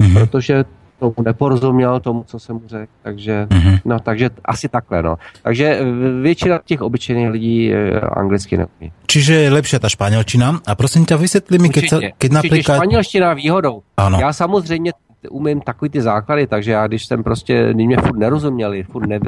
[0.00, 0.14] mm-hmm.
[0.20, 0.64] protože
[0.98, 3.80] tomu neporozuměl tomu, co jsem mu řekl, takže, mm-hmm.
[3.84, 5.16] no, takže asi takhle, no.
[5.42, 5.80] Takže
[6.22, 8.92] většina těch obyčejných lidí eh, anglicky neumí.
[9.06, 10.60] Čiže je lepší ta španělčina.
[10.66, 11.84] A prosím tě, vysvětli mi, keď,
[12.18, 12.76] keď například...
[12.76, 13.82] Španělština výhodou.
[13.96, 14.18] Ano.
[14.20, 14.92] Já samozřejmě
[15.30, 19.20] umím takový ty základy, takže já když jsem prostě, když mě furt nerozuměli, furt ne,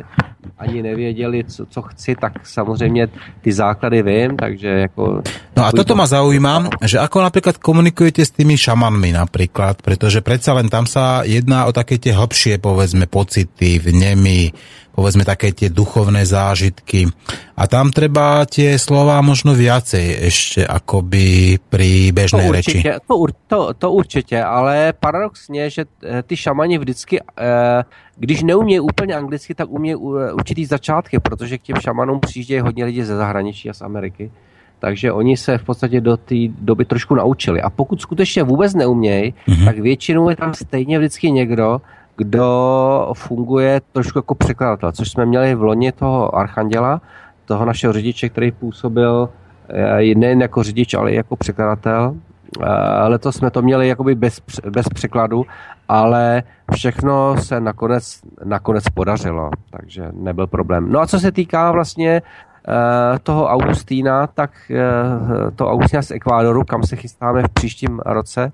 [0.59, 3.09] ani nevěděli, co, co chci, tak samozřejmě
[3.41, 5.23] ty základy vím, takže jako...
[5.57, 10.53] No a toto ma zaujíma, že ako napríklad komunikujete s tými šamanmi napríklad, pretože predsa
[10.53, 14.53] len tam sa jedná o také tie hlbšie, povedzme, pocity, vnemy,
[14.97, 17.13] povedzme také tie duchovné zážitky.
[17.53, 23.05] A tam treba tie slova možno viacej ešte akoby pri bežnej to určitě, reči.
[23.07, 23.15] To,
[23.47, 27.85] to, to určitě, ale paradoxně, že eh, ty šamani vždycky, eh,
[28.17, 32.85] když neumějí úplně anglicky, tak umějí eh, určitý začátky, protože k těm šamanům přijíždějí hodně
[32.85, 34.31] lidí ze zahraničí a z Ameriky.
[34.79, 37.63] Takže oni se v podstatě do té doby trošku naučili.
[37.63, 39.65] A pokud skutečně vůbec neumějí, mm-hmm.
[39.65, 41.81] tak většinou je tam stejně vždycky někdo,
[42.17, 47.01] kdo funguje trošku jako překladatel, což jsme měli v loni toho Archanděla,
[47.45, 49.29] toho našeho řidiče, který působil
[49.69, 52.15] eh, nejen jako řidič, ale i jako překladatel.
[52.63, 54.41] Eh, letos jsme to měli jakoby bez,
[54.71, 55.47] bez překladu,
[55.89, 56.43] ale
[56.75, 60.93] všechno se nakonec, nakonec podařilo, takže nebyl problém.
[60.93, 62.23] No a co se týká vlastně
[62.69, 64.51] eh, toho Augustína, tak
[65.57, 68.53] to Augustína z Ekvádoru, kam se chystáme v příštím roce,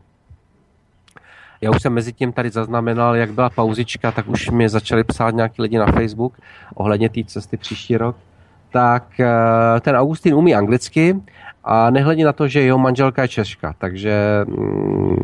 [1.62, 5.34] já už jsem mezi tím tady zaznamenal, jak byla pauzička, tak už mi začali psát
[5.34, 6.38] nějaký lidi na Facebook
[6.74, 8.16] ohledně té cesty příští rok.
[8.70, 11.16] Tak eh, ten Augustín umí anglicky
[11.64, 15.16] a nehledě na to, že jeho manželka je Češka, takže mm,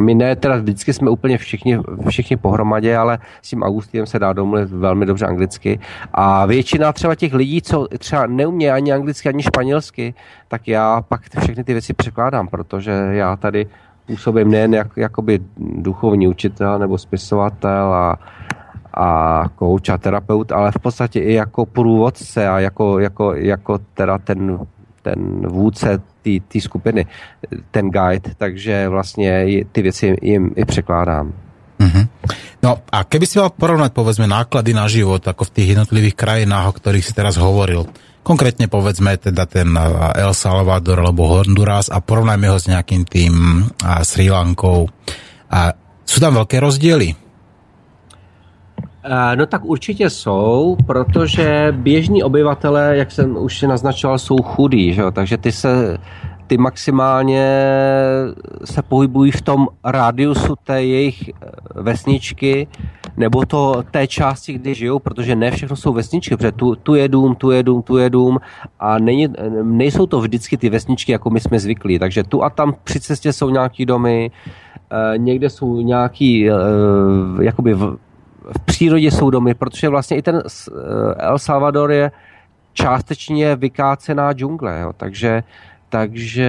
[0.00, 1.78] my ne, teda vždycky jsme úplně všichni,
[2.08, 5.80] všichni pohromadě, ale s tím Augustinem se dá domluvit velmi dobře anglicky.
[6.12, 10.14] A většina třeba těch lidí, co třeba neumí ani anglicky, ani španělsky,
[10.48, 13.66] tak já pak všechny ty věci překládám, protože já tady
[14.06, 18.18] působím nejen jak, jakoby duchovní učitel nebo spisovatel a,
[18.94, 24.18] a coach a terapeut, ale v podstatě i jako průvodce a jako, jako, jako teda
[24.18, 24.58] ten,
[25.02, 26.00] ten vůdce
[26.48, 27.06] té skupiny,
[27.70, 31.32] ten guide, takže vlastně ty věci jim i překládám.
[31.78, 32.08] Mm-hmm.
[32.62, 36.70] No a keby si mal porovnať povedzme náklady na život ako v tých jednotlivých krajinách,
[36.70, 37.90] o ktorých si teraz hovoril,
[38.22, 39.74] konkrétne povedzme teda ten
[40.14, 43.66] El Salvador alebo Honduras a porovnajme ho s nejakým tým
[44.06, 44.86] Sri Lankou.
[45.50, 45.74] A
[46.06, 47.18] sú tam veľké rozdiely?
[49.34, 55.02] No tak určitě jsou, protože běžní obyvatelé, jak jsem už naznačoval, jsou chudí, že?
[55.12, 55.98] takže ty se
[56.52, 57.46] ty maximálně
[58.64, 61.32] se pohybují v tom rádiusu té jejich eh,
[61.74, 62.68] vesničky
[63.16, 67.08] nebo to té části, kde žijou, protože ne všechno jsou vesničky, protože tu, tu je
[67.08, 68.38] dům, tu je dům, tu je dům
[68.80, 69.28] a není,
[69.62, 71.98] nejsou to vždycky ty vesničky, jako my jsme zvyklí.
[71.98, 76.54] Takže tu a tam při cestě jsou nějaký domy, eh, někde jsou nějaký, eh,
[77.40, 77.96] jakoby v,
[78.56, 80.42] v přírodě jsou domy, protože vlastně i ten
[81.16, 82.10] El Salvador je
[82.72, 85.42] částečně vykácená džungle, jo, takže
[85.92, 86.48] takže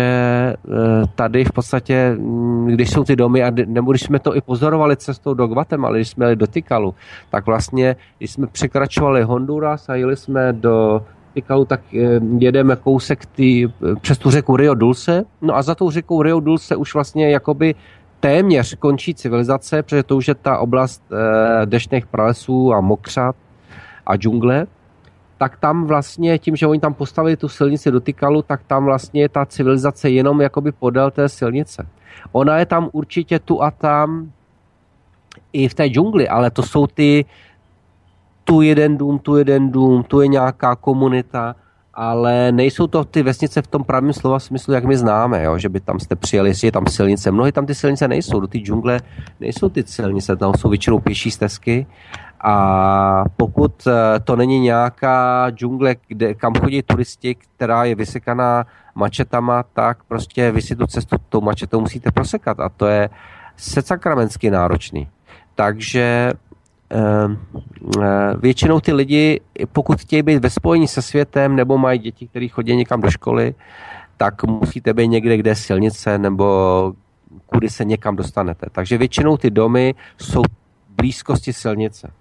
[0.56, 4.42] eh, tady v podstatě, mm, když jsou ty domy, a nebo když jsme to i
[4.42, 6.96] pozorovali cestou do Guatemala, když jsme jeli do Tikalu,
[7.30, 11.04] tak vlastně, když jsme překračovali Honduras a jeli jsme do
[11.34, 13.68] Tikalu, tak eh, jedeme kousek tý,
[14.02, 17.76] přes tu řeku Rio Dulce, no a za tou řekou Rio Dulce už vlastně jakoby
[18.20, 23.36] téměř končí civilizace, protože to už je ta oblast eh, deštných pralesů a mokřat
[24.08, 24.68] a džungle,
[25.44, 29.22] tak tam vlastně tím, že oni tam postavili tu silnici do Tykalu, tak tam vlastně
[29.22, 31.88] je ta civilizace jenom jakoby podél té silnice.
[32.32, 34.32] Ona je tam určitě tu a tam
[35.54, 37.26] i v té džungli, ale to jsou ty
[38.44, 41.56] tu jeden dům, tu jeden dům, tu je nějaká komunita,
[41.94, 45.58] ale nejsou to ty vesnice v tom pravém slova smyslu, jak my známe, jo?
[45.58, 47.32] že by tam jste přijeli, jestli je tam silnice.
[47.32, 49.00] Mnohy tam ty silnice nejsou, do té džungle
[49.40, 51.88] nejsou ty silnice, tam jsou většinou pěší stezky
[52.42, 58.66] a pokud eh, to není nějaká džungle, kde, kam chodí turisti, která je vysekaná
[58.96, 63.10] mačetama, tak prostě vy si tu cestu tou mačetou musíte prosekat a to je
[63.58, 65.10] secakramensky náročný.
[65.56, 66.34] Takže
[68.38, 69.40] většinou ty lidi,
[69.72, 73.56] pokud chtějí být ve spojení se světem nebo mají děti, které chodí někam do školy,
[74.18, 76.94] tak musíte být někde, kde je silnice nebo
[77.46, 78.68] kudy se někam dostanete.
[78.72, 80.42] Takže většinou ty domy jsou
[80.98, 82.12] blízkosti silnice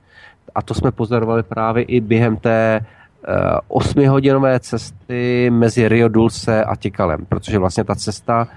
[0.54, 3.32] a to jsme pozorovali právě i během té eh,
[3.68, 8.48] osmihodinové cesty mezi Rio Dulce a Tikalem, protože vlastně ta cesta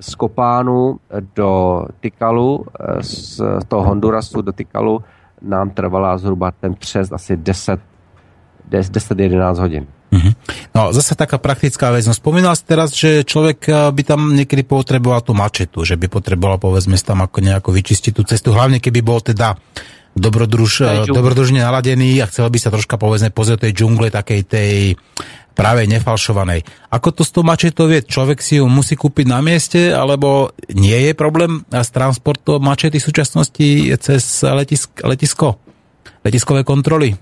[0.00, 0.98] z Kopánu
[1.34, 5.02] do Tikalu, eh, z toho Hondurasu do Tikalu
[5.46, 7.80] nám trvala zhruba ten přes asi 10
[8.66, 9.86] 10-11 hodin.
[10.10, 10.32] Mm-hmm.
[10.74, 12.06] No zase taká praktická vec.
[12.06, 16.06] No spomínal si teraz, že človek eh, by tam niekedy potreboval tú mačetu, že by
[16.10, 19.58] potreboval povedzme tam ako nejako vyčistiť tú cestu, hlavne keby bol teda
[20.16, 24.72] dobrodruž, dobrodružne naladený a chcel by sa troška povedzme pozrieť tej džungle takej tej
[25.56, 26.62] práve nefalšovanej.
[26.92, 28.04] Ako to s tou mačetou je?
[28.04, 33.08] Človek si ju musí kúpiť na mieste, alebo nie je problém s transportom mačety v
[33.08, 35.56] súčasnosti cez letisk, letisko?
[36.20, 37.16] Letiskové kontroly?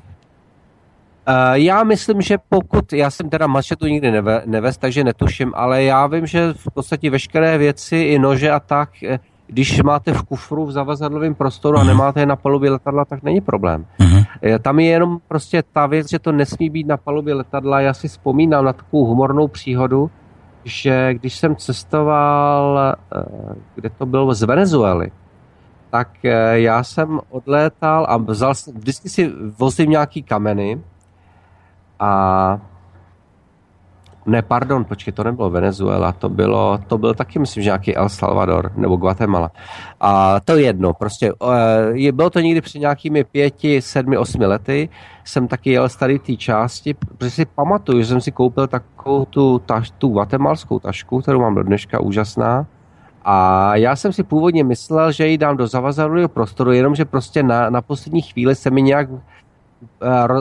[1.24, 5.84] Uh, já myslím, že pokud, já jsem teda mačetu nikdy neve, nevez, takže netuším, ale
[5.84, 10.22] já vím, že v podstatě veškeré věci, i nože a tak, eh, když máte v
[10.22, 11.88] kufru v zavazadlovém prostoru a mhm.
[11.88, 13.86] nemáte je na palubě letadla, tak není problém.
[14.00, 14.24] Uh-huh.
[14.62, 17.80] Tam je jenom prostě ta věc, že to nesmí být na palubě letadla.
[17.80, 20.10] Já si vzpomínám na takovou humornou příhodu,
[20.64, 23.24] že když jsem cestoval, eh,
[23.74, 25.10] kde to bylo, z Venezuely,
[25.90, 30.80] tak eh, já jsem odlétal a vzal, vždycky si vozím nějaký kameny
[32.00, 32.60] a
[34.26, 38.08] ne, pardon, počkej, to nebylo Venezuela, to bylo, to byl taky, myslím, že nějaký El
[38.08, 39.50] Salvador nebo Guatemala.
[40.00, 44.46] A to je jedno, prostě eh, je, bylo to někdy před nějakými pěti, sedmi, osmi
[44.46, 44.88] lety,
[45.24, 49.24] jsem taky jel z tady té části, protože si pamatuju, že jsem si koupil takovou
[49.24, 52.66] tu, taš, tu guatemalskou tašku, kterou mám do dneška, úžasná.
[53.24, 57.70] A já jsem si původně myslel, že ji dám do zavazadlového prostoru, jenomže prostě na,
[57.70, 59.08] na poslední chvíli se mi nějak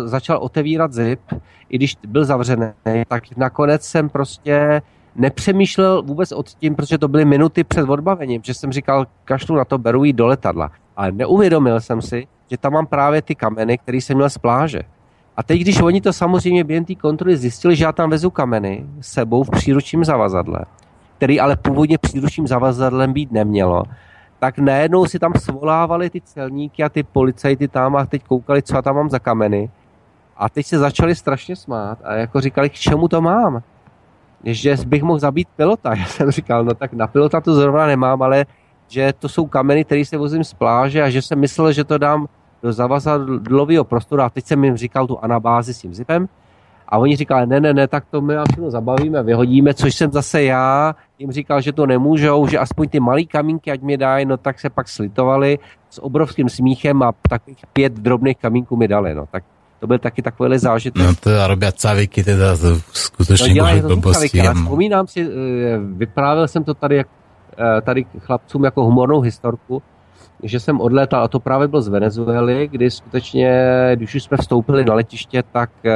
[0.06, 1.20] začal otevírat zip,
[1.70, 2.68] i když byl zavřený,
[3.08, 4.82] tak nakonec jsem prostě
[5.16, 9.66] nepřemýšlel vůbec o tím, protože to byly minuty před odbavením, že jsem říkal, kašlu na
[9.66, 10.72] to, beru jí do letadla.
[10.96, 14.82] Ale neuvědomil jsem si, že tam mám právě ty kameny, které jsem měl z pláže.
[15.38, 18.86] A teď, když oni to samozřejmě během té kontroly zjistili, že já tam vezu kameny
[19.02, 20.60] sebou v příručním zavazadle,
[21.18, 23.84] který ale původně příručním zavazadlem být nemělo,
[24.44, 28.76] tak najednou si tam svolávali ty celníky a ty policajty tam a teď koukali, co
[28.76, 29.70] já tam mám za kameny.
[30.38, 33.64] A teď se začali strašně smát a jako říkali, k čemu to mám?
[34.44, 35.96] Že bych mohl zabít pilota.
[36.00, 38.46] Já jsem říkal, no tak na pilota to zrovna nemám, ale
[38.88, 41.98] že to jsou kameny, které se vozím z pláže a že jsem myslel, že to
[41.98, 42.28] dám
[42.64, 46.28] do zavazadlového prostoru a teď jsem jim říkal tu anabázi s tím zipem
[46.94, 50.44] A oni říkali, ne, ne, ne, tak to my všechno zabavíme, vyhodíme, což jsem zase
[50.44, 54.38] já jim říkal, že to nemůžou, že aspoň ty malý kamínky, ať mi dají, no
[54.38, 55.60] tak se pak slitovali
[55.90, 59.44] s obrovským smíchem a takových pět drobných kamínků mi dali, no tak
[59.80, 61.04] to byl taky takovýhle zážitek.
[61.04, 64.38] No teda robí caviky, teda to skutečně no, to blbosti.
[64.38, 69.82] Já vzpomínám si, eh, vyprávěl jsem to tady, eh, tady chlapcům jako humornou historku,
[70.44, 73.52] že jsem odlétal, a to právě byl z Venezuely, kdy skutečně,
[73.96, 75.92] když už jsme vstoupili na letiště, tak uh,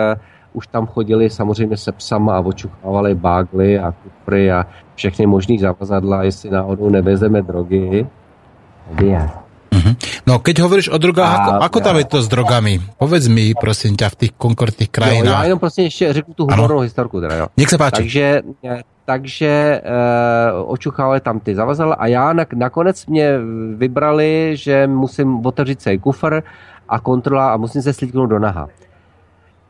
[0.57, 4.65] už tam chodili samozřejmě se psama a očuchávali bágly a kupry a
[4.95, 8.05] všechny možný zavazadla, jestli náhodou nevezeme drogy.
[9.01, 9.29] Je.
[9.67, 9.93] Mm-hmm.
[10.25, 12.79] No, keď hovoríš o drogách, a, ako, ako tam je to s drogami?
[12.97, 15.27] Povedz mi, prosím ťa, v těch konkrétních krajinách.
[15.27, 17.21] Jo, já jenom prostě ještě řeknu tu humornou historku.
[17.21, 17.47] Teda, jo.
[17.57, 17.95] Nech se páči.
[18.01, 18.41] Takže,
[19.05, 23.39] takže uh, očuchávali tam ty zavazadla a já na, nakonec mě
[23.75, 26.43] vybrali, že musím otevřít celý kufr
[26.89, 28.67] a kontrola a musím se slíknout do naha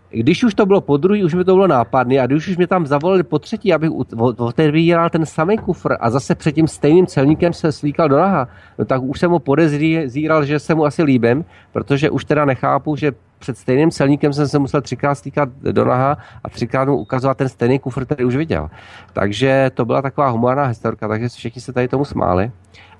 [0.09, 2.67] když už to bylo po druhý, už mi to bylo nápadné a když už mě
[2.67, 3.91] tam zavolali po třetí, abych
[4.37, 8.47] otevíral ten samý kufr a zase před tím stejným celníkem se slíkal do naha,
[8.79, 12.95] no tak už jsem mu podezíral, že se mu asi líbím, protože už teda nechápu,
[12.95, 17.37] že před stejným celníkem jsem se musel třikrát stýkat do naha a třikrát mu ukazovat
[17.37, 18.69] ten stejný kufr, který už viděl.
[19.13, 22.51] Takže to byla taková humorná historka, takže všichni se tady tomu smáli,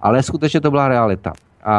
[0.02, 1.34] ale skutečně to byla realita.
[1.64, 1.76] A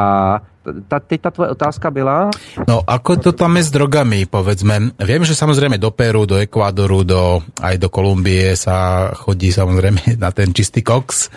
[0.88, 2.30] ta, teď ta tvoje otázka byla?
[2.68, 4.92] No, ako to tam je s drogami, povedzme.
[5.00, 7.22] Viem, že samozrejme do Peru, do Ekvádoru, do,
[7.62, 11.32] aj do Kolumbie sa chodí samozrejme na ten čistý koks.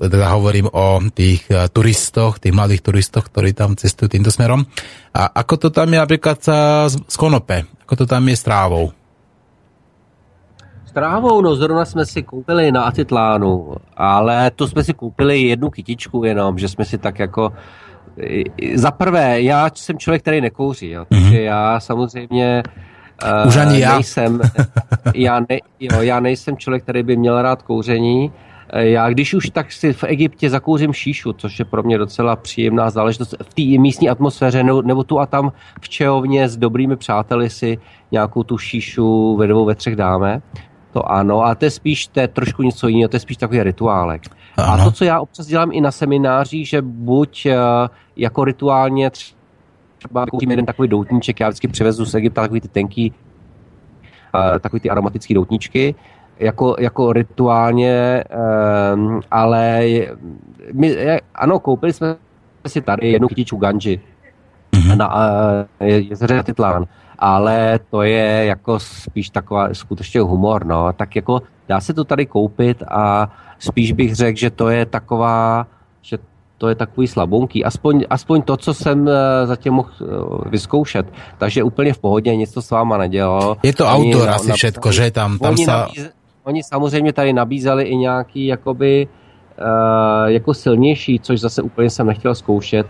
[0.00, 1.44] Teda hovorím o tých
[1.76, 4.64] turistoch, tých mladých turistoch, ktorí tam cestujú týmto smerom.
[5.12, 7.68] A ako to tam je z, z konope?
[7.84, 9.01] Ako to tam je s trávou?
[10.92, 16.24] Trávou, no zrovna jsme si koupili na Atitlánu, ale to jsme si koupili jednu kytičku
[16.24, 17.52] jenom, že jsme si tak jako
[18.74, 21.42] za prvé, já jsem člověk, který nekouří, jo, takže mm-hmm.
[21.42, 22.62] já samozřejmě
[23.42, 23.94] uh, Už ani já.
[23.94, 24.40] nejsem,
[25.14, 28.32] já, ne, jo, já nejsem člověk, který by měl rád kouření.
[28.72, 32.36] Eh, já když už tak si v Egyptě zakouřím šíšu, což je pro mě docela
[32.36, 36.96] příjemná záležitost v té místní atmosféře, nebo, nebo tu a tam v Čehovně s dobrými
[36.96, 37.78] přáteli si
[38.12, 40.42] nějakou tu šíšu ve dvou, ve třech dáme.
[40.92, 43.62] To ano, a to je spíš to je trošku něco jiného, to je spíš takový
[43.62, 44.22] rituálek.
[44.56, 44.72] Ano.
[44.72, 47.52] A to, co já občas dělám i na semináři, že buď uh,
[48.16, 49.10] jako rituálně
[49.98, 53.12] třeba koupím jeden takový doutníček, já vždycky přivezu z Egypta takový ty tenký,
[54.34, 55.94] uh, takový ty aromatický doutníčky,
[56.38, 58.24] jako, jako rituálně,
[58.94, 59.84] um, ale
[60.72, 60.96] my,
[61.34, 62.16] ano, koupili jsme
[62.66, 64.00] si tady jednu kytičku ganji
[64.72, 64.96] mm-hmm.
[64.96, 66.86] na uh, jezeře Titlán
[67.22, 70.92] ale to je jako spíš taková skutečně humor, no.
[70.92, 75.66] Tak jako dá se to tady koupit a spíš bych řekl, že to je taková,
[76.02, 76.18] že
[76.58, 77.64] to je takový slabonký.
[77.64, 80.04] Aspoň, aspoň to, co jsem eh, zatím mohl eh,
[80.50, 81.06] vyzkoušet.
[81.38, 83.56] Takže úplně v pohodě, nic to s váma nedělalo.
[83.62, 85.72] Je to oni autor asi všetko, že tam, tam oni, sa...
[85.86, 86.10] nabíze,
[86.44, 92.34] oni samozřejmě tady nabízeli i nějaký jakoby uh, jako silnější, což zase úplně jsem nechtěl
[92.34, 92.86] zkoušet.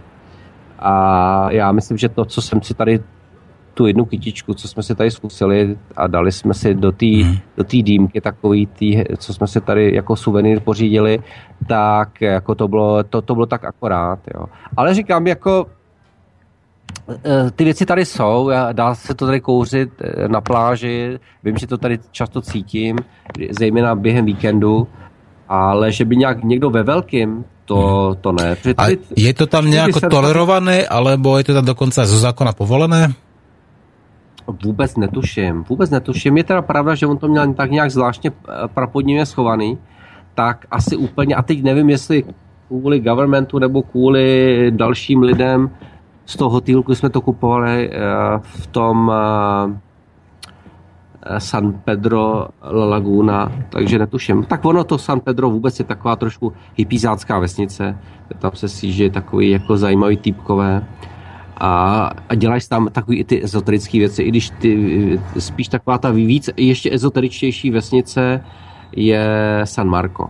[0.79, 0.93] A
[1.51, 3.01] já myslím, že to, co jsem si tady
[3.75, 7.37] tu jednu kytičku, co jsme si tady zkusili a dali jsme si do té mm.
[7.57, 11.19] do tý dýmky takový, tý, co jsme si tady jako suvenýr pořídili,
[11.69, 14.19] tak jako to bylo, to, to bylo tak akorát.
[14.35, 14.45] Jo.
[14.77, 15.67] Ale říkám, jako
[17.25, 21.67] eh, ty věci tady jsou, dá se to tady kouřit eh, na pláži, vím, že
[21.67, 22.99] to tady často cítím,
[23.51, 24.89] zejména během víkendu,
[25.49, 28.57] ale že by nějak někdo ve velkým, to, to ne.
[28.77, 28.87] A
[29.17, 33.15] je to tam nějak tolerované, alebo je to tam dokonce zo zákona povolené?
[34.65, 36.37] Vůbec netuším, vůbec netuším.
[36.37, 39.79] Je teda pravda, že on to měl tak nějak zvláštně eh, prapodivně schovaný,
[40.35, 42.25] tak asi úplně, a teď nevím, jestli
[42.69, 45.71] kvůli governmentu nebo kvůli dalším lidem
[46.27, 47.99] z toho hotýlku jsme to kupovali eh,
[48.43, 49.81] v tom eh,
[51.41, 54.45] San Pedro La Laguna, takže netuším.
[54.45, 57.99] Tak ono to San Pedro vůbec je taková trošku hypizácká vesnice,
[58.39, 60.87] tam se síží takový jako zajímavý typkové
[61.65, 66.11] a, a děláš tam takový i ty ezoterické věci, i když ty, spíš taková ta
[66.11, 68.45] víc, ještě ezoteričtější vesnice
[68.97, 69.27] je
[69.65, 70.29] San Marco.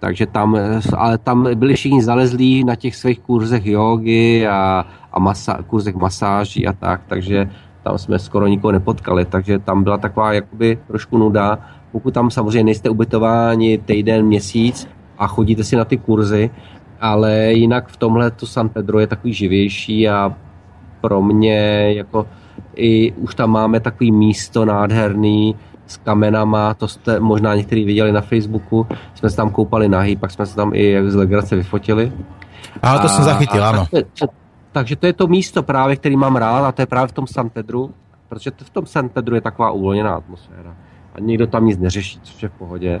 [0.00, 0.56] Takže tam,
[0.96, 6.66] ale tam byli všichni zalezlí na těch svých kurzech jogy a, a masa, kurzech masáží
[6.66, 7.50] a tak, takže
[7.82, 11.58] tam jsme skoro nikoho nepotkali, takže tam byla taková jakoby trošku nuda.
[11.92, 14.88] Pokud tam samozřejmě nejste ubytováni týden, měsíc
[15.18, 16.50] a chodíte si na ty kurzy,
[17.00, 20.36] ale jinak v tomhle to San Pedro je takový živější a
[21.08, 22.26] pro mě jako
[22.76, 25.56] i už tam máme takový místo nádherný
[25.86, 30.30] s kamenama, to jste možná někteří viděli na Facebooku, jsme se tam koupali nahý, pak
[30.30, 32.12] jsme se tam i jak z legrace vyfotili.
[32.82, 33.86] A to jsem zachytil, ano.
[33.92, 34.30] Tak,
[34.72, 37.26] takže to je to místo právě, který mám rád a to je právě v tom
[37.26, 37.90] San Pedru
[38.28, 39.12] protože v tom St.
[39.12, 40.76] Pedro je taková uvolněná atmosféra
[41.14, 43.00] a nikdo tam nic neřeší, což je v pohodě.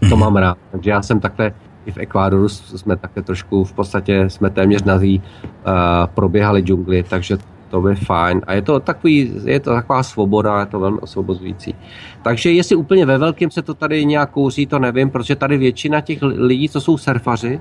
[0.00, 0.18] To mhm.
[0.18, 0.58] mám rád.
[0.70, 1.52] Takže já jsem takhle
[1.86, 5.72] i v Ekvádoru jsme také trošku, v podstatě jsme téměř nazí uh,
[6.14, 7.38] proběhali džungli, takže
[7.70, 8.40] to je fajn.
[8.46, 11.74] A je to, takový, je to taková svoboda, je to velmi osvobozující.
[12.22, 16.00] Takže jestli úplně ve velkém se to tady nějak kouří, to nevím, protože tady většina
[16.00, 17.60] těch lidí, co jsou surfaři,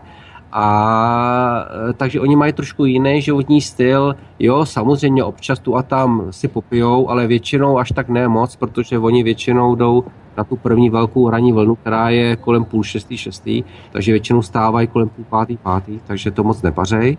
[0.56, 1.66] a
[1.98, 4.16] takže oni mají trošku jiný životní styl.
[4.40, 9.00] Jo, samozřejmě občas tu a tam si popijou, ale většinou až tak ne moc, protože
[9.00, 10.04] oni většinou jdou
[10.38, 14.88] na tu první velkou hraní vlnu, která je kolem půl šestý, šestý, takže většinou stávají
[14.88, 17.18] kolem půl pátý, pátý, takže to moc nepařej.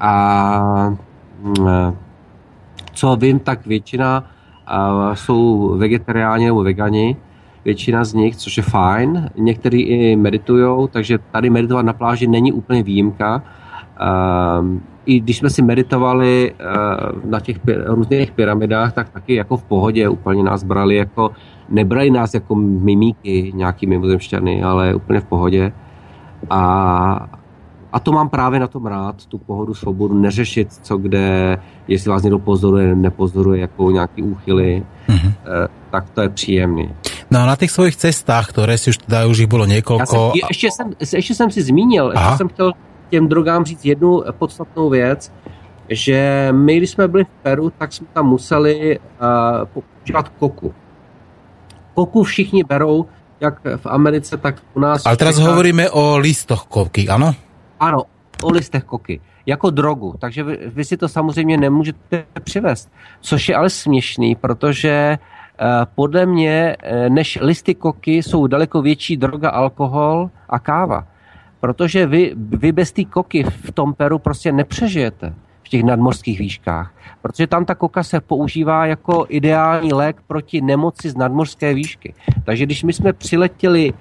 [0.00, 0.96] A
[1.42, 1.96] mm,
[2.92, 4.24] co vím, tak většina
[5.14, 7.16] jsou vegetariáni nebo vegani,
[7.64, 9.30] většina z nich, což je fajn.
[9.36, 13.42] Někteří i meditují, takže tady meditovat na pláži není úplně výjimka.
[14.00, 14.66] Uh,
[15.06, 20.08] I když jsme si meditovali uh, na těch různých pyramidách, tak taky jako v pohodě
[20.08, 21.30] úplně nás brali jako,
[21.68, 25.72] nebrali nás jako mimíky, nějaký mimozemšťany, ale úplně v pohodě.
[26.50, 27.28] A,
[27.92, 31.58] a to mám právě na tom rád, tu pohodu, svobodu, neřešit co kde,
[31.88, 35.32] jestli vás někdo pozoruje, nepozoruje, jako nějaký úchyly, mm-hmm.
[35.90, 36.90] tak to je příjemný.
[37.30, 40.08] No a na těch svojich cestách, které si už teda už jich bylo několik.
[40.48, 42.24] ještě, jsem, ještě jsem si zmínil, Aha.
[42.24, 42.72] ještě jsem chtěl
[43.10, 45.32] těm drogám říct jednu podstatnou věc,
[45.88, 50.74] že my, když jsme byli v Peru, tak jsme tam museli uh, používat koku.
[51.94, 53.06] Koku všichni berou,
[53.40, 55.06] jak v Americe, tak u nás.
[55.06, 57.34] Ale teraz hovoríme o listoch koky, ano?
[57.80, 58.02] Ano,
[58.44, 59.20] o listech koky.
[59.46, 60.14] Jako drogu.
[60.18, 62.92] Takže vy, vy si to samozřejmě nemůžete přivést.
[63.20, 69.16] Což je ale směšný, protože uh, podle mě, uh, než listy koky, jsou daleko větší
[69.16, 71.06] droga alkohol a káva.
[71.60, 76.94] Protože vy, vy bez té koky v tom Peru prostě nepřežijete v těch nadmořských výškách.
[77.22, 82.14] Protože tam ta koka se používá jako ideální lék proti nemoci z nadmořské výšky.
[82.44, 83.92] Takže když my jsme přiletěli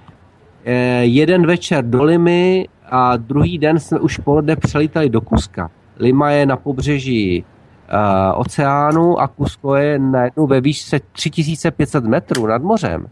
[0.66, 5.72] eh, jeden večer do Limy a druhý den jsme už poledne přelítali do Kuska.
[6.00, 12.62] Lima je na pobřeží uh, oceánu a Kusko je najednou ve výšce 3500 metrů nad
[12.62, 13.08] mořem.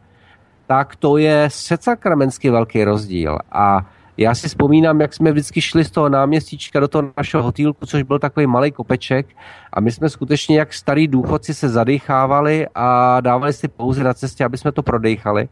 [0.68, 3.38] Tak to je secakramenský velký rozdíl.
[3.52, 3.86] A
[4.18, 8.04] já si vzpomínám, jak jsme vždycky šli z toho náměstíčka do toho našeho hotýlku, což
[8.04, 9.28] byl takový malý kopeček
[9.74, 14.46] a my jsme skutečně jak starý důchodci se zadechávali a dávali si pauzy na cestě,
[14.46, 15.50] aby jsme to prodechali.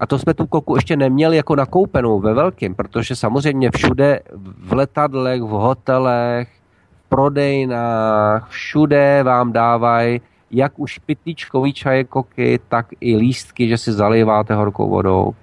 [0.00, 4.20] A to jsme tu koku ještě neměli jako nakoupenou ve velkém, protože samozřejmě všude
[4.58, 6.48] v letadlech, v hotelech,
[6.92, 10.20] v prodejnách, všude vám dávají
[10.50, 15.34] jak už pitlíčkový čaje koky, tak i lístky, že si zaliváte horkou vodou.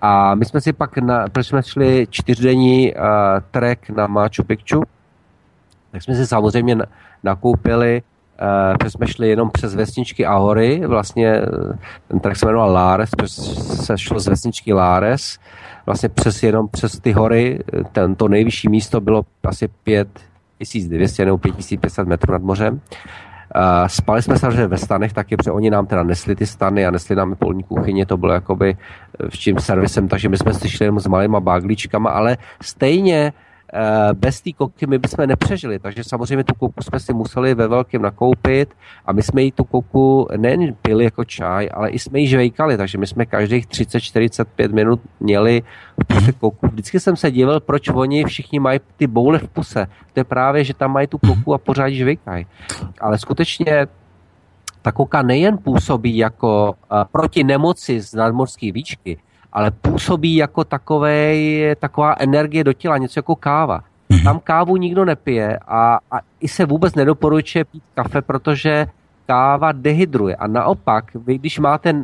[0.00, 3.00] A my jsme si pak, na, protože jsme šli čtyřdenní uh,
[3.50, 4.82] trek na Machu Picchu,
[5.92, 6.78] tak jsme si samozřejmě
[7.22, 8.02] nakoupili
[8.40, 11.40] Uh, jsme šli jenom přes vesničky a hory, vlastně
[12.08, 13.10] ten trek se jmenoval Lares,
[13.84, 15.38] se šlo z vesničky Lares,
[15.86, 17.58] vlastně přes jenom přes ty hory,
[17.92, 22.74] ten, to nejvyšší místo bylo asi 5200 nebo 5500 metrů nad mořem.
[22.74, 26.90] Uh, spali jsme samozřejmě ve stanech taky, protože oni nám teda nesli ty stany a
[26.90, 28.76] nesli nám polní kuchyně, to bylo jakoby
[29.28, 33.40] v čím servisem, takže my jsme si šli jenom s malýma bágličkama, ale stejně uh,
[33.40, 33.49] Eh,
[34.12, 38.02] bez té koky my bychom nepřežili, takže samozřejmě tu koku jsme si museli ve velkém
[38.02, 38.74] nakoupit
[39.06, 42.76] a my jsme jí tu koku nejen pili jako čaj, ale i jsme ji žvejkali,
[42.76, 45.62] takže my jsme každých 30-45 minut měli
[46.02, 46.66] v puse koku.
[46.66, 49.86] Vždycky jsem se divil, proč oni všichni mají ty boule v puse.
[50.12, 52.46] To je právě, že tam mají tu koku a pořád žvejkají.
[53.00, 53.86] Ale skutečně
[54.82, 59.18] ta koka nejen působí jako uh, proti nemoci z nadmorské výčky,
[59.52, 63.80] ale působí jako takovej, taková energie do těla, něco jako káva.
[64.08, 64.24] Mhm.
[64.24, 68.86] Tam kávu nikdo nepije a, a i se vůbec nedoporučuje pít kafe, protože
[69.26, 70.36] káva dehydruje.
[70.36, 71.94] A naopak, vy když máte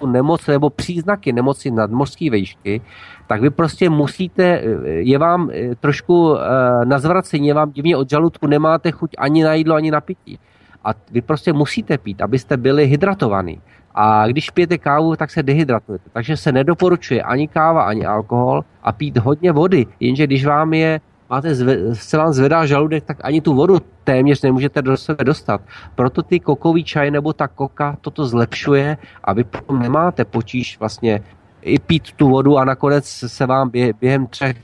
[0.00, 2.80] tu nemoc nebo příznaky nemoci nadmořské vejšky,
[3.26, 8.10] tak vy prostě musíte, je vám eh, trošku eh, na zvracení, je vám divně od
[8.10, 10.38] žaludku, nemáte chuť ani na jídlo, ani na pití.
[10.84, 13.60] A vy prostě musíte pít, abyste byli hydratovaní.
[13.94, 16.10] A když pijete kávu, tak se dehydratujete.
[16.12, 19.86] Takže se nedoporučuje ani káva, ani alkohol a pít hodně vody.
[20.00, 21.00] Jenže když vám je
[21.30, 25.60] máte zve, zcela zvedá žaludek, tak ani tu vodu téměř nemůžete do sebe dostat.
[25.94, 31.20] Proto ty kokový čaj nebo ta koka toto zlepšuje a vy potom nemáte potíž vlastně
[31.62, 33.70] i pít tu vodu a nakonec se vám
[34.00, 34.56] během třech,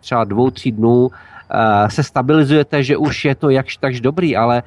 [0.00, 1.10] třeba dvou, tří dnů uh,
[1.88, 4.62] se stabilizujete, že už je to jakž takž dobrý, ale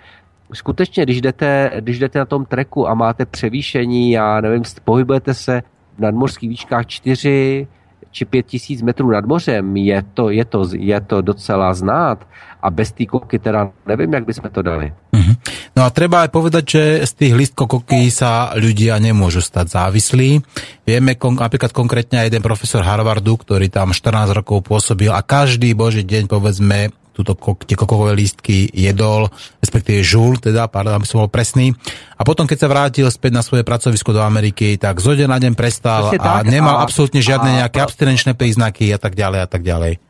[0.54, 5.64] skutečně, když jdete, když jdete na tom treku a máte převýšení, já nevím, pohybujete se
[5.98, 7.68] v nadmořských výškách 4
[8.16, 12.24] či 5 tisíc metrů nad mořem, je to, je, to, je to docela znát
[12.64, 14.94] a bez té koky teda nevím, jak bychom to dali.
[15.12, 15.36] Mm-hmm.
[15.76, 20.40] No a treba aj povedať, že z tých listkov koky sa ľudia nemôžu stať závislí.
[20.88, 25.76] Vieme kon, napríklad konkrétne aj jeden profesor Harvardu, ktorý tam 14 rokov pôsobil a každý
[25.76, 27.32] boží deň povedzme túto,
[27.64, 29.32] tie kokové lístky jedol,
[29.64, 31.72] respektíve žul, teda, pardon, aby som bol presný.
[32.20, 35.40] A potom, keď sa vrátil späť na svoje pracovisko do Ameriky, tak zo deň na
[35.40, 39.48] deň prestal a tak, nemal a, absolútne žiadne nejaké abstinenčné príznaky a tak ďalej a
[39.48, 40.04] tak ďalej.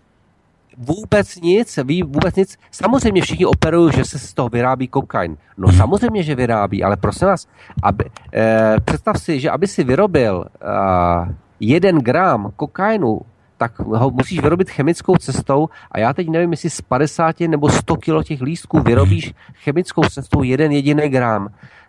[0.78, 2.58] Vůbec nic, ví vůbec nic.
[2.72, 5.38] Samozřejmě všichni operují, že se z toho vyrábí kokain.
[5.58, 5.78] No hmm.
[5.78, 7.48] samozřejmě, že vyrábí, ale prosím vás,
[7.84, 13.22] aby, eh, představ si, že aby si vyrobil eh, jeden gram kokainu,
[13.58, 17.96] tak ho musíš vyrobit chemickou cestou a já teď nevím, jestli z 50 nebo 100
[17.96, 19.34] kilo těch lístků vyrobíš
[19.64, 21.48] chemickou cestou jeden jediný gram.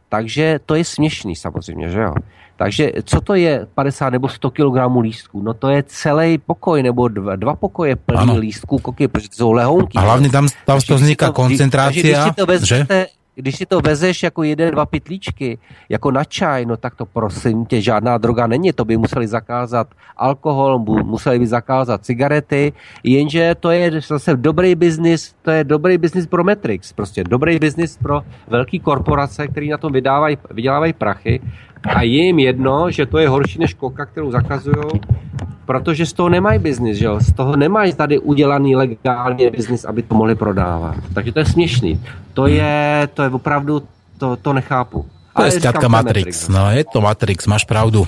[0.09, 2.15] Takže to je směšný samozřejmě, že jo.
[2.57, 5.43] Takže co to je 50 nebo 100 kg lístků?
[5.43, 8.37] No to je celý pokoj nebo dva, dva pokoje plný ano.
[8.37, 9.99] lístků, koky, protože to jsou lehounky.
[9.99, 12.33] A hlavně tam, tam to vzniká koncentrácia,
[12.63, 12.87] že?
[13.37, 15.59] Když si to vezeš jako jeden, dva pitlíčky,
[15.89, 19.89] jako na čaj, no tak to prosím tě, žádná droga není, to by museli zakázat
[20.17, 22.73] alkohol, museli by zakázat cigarety,
[23.05, 27.97] jenže to je zase dobrý biznis, to je dobrý biznis pro Matrix, prostě dobrý biznis
[27.97, 31.41] pro velké korporace, které na tom vydávají, vydělávají prachy.
[31.85, 35.01] A je jim jedno, že to je horší než koka, kterou zakazují,
[35.67, 37.21] protože z toho nemají biznis, že jo?
[37.21, 40.97] z toho nemají tady udělaný legálně biznis, aby to mohli prodávat.
[41.15, 42.01] Takže to je směšný.
[42.35, 43.83] To je, to je opravdu,
[44.19, 45.07] to, to nechápu.
[45.37, 46.17] To je zkrátka Matrix.
[46.17, 46.49] Matrix.
[46.49, 48.07] No, je to Matrix, máš pravdu.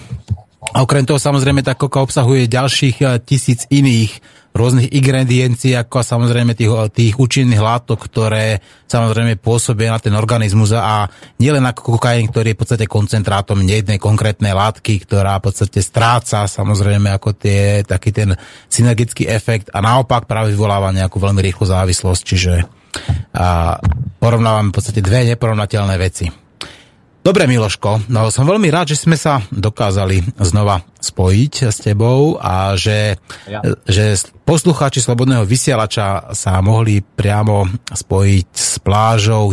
[0.59, 6.59] A okrem toho samozrejme tá koka obsahuje ďalších eh, tisíc iných rôznych ingrediencií, ako samozrejme
[6.59, 8.59] tých, tých účinných látok, ktoré
[8.90, 11.06] samozrejme pôsobia na ten organizmus a
[11.39, 16.51] nielen ako kokain, ktorý je v podstate koncentrátom nejednej konkrétnej látky, ktorá v podstate stráca
[16.51, 18.35] samozrejme ako tie, taký ten
[18.66, 22.55] synergický efekt a naopak práve vyvoláva nejakú veľmi rýchlu závislosť, čiže
[23.36, 23.78] a
[24.18, 26.47] porovnávam v podstate dve neporovnateľné veci.
[27.28, 32.72] Dobre, Miloško, no som veľmi rád, že sme sa dokázali znova spojiť s tebou a
[32.72, 33.60] že, ja.
[33.84, 34.16] že
[34.48, 39.52] poslucháči Slobodného vysielača sa mohli priamo spojiť s plážou,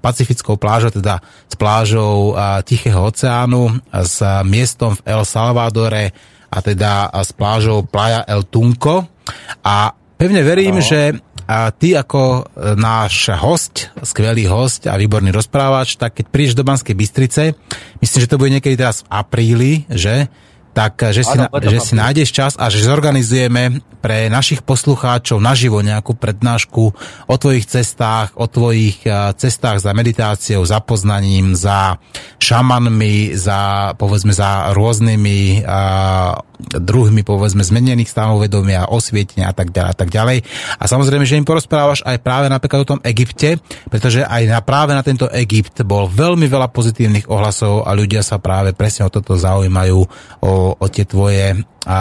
[0.00, 6.16] pacifickou plážou, teda s plážou Tichého oceánu, s miestom v El Salvadore
[6.48, 9.12] a teda s plážou Playa El Tunco.
[9.60, 10.88] A pevne verím, no.
[10.88, 11.20] že
[11.50, 16.62] a ty ako e, náš host, skvelý host a výborný rozprávač, tak keď prídeš do
[16.62, 17.58] Banskej Bystrice,
[17.98, 20.30] myslím, že to bude niekedy teraz v apríli, že?
[20.70, 25.82] tak že, si, ano, že si nájdeš čas a že zorganizujeme pre našich poslucháčov naživo
[25.82, 26.84] nejakú prednášku
[27.26, 29.02] o tvojich cestách, o tvojich
[29.34, 31.98] cestách za meditáciou, za poznaním, za
[32.38, 39.90] šamanmi, za, povedzme, za rôznymi uh, druhmi, povedzme, zmenených stavov vedomia, osvietenia a tak ďalej
[39.90, 40.38] a tak ďalej.
[40.78, 43.58] A samozrejme, že im porozprávaš aj práve napríklad o tom Egypte,
[43.88, 48.38] pretože aj na, práve na tento Egypt bol veľmi veľa pozitívnych ohlasov a ľudia sa
[48.38, 49.98] práve presne o toto zaujímajú,
[50.44, 52.00] o o, tie tvoje a,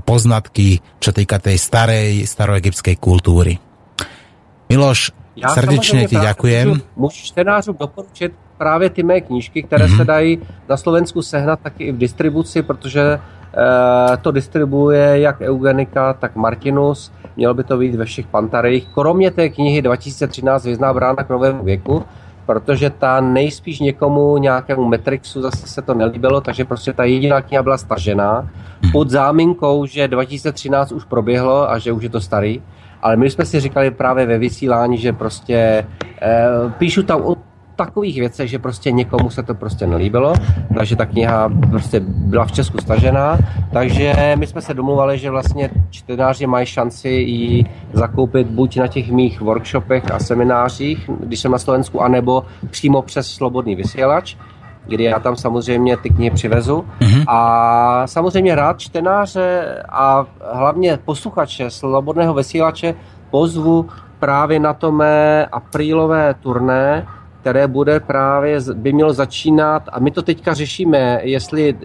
[0.00, 3.60] poznatky, čo týka tej starej, staroegyptskej kultúry.
[4.70, 6.80] Miloš, Já srdečně ti děkujem.
[6.96, 9.96] Můžu čtenářům doporučit právě ty mé knížky, které mm-hmm.
[9.96, 10.38] se dají
[10.68, 13.18] na Slovensku sehnat taky i v distribuci, protože
[14.22, 17.12] to distribuje jak Eugenika, tak Martinus.
[17.36, 18.88] Mělo by to být ve všech pantarejích.
[18.94, 22.04] Kromě té knihy 2013 Vězná brána k novému věku,
[22.46, 27.62] protože ta nejspíš někomu nějakému Metrixu zase se to nelíbilo, takže prostě ta jediná kniha
[27.62, 28.48] byla stažená
[28.82, 28.92] mhm.
[28.92, 32.62] pod záminkou, že 2013 už proběhlo a že už je to starý.
[33.02, 35.86] Ale my jsme si říkali právě ve vysílání, že prostě e,
[36.78, 37.36] píšu tam o
[37.84, 40.32] takových věcech, že prostě někomu se to prostě nelíbilo,
[40.76, 43.38] takže ta kniha prostě byla v Česku stažená,
[43.72, 49.10] takže my jsme se domluvali, že vlastně čtenáři mají šanci ji zakoupit buď na těch
[49.10, 54.36] mých workshopech a seminářích, když jsem na Slovensku, anebo přímo přes Slobodný vysílač,
[54.86, 56.84] kdy já tam samozřejmě ty knihy přivezu.
[57.00, 57.24] Mm-hmm.
[57.28, 62.94] A samozřejmě rád čtenáře a hlavně posluchače Slobodného vysílače
[63.30, 63.88] pozvu
[64.18, 67.06] právě na to mé aprílové turné,
[67.40, 71.80] které bude právě, by mělo začínat, a my to teďka řešíme, jestli uh,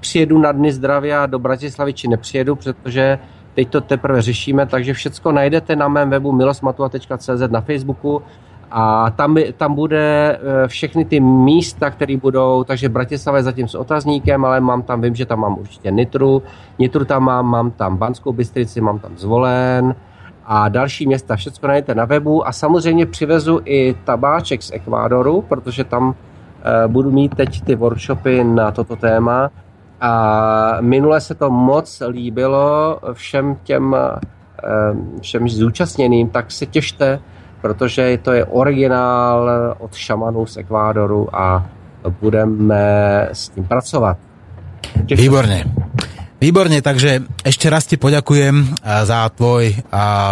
[0.00, 3.18] přijedu na Dny zdravia do Bratislavy, či nepřijedu, protože
[3.54, 8.22] teď to teprve řešíme, takže všecko najdete na mém webu milosmatua.cz na Facebooku.
[8.70, 13.74] A tam, tam bude eh, všechny ty místa, které budou, takže Bratislava je zatím s
[13.74, 16.42] otazníkem, ale mám tam, vím, že tam mám určitě Nitru,
[16.78, 19.94] Nitru tam mám, mám tam Banskou Bystrici, mám tam Zvolen,
[20.50, 21.36] a další města.
[21.36, 26.14] Všechno najdete na webu a samozřejmě přivezu i tabáček z Ekvádoru, protože tam uh,
[26.86, 29.50] budu mít teď ty workshopy na toto téma.
[30.00, 37.20] A minule se to moc líbilo všem těm uh, všem zúčastněným, tak se těšte
[37.60, 41.66] protože to je originál od šamanů z Ekvádoru a
[42.20, 44.16] budeme s tím pracovat.
[45.06, 45.22] Těším.
[45.22, 45.64] Výborne.
[46.38, 48.66] Výborne, takže ešte raz ti poďakujem eh,
[49.02, 49.82] za tvoj eh,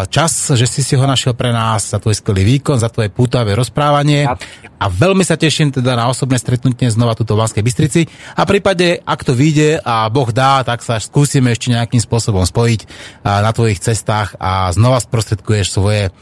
[0.07, 3.59] čas, že si si ho našiel pre nás, za tvoj skvelý výkon, za tvoje pútavé
[3.59, 4.31] rozprávanie
[4.78, 8.01] a veľmi sa teším teda na osobné stretnutie znova tuto v Banskej Bystrici
[8.39, 12.81] a prípade, ak to vyjde a Boh dá, tak sa skúsime ešte nejakým spôsobom spojiť
[12.87, 12.89] eh,
[13.27, 16.15] na tvojich cestách a znova sprostredkuješ svoje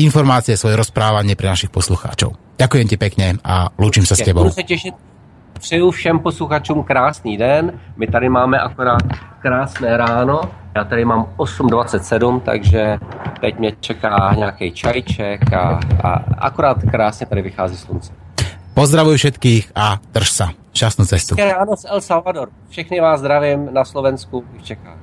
[0.00, 2.32] informácie, svoje rozprávanie pre našich poslucháčov.
[2.56, 4.48] Ďakujem ti pekne a lúčim sa s tebou.
[4.48, 5.10] Budu sa tešiť
[5.60, 7.72] Přeju všem posluchačům krásný den.
[7.96, 9.02] My tady máme akorát
[9.40, 10.40] krásné ráno.
[10.76, 12.98] Já tady mám 8.27, takže
[13.40, 18.12] teď mě čeká nějaký čajček a, a akorát krásně tady vychází slunce.
[18.74, 20.46] Pozdravuj všetkých a drž sa.
[20.70, 21.34] Šťastnú cestu.
[21.34, 22.48] Hezké ráno z El Salvador.
[22.70, 24.46] Všechny vás zdravím na Slovensku.
[24.56, 24.94] Ich čeká.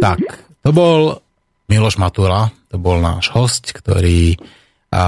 [0.00, 0.18] Tak,
[0.64, 1.20] to bol
[1.68, 4.40] Miloš Matula, to bol náš host, ktorý
[4.92, 5.04] a,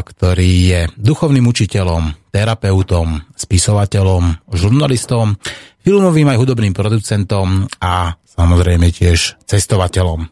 [0.00, 5.36] ktorý je duchovným učiteľom, terapeutom, spisovateľom, žurnalistom,
[5.82, 10.30] filmovým aj hudobným producentom a samozrejme tiež cestovateľom.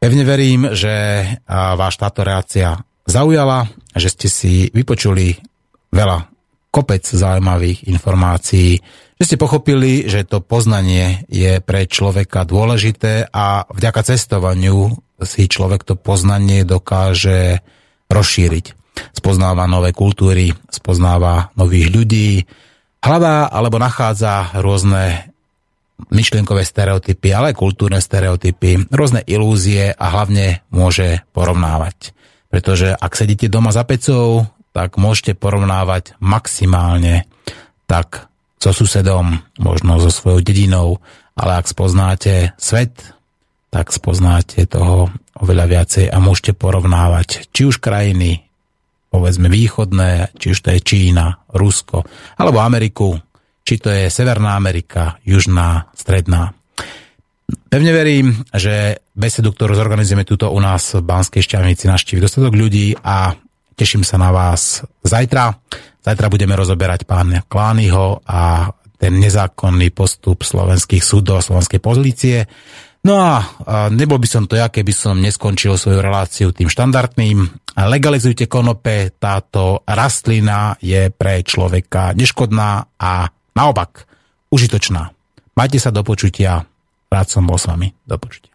[0.00, 5.36] Pevne verím, že váš táto reakcia zaujala, že ste si vypočuli
[5.92, 6.24] veľa
[6.72, 8.80] kopec zaujímavých informácií,
[9.20, 15.84] že ste pochopili, že to poznanie je pre človeka dôležité a vďaka cestovaniu si človek
[15.84, 17.60] to poznanie dokáže
[18.10, 18.66] rozšíriť.
[19.16, 22.30] Spoznáva nové kultúry, spoznáva nových ľudí,
[23.00, 25.32] hľadá alebo nachádza rôzne
[26.08, 32.16] myšlienkové stereotypy, ale aj kultúrne stereotypy, rôzne ilúzie a hlavne môže porovnávať.
[32.48, 37.28] Pretože ak sedíte doma za pecou, tak môžete porovnávať maximálne
[37.84, 38.30] tak
[38.60, 41.00] so susedom, možno so svojou dedinou,
[41.36, 42.92] ale ak spoznáte svet,
[43.70, 48.50] tak spoznáte toho oveľa viacej a môžete porovnávať či už krajiny,
[49.08, 52.02] povedzme východné, či už to je Čína, Rusko,
[52.36, 53.14] alebo Ameriku,
[53.62, 56.50] či to je Severná Amerika, Južná, Stredná.
[57.70, 62.98] Pevne verím, že besedu, ktorú zorganizujeme tuto u nás v Banskej Šťavnici, naštívi dostatok ľudí
[62.98, 63.34] a
[63.78, 65.54] teším sa na vás zajtra.
[66.02, 68.70] Zajtra budeme rozoberať pána Klányho a
[69.00, 72.44] ten nezákonný postup slovenských súdov slovenskej pozície.
[73.00, 77.48] No a, a nebol by som to ja, keby som neskončil svoju reláciu tým štandardným.
[77.80, 83.24] Legalizujte konope, táto rastlina je pre človeka neškodná a
[83.56, 84.04] naopak
[84.52, 85.16] užitočná.
[85.56, 86.60] Majte sa do počutia.
[87.10, 87.88] Rád som bol s vami.
[88.04, 88.52] Do počutia.